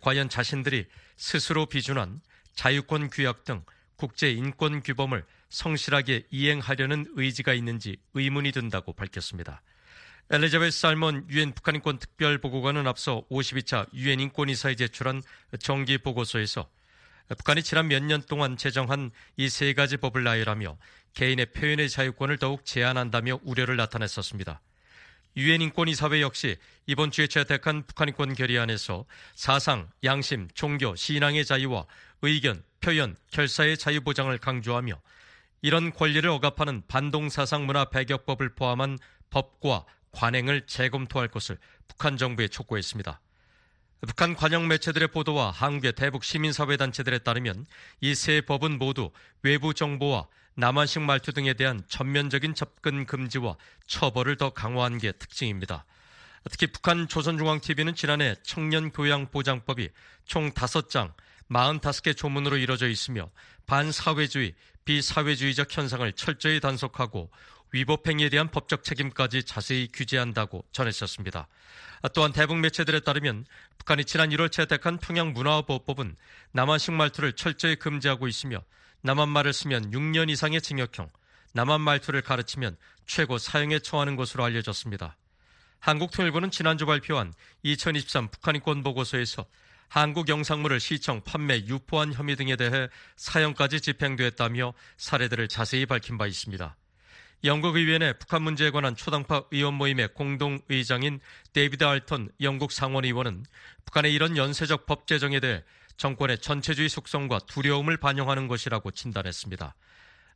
과연 0.00 0.28
자신들이 0.28 0.86
스스로 1.16 1.66
비준한 1.66 2.20
자유권 2.54 3.10
규약 3.10 3.44
등 3.44 3.64
국제 3.96 4.30
인권 4.30 4.82
규범을 4.82 5.24
성실하게 5.48 6.26
이행하려는 6.30 7.06
의지가 7.14 7.54
있는지 7.54 7.96
의문이 8.14 8.52
든다고 8.52 8.92
밝혔습니다. 8.92 9.62
엘리자베스 10.30 10.80
살몬 10.80 11.26
유엔 11.30 11.52
북한인권 11.52 11.98
특별보고관은 11.98 12.86
앞서 12.86 13.24
52차 13.30 13.86
유엔 13.94 14.20
인권이사에 14.20 14.74
제출한 14.74 15.22
정기 15.60 15.98
보고서에서 15.98 16.68
북한이 17.28 17.62
지난 17.62 17.88
몇 17.88 18.02
년 18.02 18.22
동안 18.22 18.56
제정한 18.56 19.10
이 19.36 19.48
세 19.48 19.72
가지 19.74 19.96
법을 19.96 20.24
나열하며 20.24 20.76
개인의 21.14 21.46
표현의 21.52 21.88
자유권을 21.88 22.38
더욱 22.38 22.64
제한한다며 22.64 23.38
우려를 23.44 23.76
나타냈었습니다. 23.76 24.60
유엔 25.36 25.60
인권이사회 25.62 26.20
역시 26.20 26.56
이번 26.86 27.10
주에 27.10 27.26
채택한 27.26 27.84
북한 27.86 28.08
인권 28.08 28.34
결의안에서 28.34 29.04
사상, 29.34 29.90
양심, 30.04 30.48
종교, 30.54 30.94
신앙의 30.94 31.44
자유와 31.44 31.86
의견, 32.26 32.62
표현, 32.80 33.16
결사의 33.30 33.76
자유 33.76 34.00
보장을 34.00 34.36
강조하며 34.38 34.98
이런 35.62 35.92
권리를 35.92 36.28
억압하는 36.28 36.82
반동사상 36.88 37.66
문화 37.66 37.84
배격법을 37.86 38.54
포함한 38.54 38.98
법과 39.30 39.84
관행을 40.12 40.66
재검토할 40.66 41.28
것을 41.28 41.58
북한 41.86 42.16
정부에 42.16 42.48
촉구했습니다. 42.48 43.20
북한 44.06 44.34
관영 44.34 44.68
매체들의 44.68 45.08
보도와 45.08 45.50
한국의 45.50 45.94
대북 45.94 46.24
시민사회 46.24 46.76
단체들에 46.76 47.18
따르면 47.18 47.66
이 48.00 48.14
세 48.14 48.40
법은 48.40 48.78
모두 48.78 49.10
외부 49.42 49.74
정보와 49.74 50.26
남한식 50.56 51.02
말투 51.02 51.32
등에 51.32 51.54
대한 51.54 51.82
전면적인 51.88 52.54
접근 52.54 53.06
금지와 53.06 53.56
처벌을 53.86 54.36
더 54.36 54.50
강화한 54.50 54.98
게 54.98 55.12
특징입니다. 55.12 55.84
특히 56.50 56.66
북한 56.66 57.08
조선중앙TV는 57.08 57.94
지난해 57.94 58.34
청년교양보장법이 58.42 59.88
총 60.26 60.50
5장 60.52 61.12
45개 61.50 62.16
조문으로 62.16 62.56
이뤄져 62.56 62.88
있으며 62.88 63.30
반사회주의, 63.66 64.54
비사회주의적 64.84 65.76
현상을 65.76 66.10
철저히 66.12 66.60
단속하고 66.60 67.30
위법행위에 67.72 68.28
대한 68.28 68.48
법적 68.50 68.84
책임까지 68.84 69.42
자세히 69.42 69.88
규제한다고 69.92 70.64
전했었습니다. 70.70 71.48
또한 72.14 72.32
대북 72.32 72.58
매체들에 72.58 73.00
따르면 73.00 73.46
북한이 73.78 74.04
지난 74.04 74.30
1월 74.30 74.52
채택한 74.52 74.98
평양문화보호법은 74.98 76.16
남한식 76.52 76.94
말투를 76.94 77.32
철저히 77.32 77.76
금지하고 77.76 78.28
있으며 78.28 78.62
남한말을 79.00 79.52
쓰면 79.52 79.90
6년 79.90 80.30
이상의 80.30 80.62
징역형, 80.62 81.10
남한 81.52 81.80
말투를 81.80 82.22
가르치면 82.22 82.76
최고 83.06 83.38
사형에 83.38 83.80
처하는 83.80 84.16
것으로 84.16 84.44
알려졌습니다. 84.44 85.16
한국통일부는 85.80 86.50
지난주 86.50 86.86
발표한 86.86 87.34
2023 87.62 88.28
북한 88.28 88.54
인권 88.54 88.82
보고서에서 88.82 89.44
한국 89.94 90.28
영상물을 90.28 90.80
시청, 90.80 91.20
판매, 91.22 91.54
유포한 91.68 92.12
혐의 92.12 92.34
등에 92.34 92.56
대해 92.56 92.88
사형까지 93.14 93.80
집행됐다며 93.80 94.74
사례들을 94.96 95.46
자세히 95.46 95.86
밝힌 95.86 96.18
바 96.18 96.26
있습니다. 96.26 96.76
영국 97.44 97.76
의회 97.76 97.98
내 97.98 98.12
북한 98.12 98.42
문제에 98.42 98.70
관한 98.70 98.96
초당파 98.96 99.44
의원 99.52 99.74
모임의 99.74 100.14
공동 100.14 100.58
의장인 100.68 101.20
데이비드 101.52 101.84
알턴 101.84 102.28
영국 102.40 102.72
상원 102.72 103.04
의원은 103.04 103.44
북한의 103.84 104.12
이런 104.12 104.36
연쇄적 104.36 104.86
법 104.86 105.06
제정에 105.06 105.38
대해 105.38 105.62
정권의 105.96 106.38
전체주의 106.38 106.88
속성과 106.88 107.38
두려움을 107.46 107.96
반영하는 107.96 108.48
것이라고 108.48 108.90
진단했습니다. 108.90 109.76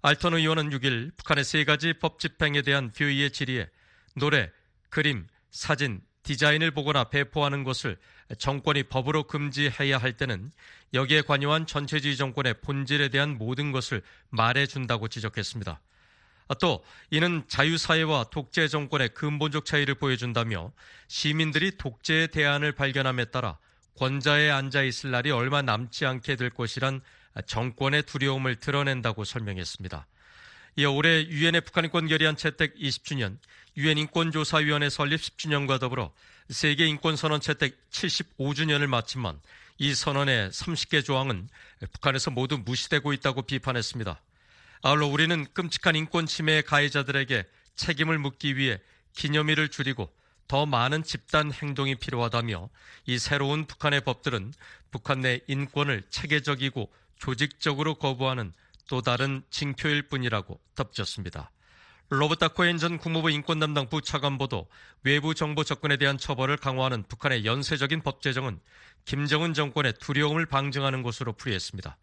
알턴 0.03 0.35
의원은 0.35 0.71
6일 0.71 1.17
북한의 1.17 1.43
세 1.43 1.65
가지 1.65 1.95
법 1.95 2.21
집행에 2.21 2.63
대한 2.63 2.93
VOA의 2.93 3.33
질의에 3.33 3.69
노래, 4.15 4.53
그림, 4.89 5.27
사진, 5.51 6.01
디자인을 6.23 6.71
보거나 6.71 7.05
배포하는 7.05 7.65
것을 7.65 7.97
정권이 8.37 8.85
법으로 8.85 9.25
금지해야 9.25 9.99
할 9.99 10.17
때는 10.17 10.51
여기에 10.95 11.23
관여한 11.23 11.67
전체주의 11.67 12.17
정권의 12.17 12.55
본질에 12.61 13.09
대한 13.09 13.39
모든 13.39 13.73
것을 13.73 14.03
말해준다고 14.31 15.09
지적했습니다. 15.09 15.81
또 16.61 16.85
이는 17.11 17.45
자유사회와 17.47 18.25
독재 18.31 18.69
정권의 18.69 19.11
근본적 19.11 19.65
차이를 19.67 19.95
보여준다며 19.95 20.73
시민들이 21.07 21.77
독재의 21.77 22.29
대안을 22.29 22.73
발견함에 22.73 23.27
따라 23.27 23.59
권좌에 23.99 24.51
앉아 24.51 24.83
있을 24.83 25.11
날이 25.11 25.31
얼마 25.31 25.61
남지 25.61 26.07
않게 26.07 26.37
될 26.37 26.51
것이란 26.51 27.01
정권의 27.47 28.05
두려움을 28.05 28.57
드러낸다고 28.57 29.25
설명했습니다. 29.25 30.07
이어 30.77 30.93
올해 30.93 31.27
유엔의 31.27 31.63
북한인권 31.63 32.07
결의안 32.07 32.37
채택 32.37 32.77
20주년, 32.77 33.39
유엔 33.77 33.99
인권조사위원회 33.99 34.89
설립 34.91 35.21
10주년과 35.21 35.81
더불어 35.81 36.13
세계 36.51 36.87
인권 36.87 37.17
선언 37.17 37.41
채택 37.41 37.79
75주년을 37.91 38.87
마침만 38.87 39.39
이 39.77 39.95
선언의 39.95 40.51
30개 40.51 41.05
조항은 41.05 41.49
북한에서 41.93 42.31
모두 42.31 42.59
무시되고 42.59 43.13
있다고 43.13 43.43
비판했습니다. 43.43 44.21
아울러 44.83 45.07
우리는 45.07 45.47
끔찍한 45.53 45.95
인권 45.95 46.27
침해의 46.27 46.63
가해자들에게 46.63 47.45
책임을 47.77 48.19
묻기 48.19 48.57
위해 48.57 48.81
기념일을 49.15 49.69
줄이고 49.69 50.11
더 50.47 50.65
많은 50.65 51.03
집단 51.03 51.53
행동이 51.53 51.97
필요하다며 51.97 52.71
이 53.07 53.19
새로운 53.19 53.67
북한의 53.67 54.01
법들은 54.01 54.55
북한 54.91 55.21
내 55.21 55.41
인권을 55.47 56.05
체계적이고 56.09 56.91
조직적으로 57.19 57.97
거부하는 57.97 58.55
또 58.89 59.03
다른 59.03 59.43
징표일 59.51 60.09
뿐이라고 60.09 60.59
덧붙였습니다. 60.75 61.51
로버타 62.11 62.49
코엔 62.49 62.79
전 62.79 62.97
국무부 62.97 63.31
인권 63.31 63.59
담당 63.59 63.87
부차관보도 63.87 64.67
외부 65.05 65.35
정보 65.35 65.63
접근에 65.63 65.99
대한 65.99 66.17
처벌을 66.17 66.57
강화하는 66.57 67.03
북한의 67.03 67.45
연쇄적인 67.45 68.01
법 68.03 68.23
제정은 68.23 68.61
김정은 69.05 69.53
정권의 69.53 69.93
두려움을 70.01 70.47
방증하는 70.47 71.03
것으로 71.03 71.35
풀이했습니다. 71.35 71.99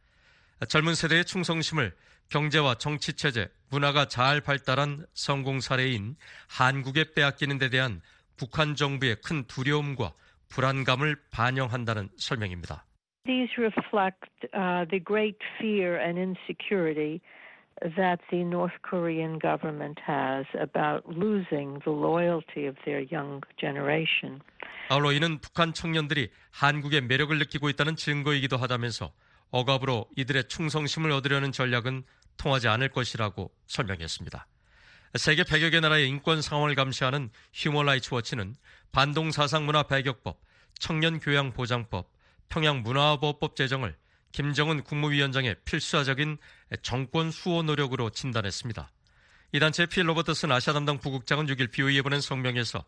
젊은 0.70 0.94
세대의 0.94 1.26
충성심을 1.26 1.94
경제와 2.30 2.76
정치 2.76 3.14
체제, 3.14 3.50
문화가 3.72 4.08
잘 4.08 4.42
발달한 4.42 5.06
성공 5.14 5.60
사례인 5.60 6.16
한국에 6.50 7.14
빼앗기는 7.16 7.58
데 7.58 7.70
대한 7.70 8.02
북한 8.38 8.76
정부의 8.76 9.18
큰 9.24 9.44
두려움과 9.46 10.14
불안감을 10.50 11.18
반영한다는 11.32 12.10
설명입니다. 12.18 12.86
These 13.26 13.50
reflect 13.58 14.22
uh, 14.54 14.86
the 14.88 15.04
great 15.04 15.40
fear 15.60 16.00
and 16.00 16.20
insecurity 16.20 17.22
that 17.82 18.20
the 18.32 18.44
North 18.44 18.74
Korean 18.82 19.40
government 19.40 20.00
has 20.06 20.46
about 20.60 21.04
losing 21.08 21.80
the 21.84 21.92
loyalty 21.92 22.68
of 22.68 22.76
their 22.86 23.06
young 23.12 23.42
generation. 23.60 24.42
아울러 24.90 25.12
이는 25.12 25.40
북한 25.40 25.74
청년들이 25.74 26.30
한국에 26.52 27.02
매력을 27.02 27.38
느끼고 27.38 27.70
있다는 27.70 27.96
증거이기도 27.96 28.58
하다면서 28.58 29.12
억압으로 29.52 30.08
이들의 30.16 30.48
충성심을 30.48 31.12
얻으려는 31.12 31.52
전략은 31.52 32.04
통하지 32.38 32.68
않을 32.68 32.90
것이라고 32.90 33.52
설명했습니다. 33.68 34.46
세계 35.16 35.44
100여 35.44 35.72
개 35.72 35.80
나라의 35.80 36.10
인권 36.10 36.42
상황을 36.42 36.76
감시하는 36.76 37.30
휴먼 37.54 37.86
라이츠 37.86 38.14
워치는 38.14 38.56
반동 38.92 39.32
사상 39.32 39.66
문화 39.66 39.84
배격법, 39.84 40.40
청년 40.78 41.20
교양 41.20 41.54
보장법, 41.54 42.10
평양 42.50 42.84
문화보호법 42.84 43.56
제정을 43.56 43.96
김정은 44.36 44.84
국무위원장의 44.84 45.56
필사적인 45.64 46.38
정권 46.82 47.32
수호 47.32 47.64
노력으로 47.64 48.10
진단했습니다. 48.10 48.92
이 49.54 49.60
단체 49.62 49.86
필 49.86 50.10
로버트슨 50.10 50.52
아시아 50.52 50.74
담당 50.74 51.00
부국장은 51.00 51.46
6일 51.46 51.72
VOA에 51.72 52.02
보낸 52.02 52.20
성명에서 52.20 52.84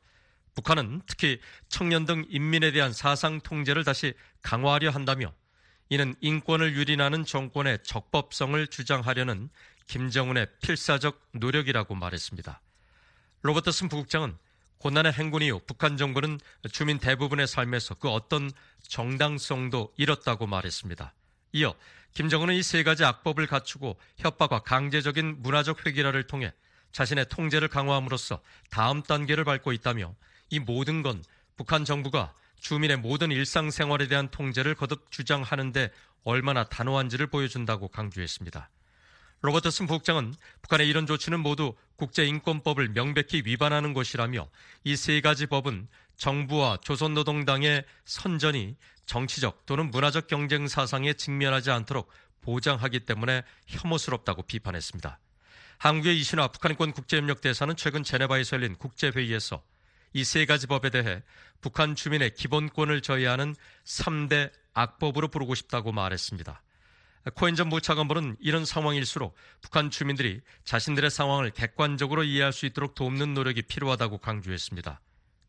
북한은 0.55 1.03
특히 1.05 1.39
청년 1.69 2.03
등 2.05 2.25
인민에 2.27 2.73
대한 2.73 2.91
사상 2.91 3.39
통제를 3.39 3.85
다시 3.85 4.13
강화하려 4.41 4.89
한다며 4.89 5.33
이는 5.87 6.15
인권을 6.19 6.75
유린하는 6.75 7.23
정권의 7.23 7.79
적법성을 7.81 8.67
주장하려는 8.67 9.49
김정은의 9.85 10.47
필사적 10.61 11.29
노력이라고 11.31 11.95
말했습니다. 11.95 12.59
로버트슨 13.43 13.87
부국장은 13.87 14.37
고난의 14.79 15.13
행군 15.13 15.43
이후 15.43 15.61
북한 15.65 15.95
정부는 15.95 16.41
주민 16.73 16.99
대부분의 16.99 17.47
삶에서 17.47 17.95
그 17.95 18.09
어떤 18.09 18.51
정당성도 18.81 19.93
잃었다고 19.95 20.45
말했습니다. 20.45 21.13
이어 21.51 21.75
김정은은 22.13 22.55
이 22.55 22.63
세 22.63 22.83
가지 22.83 23.05
악법을 23.05 23.47
갖추고 23.47 23.99
협박과 24.17 24.59
강제적인 24.59 25.41
문화적 25.41 25.85
회기라를 25.85 26.27
통해 26.27 26.53
자신의 26.91 27.29
통제를 27.29 27.67
강화함으로써 27.67 28.41
다음 28.69 29.03
단계를 29.03 29.43
밟고 29.43 29.71
있다며 29.73 30.15
이 30.49 30.59
모든 30.59 31.03
건 31.03 31.23
북한 31.55 31.85
정부가 31.85 32.33
주민의 32.59 32.97
모든 32.97 33.31
일상생활에 33.31 34.07
대한 34.07 34.29
통제를 34.29 34.73
거듭 34.75 35.11
주장하는데 35.11 35.91
얼마나 36.23 36.63
단호한지를 36.63 37.27
보여준다고 37.27 37.87
강조했습니다. 37.89 38.69
로버트슨 39.41 39.87
부국장은 39.87 40.33
북한의 40.61 40.87
이런 40.89 41.05
조치는 41.05 41.39
모두 41.39 41.75
국제인권법을 41.97 42.89
명백히 42.93 43.43
위반하는 43.45 43.93
것이라며 43.93 44.49
이 44.83 44.95
세 44.95 45.21
가지 45.21 45.45
법은 45.45 45.87
정부와 46.17 46.77
조선노동당의 46.81 47.85
선전이 48.05 48.75
정치적 49.05 49.65
또는 49.65 49.91
문화적 49.91 50.27
경쟁 50.27 50.67
사상에 50.67 51.13
직면하지 51.13 51.71
않도록 51.71 52.09
보장하기 52.41 53.01
때문에 53.01 53.43
혐오스럽다고 53.67 54.41
비판했습니다. 54.43 55.19
한국의 55.77 56.19
이신화 56.19 56.47
북한인권 56.47 56.93
국제협력대사는 56.93 57.75
최근 57.75 58.03
제네바에서 58.03 58.57
열린 58.57 58.75
국제회의에서 58.75 59.63
이 60.13 60.23
세 60.23 60.45
가지 60.45 60.65
법에 60.65 60.89
대해 60.89 61.21
북한 61.61 61.93
주민의 61.95 62.33
기본권을 62.33 63.01
저해하는 63.01 63.55
3대 63.85 64.51
악법으로 64.73 65.27
부르고 65.27 65.53
싶다고 65.53 65.91
말했습니다. 65.91 66.63
코엔 67.35 67.55
전 67.55 67.69
부차관보는 67.69 68.37
이런 68.39 68.65
상황일수록 68.65 69.35
북한 69.61 69.89
주민들이 69.89 70.41
자신들의 70.63 71.09
상황을 71.09 71.51
객관적으로 71.51 72.23
이해할 72.23 72.53
수 72.53 72.65
있도록 72.65 72.95
돕는 72.95 73.33
노력이 73.33 73.63
필요하다고 73.63 74.19
강조했습니다. 74.19 74.99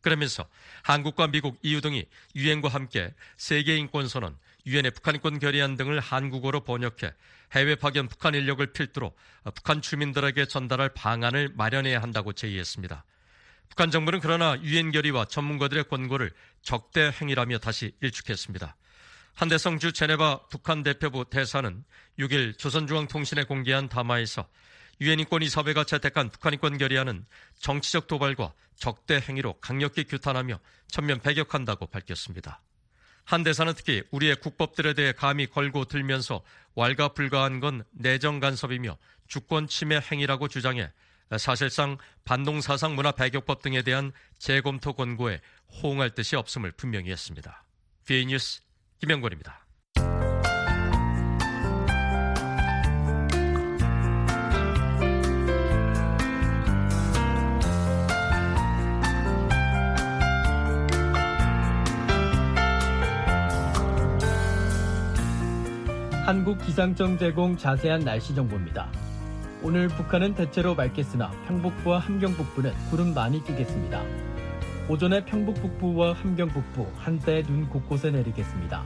그러면서 0.01 0.47
한국과 0.83 1.27
미국, 1.27 1.59
EU 1.61 1.81
등이 1.81 2.05
유엔과 2.35 2.69
함께 2.69 3.13
세계 3.37 3.77
인권 3.77 4.07
선언, 4.07 4.37
유엔의 4.65 4.91
북한 4.91 5.15
인권 5.15 5.39
결의안 5.39 5.75
등을 5.75 5.99
한국어로 5.99 6.61
번역해 6.61 7.13
해외 7.53 7.75
파견 7.75 8.07
북한 8.07 8.35
인력을 8.35 8.65
필두로 8.71 9.13
북한 9.55 9.81
주민들에게 9.81 10.45
전달할 10.45 10.89
방안을 10.93 11.53
마련해야 11.55 12.01
한다고 12.01 12.33
제의했습니다. 12.33 13.03
북한 13.69 13.91
정부는 13.91 14.19
그러나 14.19 14.59
유엔 14.61 14.91
결의와 14.91 15.25
전문가들의 15.25 15.85
권고를 15.85 16.31
적대 16.61 17.11
행위라며 17.21 17.59
다시 17.59 17.93
일축했습니다. 18.01 18.75
한대성 19.33 19.79
주 19.79 19.93
제네바 19.93 20.47
북한 20.49 20.83
대표부 20.83 21.25
대사는 21.29 21.83
6일 22.17 22.57
조선중앙통신에 22.57 23.45
공개한 23.45 23.87
담화에서 23.87 24.47
유엔 25.01 25.19
인권이사회가 25.19 25.85
채택한 25.85 26.29
북한 26.29 26.53
인권 26.53 26.77
결의안은 26.77 27.25
정치적 27.59 28.07
도발과 28.07 28.53
적대 28.75 29.15
행위로 29.15 29.59
강력히 29.59 30.03
규탄하며 30.03 30.59
전면 30.87 31.19
배격한다고 31.19 31.87
밝혔습니다. 31.87 32.61
한 33.23 33.43
대사는 33.43 33.71
특히 33.75 34.03
우리의 34.11 34.37
국법들에 34.37 34.93
대해 34.93 35.11
감히 35.11 35.45
걸고 35.45 35.85
들면서 35.85 36.43
왈가불가한 36.75 37.59
건 37.59 37.83
내정 37.91 38.39
간섭이며 38.39 38.97
주권 39.27 39.67
침해 39.67 39.99
행위라고 40.11 40.47
주장해 40.47 40.91
사실상 41.37 41.97
반동사상 42.25 42.95
문화 42.95 43.11
배격법 43.11 43.61
등에 43.61 43.83
대한 43.83 44.11
재검토 44.39 44.93
권고에 44.93 45.41
호응할 45.71 46.15
뜻이 46.15 46.35
없음을 46.35 46.71
분명히 46.71 47.11
했습니다. 47.11 47.63
비이 48.05 48.25
뉴스 48.25 48.61
김영권입니다. 48.99 49.65
한국 66.25 66.59
기상청 66.59 67.17
제공 67.17 67.57
자세한 67.57 68.01
날씨 68.01 68.35
정보입니다. 68.35 68.91
오늘 69.63 69.87
북한은 69.87 70.35
대체로 70.35 70.75
맑겠으나 70.75 71.31
평북과 71.47 71.99
함경 71.99 72.33
북부는 72.33 72.71
구름 72.91 73.13
많이 73.15 73.43
끼겠습니다. 73.43 74.28
오전에 74.89 75.23
평북 75.23 75.53
북부와 75.53 76.13
함경 76.13 76.47
북부 76.47 76.87
한때 76.97 77.43
눈 77.43 77.69
곳곳에 77.69 78.09
내리겠습니다. 78.09 78.83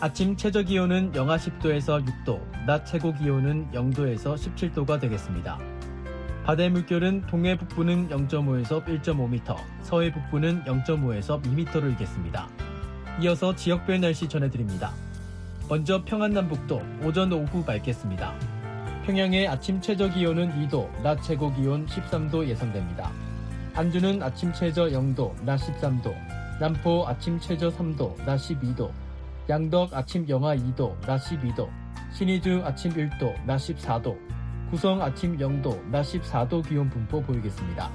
아침 0.00 0.36
최저 0.36 0.62
기온은 0.62 1.12
영하 1.16 1.36
10도에서 1.36 2.06
6도, 2.06 2.40
낮 2.64 2.86
최고 2.86 3.12
기온은 3.12 3.68
0도에서 3.72 4.36
17도가 4.36 5.00
되겠습니다. 5.00 5.58
바다의 6.44 6.70
물결은 6.70 7.22
동해 7.26 7.58
북부는 7.58 8.08
0.5에서 8.08 8.84
1.5m, 8.86 9.56
서해 9.82 10.12
북부는 10.12 10.62
0.5에서 10.62 11.42
2m로 11.42 11.90
일겠습니다. 11.90 12.48
이어서 13.20 13.52
지역별 13.56 14.00
날씨 14.00 14.28
전해드립니다. 14.28 14.92
먼저 15.68 16.04
평안남북도 16.04 16.80
오전 17.02 17.32
오후 17.32 17.64
맑겠습니다. 17.66 18.32
평양의 19.06 19.48
아침 19.48 19.80
최저 19.80 20.08
기온은 20.08 20.52
2도, 20.52 21.02
낮 21.02 21.20
최고 21.20 21.52
기온 21.52 21.84
13도 21.86 22.46
예상됩니다. 22.46 23.25
안주는 23.76 24.22
아침 24.22 24.54
최저 24.54 24.86
0도, 24.86 25.34
낮 25.44 25.56
13도, 25.56 26.14
남포 26.58 27.06
아침 27.06 27.38
최저 27.38 27.68
3도, 27.68 28.16
낮 28.24 28.36
12도, 28.36 28.90
양덕 29.50 29.92
아침 29.92 30.26
영하 30.30 30.56
2도, 30.56 30.98
낮 31.02 31.18
12도, 31.18 31.68
신의주 32.10 32.62
아침 32.64 32.90
1도, 32.92 33.34
낮 33.44 33.58
14도, 33.58 34.16
구성 34.70 35.02
아침 35.02 35.36
0도, 35.36 35.78
낮 35.90 36.06
14도 36.06 36.66
기온 36.66 36.88
분포 36.88 37.20
보이겠습니다. 37.20 37.90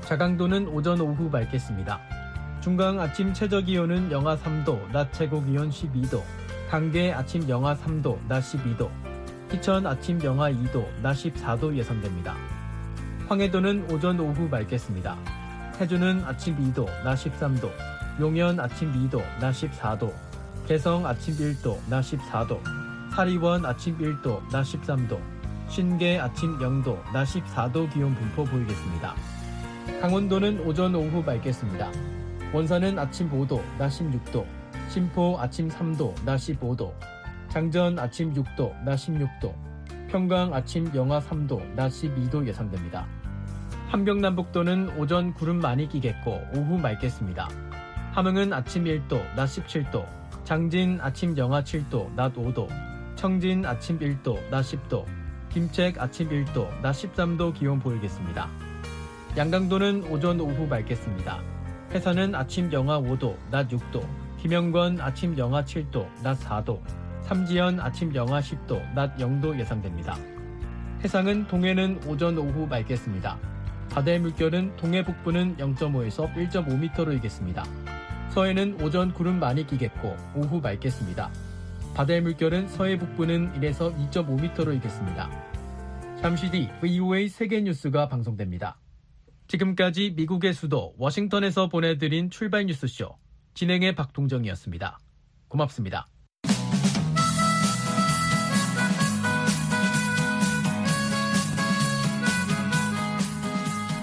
자강도는 0.00 0.66
오전 0.66 1.00
오후 1.00 1.30
맑겠습니다. 1.30 2.00
중강 2.60 2.98
아침 2.98 3.32
최저 3.32 3.60
기온은 3.60 4.10
영하 4.10 4.36
3도, 4.36 4.90
낮 4.90 5.12
최고 5.12 5.44
기온 5.44 5.70
12도, 5.70 6.24
강계 6.68 7.12
아침 7.12 7.48
영하 7.48 7.76
3도, 7.76 8.18
낮 8.26 8.40
12도, 8.40 8.90
희천 9.52 9.86
아침 9.86 10.20
영하 10.24 10.50
2도, 10.50 10.84
낮 11.02 11.12
14도 11.12 11.76
예상됩니다. 11.76 12.59
황해도는 13.30 13.88
오전 13.92 14.18
오후 14.18 14.48
맑겠습니다. 14.48 15.16
해주는 15.80 16.24
아침 16.24 16.56
2도, 16.56 16.84
낮 17.04 17.14
13도, 17.14 17.70
용현 18.18 18.58
아침 18.58 18.92
2도, 18.92 19.22
낮 19.38 19.52
14도, 19.52 20.12
개성 20.66 21.06
아침 21.06 21.34
1도, 21.36 21.78
낮 21.88 22.00
14도, 22.00 22.60
사리원 23.14 23.64
아침 23.64 23.96
1도, 23.98 24.42
낮 24.50 24.62
13도, 24.62 25.20
신계 25.68 26.18
아침 26.18 26.58
0도, 26.58 27.00
낮 27.12 27.22
14도 27.22 27.92
기온 27.92 28.16
분포 28.16 28.42
보이겠습니다. 28.42 29.14
강원도는 30.00 30.66
오전 30.66 30.92
오후 30.96 31.22
맑겠습니다. 31.22 31.88
원산은 32.52 32.98
아침 32.98 33.30
5도, 33.30 33.62
낮 33.78 33.90
16도, 33.90 34.44
심포 34.88 35.38
아침 35.38 35.68
3도, 35.68 36.20
낮 36.24 36.34
15도, 36.34 36.92
장전 37.48 37.96
아침 37.96 38.34
6도, 38.34 38.82
낮 38.82 38.96
16도, 38.96 39.54
평강 40.08 40.52
아침 40.52 40.90
영하 40.96 41.20
3도, 41.20 41.64
낮 41.76 41.90
12도 41.90 42.44
예상됩니다. 42.44 43.06
함경남북도는 43.90 45.00
오전 45.00 45.34
구름 45.34 45.58
많이 45.58 45.88
끼겠고 45.88 46.40
오후 46.54 46.78
맑겠습니다. 46.78 47.48
함흥은 48.12 48.52
아침 48.52 48.84
1도, 48.84 49.20
낮 49.34 49.46
17도, 49.46 50.06
장진 50.44 51.00
아침 51.00 51.36
영하 51.36 51.64
7도, 51.64 52.14
낮 52.14 52.32
5도, 52.34 52.68
청진 53.16 53.66
아침 53.66 53.98
1도, 53.98 54.48
낮 54.48 54.60
10도, 54.60 55.04
김책 55.48 56.00
아침 56.00 56.28
1도, 56.28 56.80
낮 56.82 56.92
13도 56.92 57.52
기온 57.52 57.80
보이겠습니다. 57.80 58.48
양강도는 59.36 60.04
오전 60.04 60.40
오후 60.40 60.68
맑겠습니다. 60.68 61.40
해산은 61.92 62.36
아침 62.36 62.72
영하 62.72 63.00
5도, 63.00 63.36
낮 63.50 63.68
6도, 63.68 64.06
김영건 64.38 65.00
아침 65.00 65.36
영하 65.36 65.64
7도, 65.64 66.06
낮 66.22 66.38
4도, 66.38 66.80
삼지연 67.22 67.80
아침 67.80 68.14
영하 68.14 68.38
10도, 68.38 68.94
낮 68.94 69.16
0도 69.16 69.58
예상됩니다. 69.58 70.16
해상은 71.02 71.48
동해는 71.48 72.02
오전 72.06 72.38
오후 72.38 72.68
맑겠습니다. 72.68 73.49
바다의 73.90 74.20
물결은 74.20 74.76
동해 74.76 75.04
북부는 75.04 75.56
0.5에서 75.56 76.32
1.5m로 76.34 77.16
이겠습니다. 77.16 77.64
서해는 78.30 78.80
오전 78.80 79.12
구름 79.12 79.40
많이 79.40 79.66
끼겠고 79.66 80.16
오후 80.36 80.60
맑겠습니다. 80.60 81.30
바다의 81.94 82.22
물결은 82.22 82.68
서해 82.68 82.96
북부는 82.96 83.52
1에서 83.54 83.92
2.5m로 84.10 84.76
이겠습니다. 84.76 85.28
잠시 86.20 86.50
뒤 86.50 86.68
VOA 86.80 87.28
세계 87.28 87.60
뉴스가 87.62 88.08
방송됩니다. 88.08 88.78
지금까지 89.48 90.12
미국의 90.16 90.54
수도 90.54 90.94
워싱턴에서 90.96 91.68
보내드린 91.68 92.30
출발 92.30 92.66
뉴스쇼 92.66 93.16
진행의 93.54 93.96
박동정이었습니다. 93.96 95.00
고맙습니다. 95.48 96.06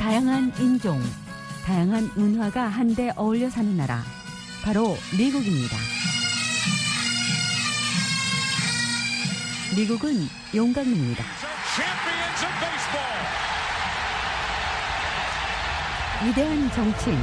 다양한 0.08 0.54
인종, 0.58 1.04
다양한 1.66 2.10
문화가 2.16 2.66
한데 2.66 3.12
어울려 3.18 3.50
사는 3.50 3.76
나라, 3.76 4.02
바로 4.64 4.96
미국입니다. 5.18 5.76
미국은 9.76 10.30
용감입니다. 10.56 11.26
위대한 16.24 16.72
정치인, 16.72 17.20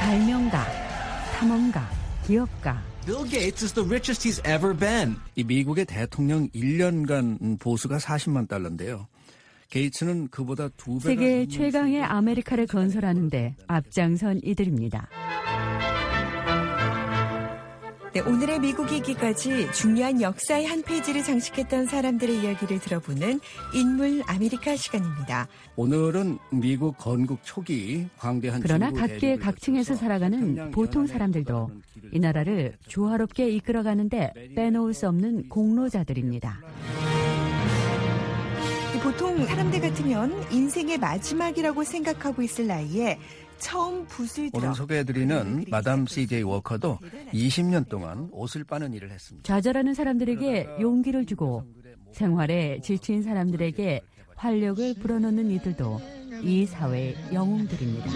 발명가, 0.00 0.66
탐험가, 1.38 1.88
기업가, 2.26 2.82
Bill 3.06 3.22
Gates 3.30 3.62
is 3.62 3.72
the 3.72 3.86
richest 3.86 4.26
he's 4.26 4.42
ever 4.44 4.76
been. 4.76 5.14
이 5.36 5.44
미국의 5.44 5.84
대통령 5.84 6.48
1년간 6.48 7.60
보수가 7.60 7.98
40만 7.98 8.48
달러인데요. 8.48 9.06
게이츠는 9.70 10.28
그보다 10.28 10.68
두 10.76 10.98
배. 10.98 11.10
세계 11.10 11.46
최강의 11.46 12.02
아메리카를 12.02 12.66
건설하는데 12.66 13.54
앞장선 13.68 14.40
이들입니다. 14.42 15.08
네, 18.16 18.22
오늘의 18.22 18.60
미국 18.60 18.90
얘기까지 18.92 19.70
중요한 19.72 20.22
역사의 20.22 20.64
한 20.64 20.80
페이지를 20.80 21.22
장식했던 21.22 21.84
사람들의 21.84 22.44
이야기를 22.44 22.78
들어보는 22.78 23.40
인물 23.74 24.22
아메리카 24.26 24.74
시간입니다. 24.74 25.46
오늘은 25.76 26.38
미국 26.50 26.96
건국 26.96 27.40
초기 27.42 28.06
광대한 28.16 28.62
그러나 28.62 28.90
각계 28.90 29.36
각층에서 29.36 29.96
살아가는 29.96 30.70
보통 30.70 31.06
사람들도 31.06 31.70
이 32.10 32.18
나라를 32.18 32.78
조화롭게 32.88 33.50
이끌어가는데 33.50 34.32
빼놓을 34.56 34.94
수 34.94 35.08
없는 35.08 35.50
공로자들입니다. 35.50 36.62
보통 39.02 39.44
사람들 39.44 39.80
같으면 39.82 40.32
인생의 40.50 40.98
마지막이라고 40.98 41.84
생각하고 41.84 42.42
있을 42.42 42.66
나이에 42.66 43.18
처음 43.58 44.06
들어 44.06 44.50
오늘 44.52 44.74
소개해드리는 44.74 45.64
마담 45.68 46.06
CJ 46.06 46.42
워커도 46.42 46.98
20년 47.32 47.88
동안 47.88 48.28
옷을 48.32 48.64
빠는 48.64 48.92
일을 48.92 49.10
했습니다. 49.10 49.46
좌절하는 49.46 49.94
사람들에게 49.94 50.76
용기를 50.80 51.26
주고 51.26 51.64
생활에 52.12 52.80
지친 52.82 53.22
사람들에게 53.22 54.02
활력을 54.36 54.94
불어넣는 55.00 55.50
이들도 55.50 56.00
이 56.42 56.66
사회의 56.66 57.16
영웅들입니다. 57.32 58.10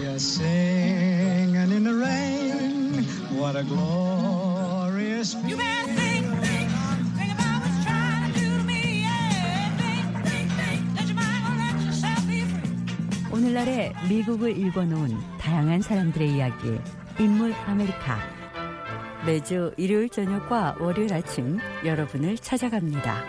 오늘날의 13.41 13.93
미국을 14.07 14.55
일궈놓은 14.55 15.17
다양한 15.39 15.81
사람들의 15.81 16.35
이야기 16.35 16.77
인물 17.19 17.51
아메리카 17.65 18.19
매주 19.25 19.73
일요일 19.77 20.09
저녁과 20.09 20.75
월요일 20.79 21.11
아침 21.11 21.57
여러분을 21.83 22.37
찾아갑니다. 22.37 23.23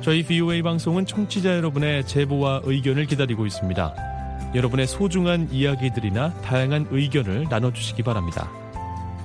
저희 0.00 0.24
VOA 0.24 0.62
방송은 0.62 1.06
청취자 1.06 1.56
여러분의 1.58 2.08
제보와 2.08 2.62
의견을 2.64 3.06
기다리고 3.06 3.46
있습니다. 3.46 4.52
여러분의 4.56 4.88
소중한 4.88 5.48
이야기들이나 5.52 6.34
다양한 6.40 6.88
의견을 6.90 7.46
나눠주시기 7.48 8.02
바랍니다. 8.02 8.50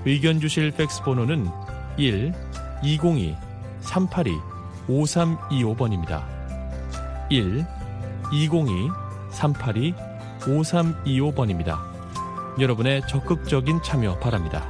의견 0.05 0.39
주실 0.39 0.69
팩스 0.69 1.01
번호는 1.01 1.47
1 1.99 2.33
202 2.81 3.35
382 3.81 4.39
5325번입니다. 4.87 6.23
1 7.29 7.65
202 8.31 8.89
382 9.31 9.93
5325번입니다. 10.39 11.77
여러분의 12.57 13.01
적극적인 13.09 13.81
참여 13.83 14.17
바랍니다. 14.19 14.65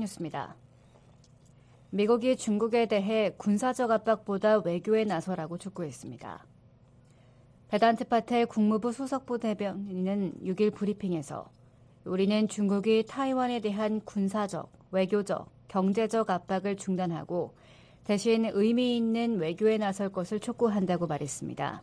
VOA 0.00 0.10
세계뉴스입니다. 0.10 0.56
미국이 1.90 2.36
중국에 2.36 2.86
대해 2.86 3.34
군사적 3.36 3.90
압박보다 3.90 4.58
외교에 4.58 5.04
나서라고 5.04 5.58
촉구했습니다. 5.58 6.44
베단트 7.68 8.04
파텔 8.04 8.46
국무부 8.46 8.92
수석부 8.92 9.38
대변인은 9.38 10.34
6일 10.44 10.74
브리핑에서 10.74 11.50
우리는 12.04 12.48
중국이 12.48 13.04
타이완에 13.06 13.60
대한 13.60 14.00
군사적, 14.00 14.72
외교적, 14.90 15.50
경제적 15.68 16.30
압박을 16.30 16.76
중단하고 16.76 17.54
대신 18.04 18.46
의미 18.52 18.96
있는 18.96 19.38
외교에 19.38 19.78
나설 19.78 20.10
것을 20.10 20.40
촉구한다고 20.40 21.06
말했습니다. 21.06 21.82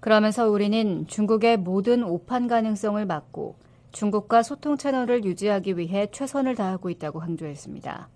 그러면서 0.00 0.48
우리는 0.48 1.06
중국의 1.06 1.58
모든 1.58 2.02
오판 2.02 2.48
가능성을 2.48 3.04
막고 3.06 3.56
중국과 3.92 4.42
소통 4.42 4.76
채널을 4.76 5.24
유지하기 5.24 5.78
위해 5.78 6.08
최선을 6.10 6.54
다하고 6.54 6.90
있다고 6.90 7.20
강조했습니다. 7.20 8.08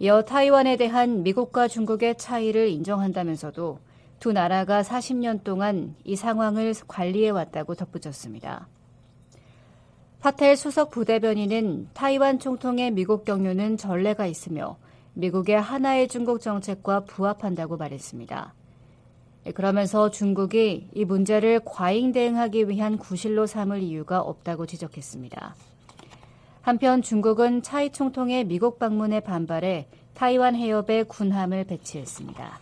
이어 0.00 0.22
타이완에 0.22 0.76
대한 0.76 1.22
미국과 1.22 1.68
중국의 1.68 2.16
차이를 2.16 2.68
인정한다면서도 2.68 3.78
두 4.20 4.32
나라가 4.32 4.82
40년 4.82 5.44
동안 5.44 5.94
이 6.04 6.16
상황을 6.16 6.74
관리해 6.86 7.30
왔다고 7.30 7.74
덧붙였습니다. 7.74 8.68
파텔 10.20 10.56
수석 10.56 10.90
부대변인은 10.90 11.90
타이완 11.94 12.40
총통의 12.40 12.90
미국 12.90 13.24
경유는 13.24 13.76
전례가 13.76 14.26
있으며 14.26 14.76
미국의 15.14 15.60
하나의 15.60 16.08
중국 16.08 16.40
정책과 16.40 17.04
부합한다고 17.04 17.76
말했습니다. 17.76 18.54
그러면서 19.54 20.10
중국이 20.10 20.88
이 20.94 21.04
문제를 21.04 21.60
과잉 21.64 22.12
대응하기 22.12 22.68
위한 22.68 22.98
구실로 22.98 23.46
삼을 23.46 23.82
이유가 23.82 24.20
없다고 24.20 24.66
지적했습니다. 24.66 25.54
한편 26.62 27.02
중국은 27.02 27.62
차이 27.62 27.90
총통의 27.90 28.44
미국 28.44 28.78
방문에 28.78 29.20
반발해 29.20 29.88
타이완 30.14 30.54
해협에 30.54 31.04
군함을 31.04 31.64
배치했습니다. 31.64 32.60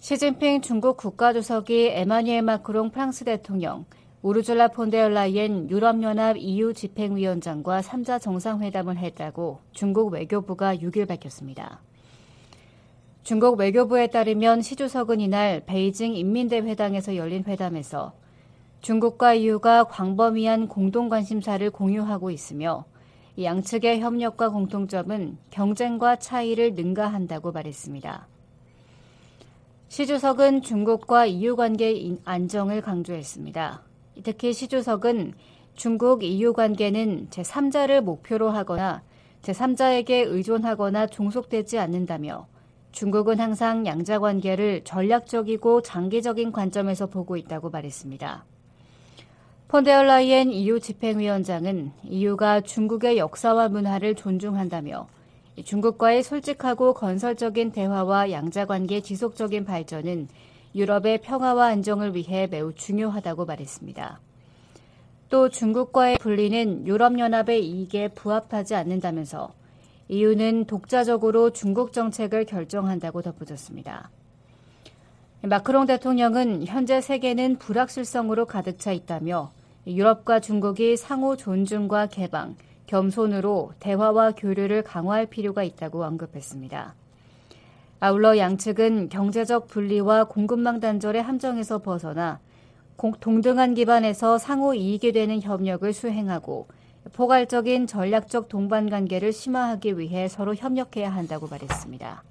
시진핑 0.00 0.60
중국 0.60 0.98
국가주석이 0.98 1.88
에마니엘 1.92 2.42
마크롱 2.42 2.90
프랑스 2.90 3.24
대통령, 3.24 3.86
우르줄라 4.20 4.68
폰데얼라이엔 4.68 5.70
유럽연합 5.70 6.36
EU 6.36 6.74
집행위원장과 6.74 7.80
3자 7.80 8.20
정상회담을 8.20 8.98
했다고 8.98 9.60
중국 9.72 10.12
외교부가 10.12 10.76
6일 10.76 11.08
밝혔습니다. 11.08 11.80
중국 13.24 13.58
외교부에 13.58 14.08
따르면 14.08 14.60
시 14.60 14.76
주석은 14.76 15.18
이날 15.18 15.62
베이징 15.64 16.14
인민대회당에서 16.14 17.16
열린 17.16 17.42
회담에서 17.46 18.12
중국과 18.82 19.32
EU가 19.32 19.84
광범위한 19.84 20.68
공동 20.68 21.08
관심사를 21.08 21.70
공유하고 21.70 22.30
있으며 22.30 22.84
양측의 23.42 24.00
협력과 24.00 24.50
공통점은 24.50 25.38
경쟁과 25.48 26.16
차이를 26.16 26.74
능가한다고 26.74 27.52
말했습니다. 27.52 28.26
시 29.88 30.06
주석은 30.06 30.60
중국과 30.60 31.24
EU 31.24 31.56
관계 31.56 32.18
안정을 32.26 32.82
강조했습니다. 32.82 33.80
특히 34.22 34.52
시 34.52 34.68
주석은 34.68 35.32
중국 35.74 36.22
EU 36.24 36.52
관계는 36.52 37.28
제3자를 37.30 38.02
목표로 38.02 38.50
하거나 38.50 39.02
제3자에게 39.40 40.26
의존하거나 40.26 41.06
종속되지 41.06 41.78
않는다며 41.78 42.48
중국은 42.94 43.40
항상 43.40 43.86
양자 43.86 44.20
관계를 44.20 44.84
전략적이고 44.84 45.82
장기적인 45.82 46.52
관점에서 46.52 47.06
보고 47.06 47.36
있다고 47.36 47.70
말했습니다. 47.70 48.44
폰데얼라이엔 49.66 50.52
EU 50.52 50.78
집행위원장은 50.78 51.90
EU가 52.04 52.60
중국의 52.60 53.18
역사와 53.18 53.68
문화를 53.68 54.14
존중한다며 54.14 55.08
중국과의 55.64 56.22
솔직하고 56.22 56.94
건설적인 56.94 57.72
대화와 57.72 58.30
양자 58.30 58.64
관계 58.66 59.00
지속적인 59.00 59.64
발전은 59.64 60.28
유럽의 60.76 61.18
평화와 61.22 61.66
안정을 61.66 62.14
위해 62.14 62.46
매우 62.48 62.72
중요하다고 62.72 63.44
말했습니다. 63.44 64.20
또 65.30 65.48
중국과의 65.48 66.18
분리는 66.18 66.86
유럽연합의 66.86 67.66
이익에 67.66 68.06
부합하지 68.14 68.76
않는다면서 68.76 69.52
이유는 70.08 70.66
독자적으로 70.66 71.50
중국 71.50 71.92
정책을 71.92 72.44
결정한다고 72.44 73.22
덧붙였습니다. 73.22 74.10
마크롱 75.42 75.86
대통령은 75.86 76.66
현재 76.66 77.00
세계는 77.00 77.56
불확실성으로 77.56 78.46
가득 78.46 78.78
차 78.78 78.92
있다며 78.92 79.50
유럽과 79.86 80.40
중국이 80.40 80.96
상호 80.96 81.36
존중과 81.36 82.06
개방, 82.06 82.56
겸손으로 82.86 83.72
대화와 83.80 84.32
교류를 84.32 84.82
강화할 84.82 85.26
필요가 85.26 85.62
있다고 85.62 86.04
언급했습니다. 86.04 86.94
아울러 88.00 88.36
양측은 88.36 89.08
경제적 89.08 89.68
분리와 89.68 90.24
공급망 90.24 90.80
단절의 90.80 91.22
함정에서 91.22 91.78
벗어나 91.78 92.40
동등한 93.20 93.74
기반에서 93.74 94.38
상호 94.38 94.74
이익이 94.74 95.12
되는 95.12 95.40
협력을 95.42 95.90
수행하고 95.92 96.66
포괄적인 97.12 97.86
전략적 97.86 98.48
동반 98.48 98.88
관계를 98.88 99.32
심화하기 99.32 99.98
위해 99.98 100.28
서로 100.28 100.54
협력해야 100.54 101.10
한다고 101.10 101.46
말했습니다. 101.48 102.22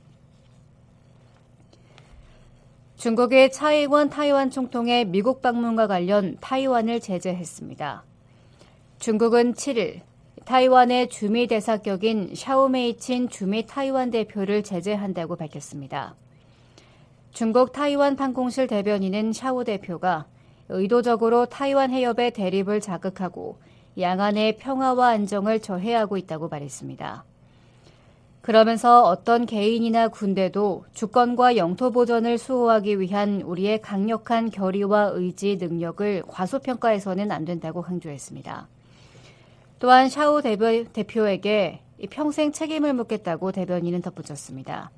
중국의 2.97 3.51
차이원 3.51 4.09
타이완 4.09 4.49
총통의 4.49 5.05
미국 5.05 5.41
방문과 5.41 5.87
관련 5.87 6.37
타이완을 6.39 7.01
제재했습니다. 7.01 8.03
중국은 8.99 9.53
7일 9.53 9.99
타이완의 10.45 11.09
주미 11.09 11.47
대사격인 11.47 12.33
샤오메이친 12.35 13.29
주미 13.29 13.65
타이완 13.65 14.11
대표를 14.11 14.63
제재한다고 14.63 15.35
밝혔습니다. 15.35 16.15
중국 17.31 17.71
타이완 17.71 18.15
판공실 18.15 18.67
대변인은 18.67 19.33
샤오 19.33 19.63
대표가 19.63 20.25
의도적으로 20.69 21.45
타이완 21.45 21.91
해협의 21.91 22.31
대립을 22.31 22.79
자극하고 22.79 23.57
양안의 23.99 24.57
평화와 24.57 25.09
안정을 25.09 25.59
저해하고 25.59 26.17
있다고 26.17 26.49
말했습니다. 26.49 27.23
그러면서 28.41 29.03
어떤 29.03 29.45
개인이나 29.45 30.09
군대도 30.09 30.83
주권과 30.93 31.55
영토 31.55 31.91
보전을 31.91 32.37
수호하기 32.37 32.99
위한 32.99 33.41
우리의 33.41 33.81
강력한 33.81 34.49
결의와 34.49 35.11
의지 35.13 35.55
능력을 35.55 36.23
과소평가해서는 36.27 37.31
안 37.31 37.45
된다고 37.45 37.81
강조했습니다. 37.81 38.67
또한 39.79 40.09
샤오 40.09 40.41
대표에게 40.41 41.79
평생 42.09 42.51
책임을 42.51 42.93
묻겠다고 42.93 43.53
대변인은 43.53 44.01
덧붙였습니다. 44.01 44.91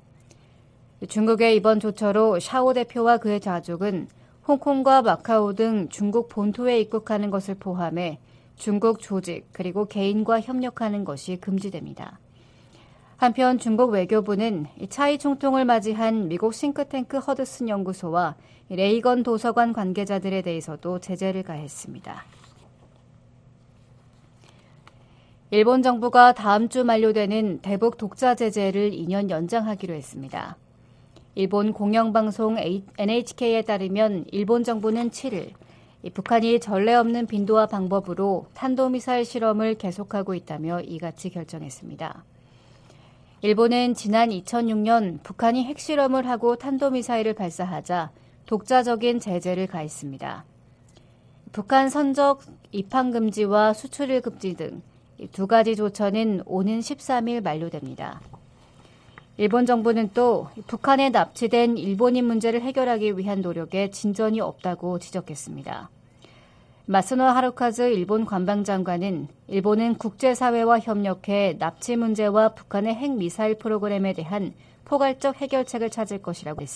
중국의 1.06 1.54
이번 1.54 1.78
조처로 1.78 2.40
샤오 2.40 2.72
대표와 2.72 3.18
그의 3.18 3.38
가족은 3.38 4.08
홍콩과 4.48 5.02
마카오 5.02 5.52
등 5.52 5.88
중국 5.88 6.28
본토에 6.28 6.80
입국하는 6.80 7.30
것을 7.30 7.54
포함해 7.54 8.18
중국 8.56 9.00
조직 9.00 9.46
그리고 9.52 9.86
개인과 9.86 10.40
협력하는 10.40 11.04
것이 11.04 11.36
금지됩니다. 11.36 12.18
한편 13.16 13.58
중국 13.58 13.90
외교부는 13.90 14.66
차이 14.90 15.18
총통을 15.18 15.64
맞이한 15.64 16.28
미국 16.28 16.52
싱크탱크 16.52 17.18
허드슨 17.18 17.68
연구소와 17.68 18.36
레이건 18.68 19.22
도서관 19.22 19.72
관계자들에 19.72 20.42
대해서도 20.42 20.98
제재를 20.98 21.42
가했습니다. 21.42 22.24
일본 25.50 25.82
정부가 25.82 26.32
다음 26.32 26.68
주 26.68 26.84
만료되는 26.84 27.60
대북 27.60 27.96
독자 27.96 28.34
제재를 28.34 28.90
2년 28.90 29.30
연장하기로 29.30 29.94
했습니다. 29.94 30.56
일본 31.36 31.72
공영방송 31.72 32.56
NHK에 32.98 33.62
따르면 33.62 34.24
일본 34.32 34.64
정부는 34.64 35.10
7일 35.10 35.52
북한이 36.10 36.60
전례 36.60 36.94
없는 36.94 37.26
빈도와 37.26 37.66
방법으로 37.66 38.46
탄도미사일 38.54 39.24
실험을 39.24 39.74
계속하고 39.76 40.34
있다며 40.34 40.80
이같이 40.80 41.30
결정했습니다. 41.30 42.24
일본은 43.42 43.94
지난 43.94 44.30
2006년 44.30 45.22
북한이 45.22 45.64
핵실험을 45.64 46.28
하고 46.28 46.56
탄도미사일을 46.56 47.34
발사하자 47.34 48.10
독자적인 48.46 49.20
제재를 49.20 49.66
가했습니다. 49.66 50.44
북한 51.52 51.88
선적 51.88 52.42
입항 52.72 53.10
금지와 53.10 53.72
수출일 53.72 54.20
금지 54.20 54.54
등 54.54 54.82
두 55.32 55.46
가지 55.46 55.76
조처는 55.76 56.42
오는 56.44 56.80
13일 56.80 57.42
만료됩니다. 57.42 58.20
일본 59.38 59.66
정부는 59.66 60.10
또 60.14 60.48
북한에 60.66 61.10
납치된 61.10 61.76
일본인 61.78 62.24
문제를 62.26 62.62
해결하기 62.62 63.18
위한 63.18 63.40
노력에 63.40 63.90
진전이 63.90 64.40
없다고 64.40 64.98
지적했습니다. 64.98 65.90
마스노 66.88 67.24
하루카즈 67.24 67.82
일본 67.82 68.24
관방장관은 68.24 69.26
일본은 69.48 69.96
국제사회와 69.96 70.78
협력해 70.78 71.56
납치 71.58 71.96
문제와 71.96 72.50
북한의 72.50 72.94
핵미사일 72.94 73.58
프로그램에 73.58 74.12
대한 74.12 74.54
포괄적 74.84 75.34
해결책을 75.34 75.90
찾을 75.90 76.22
것이라고 76.22 76.62
했습니다. 76.62 76.74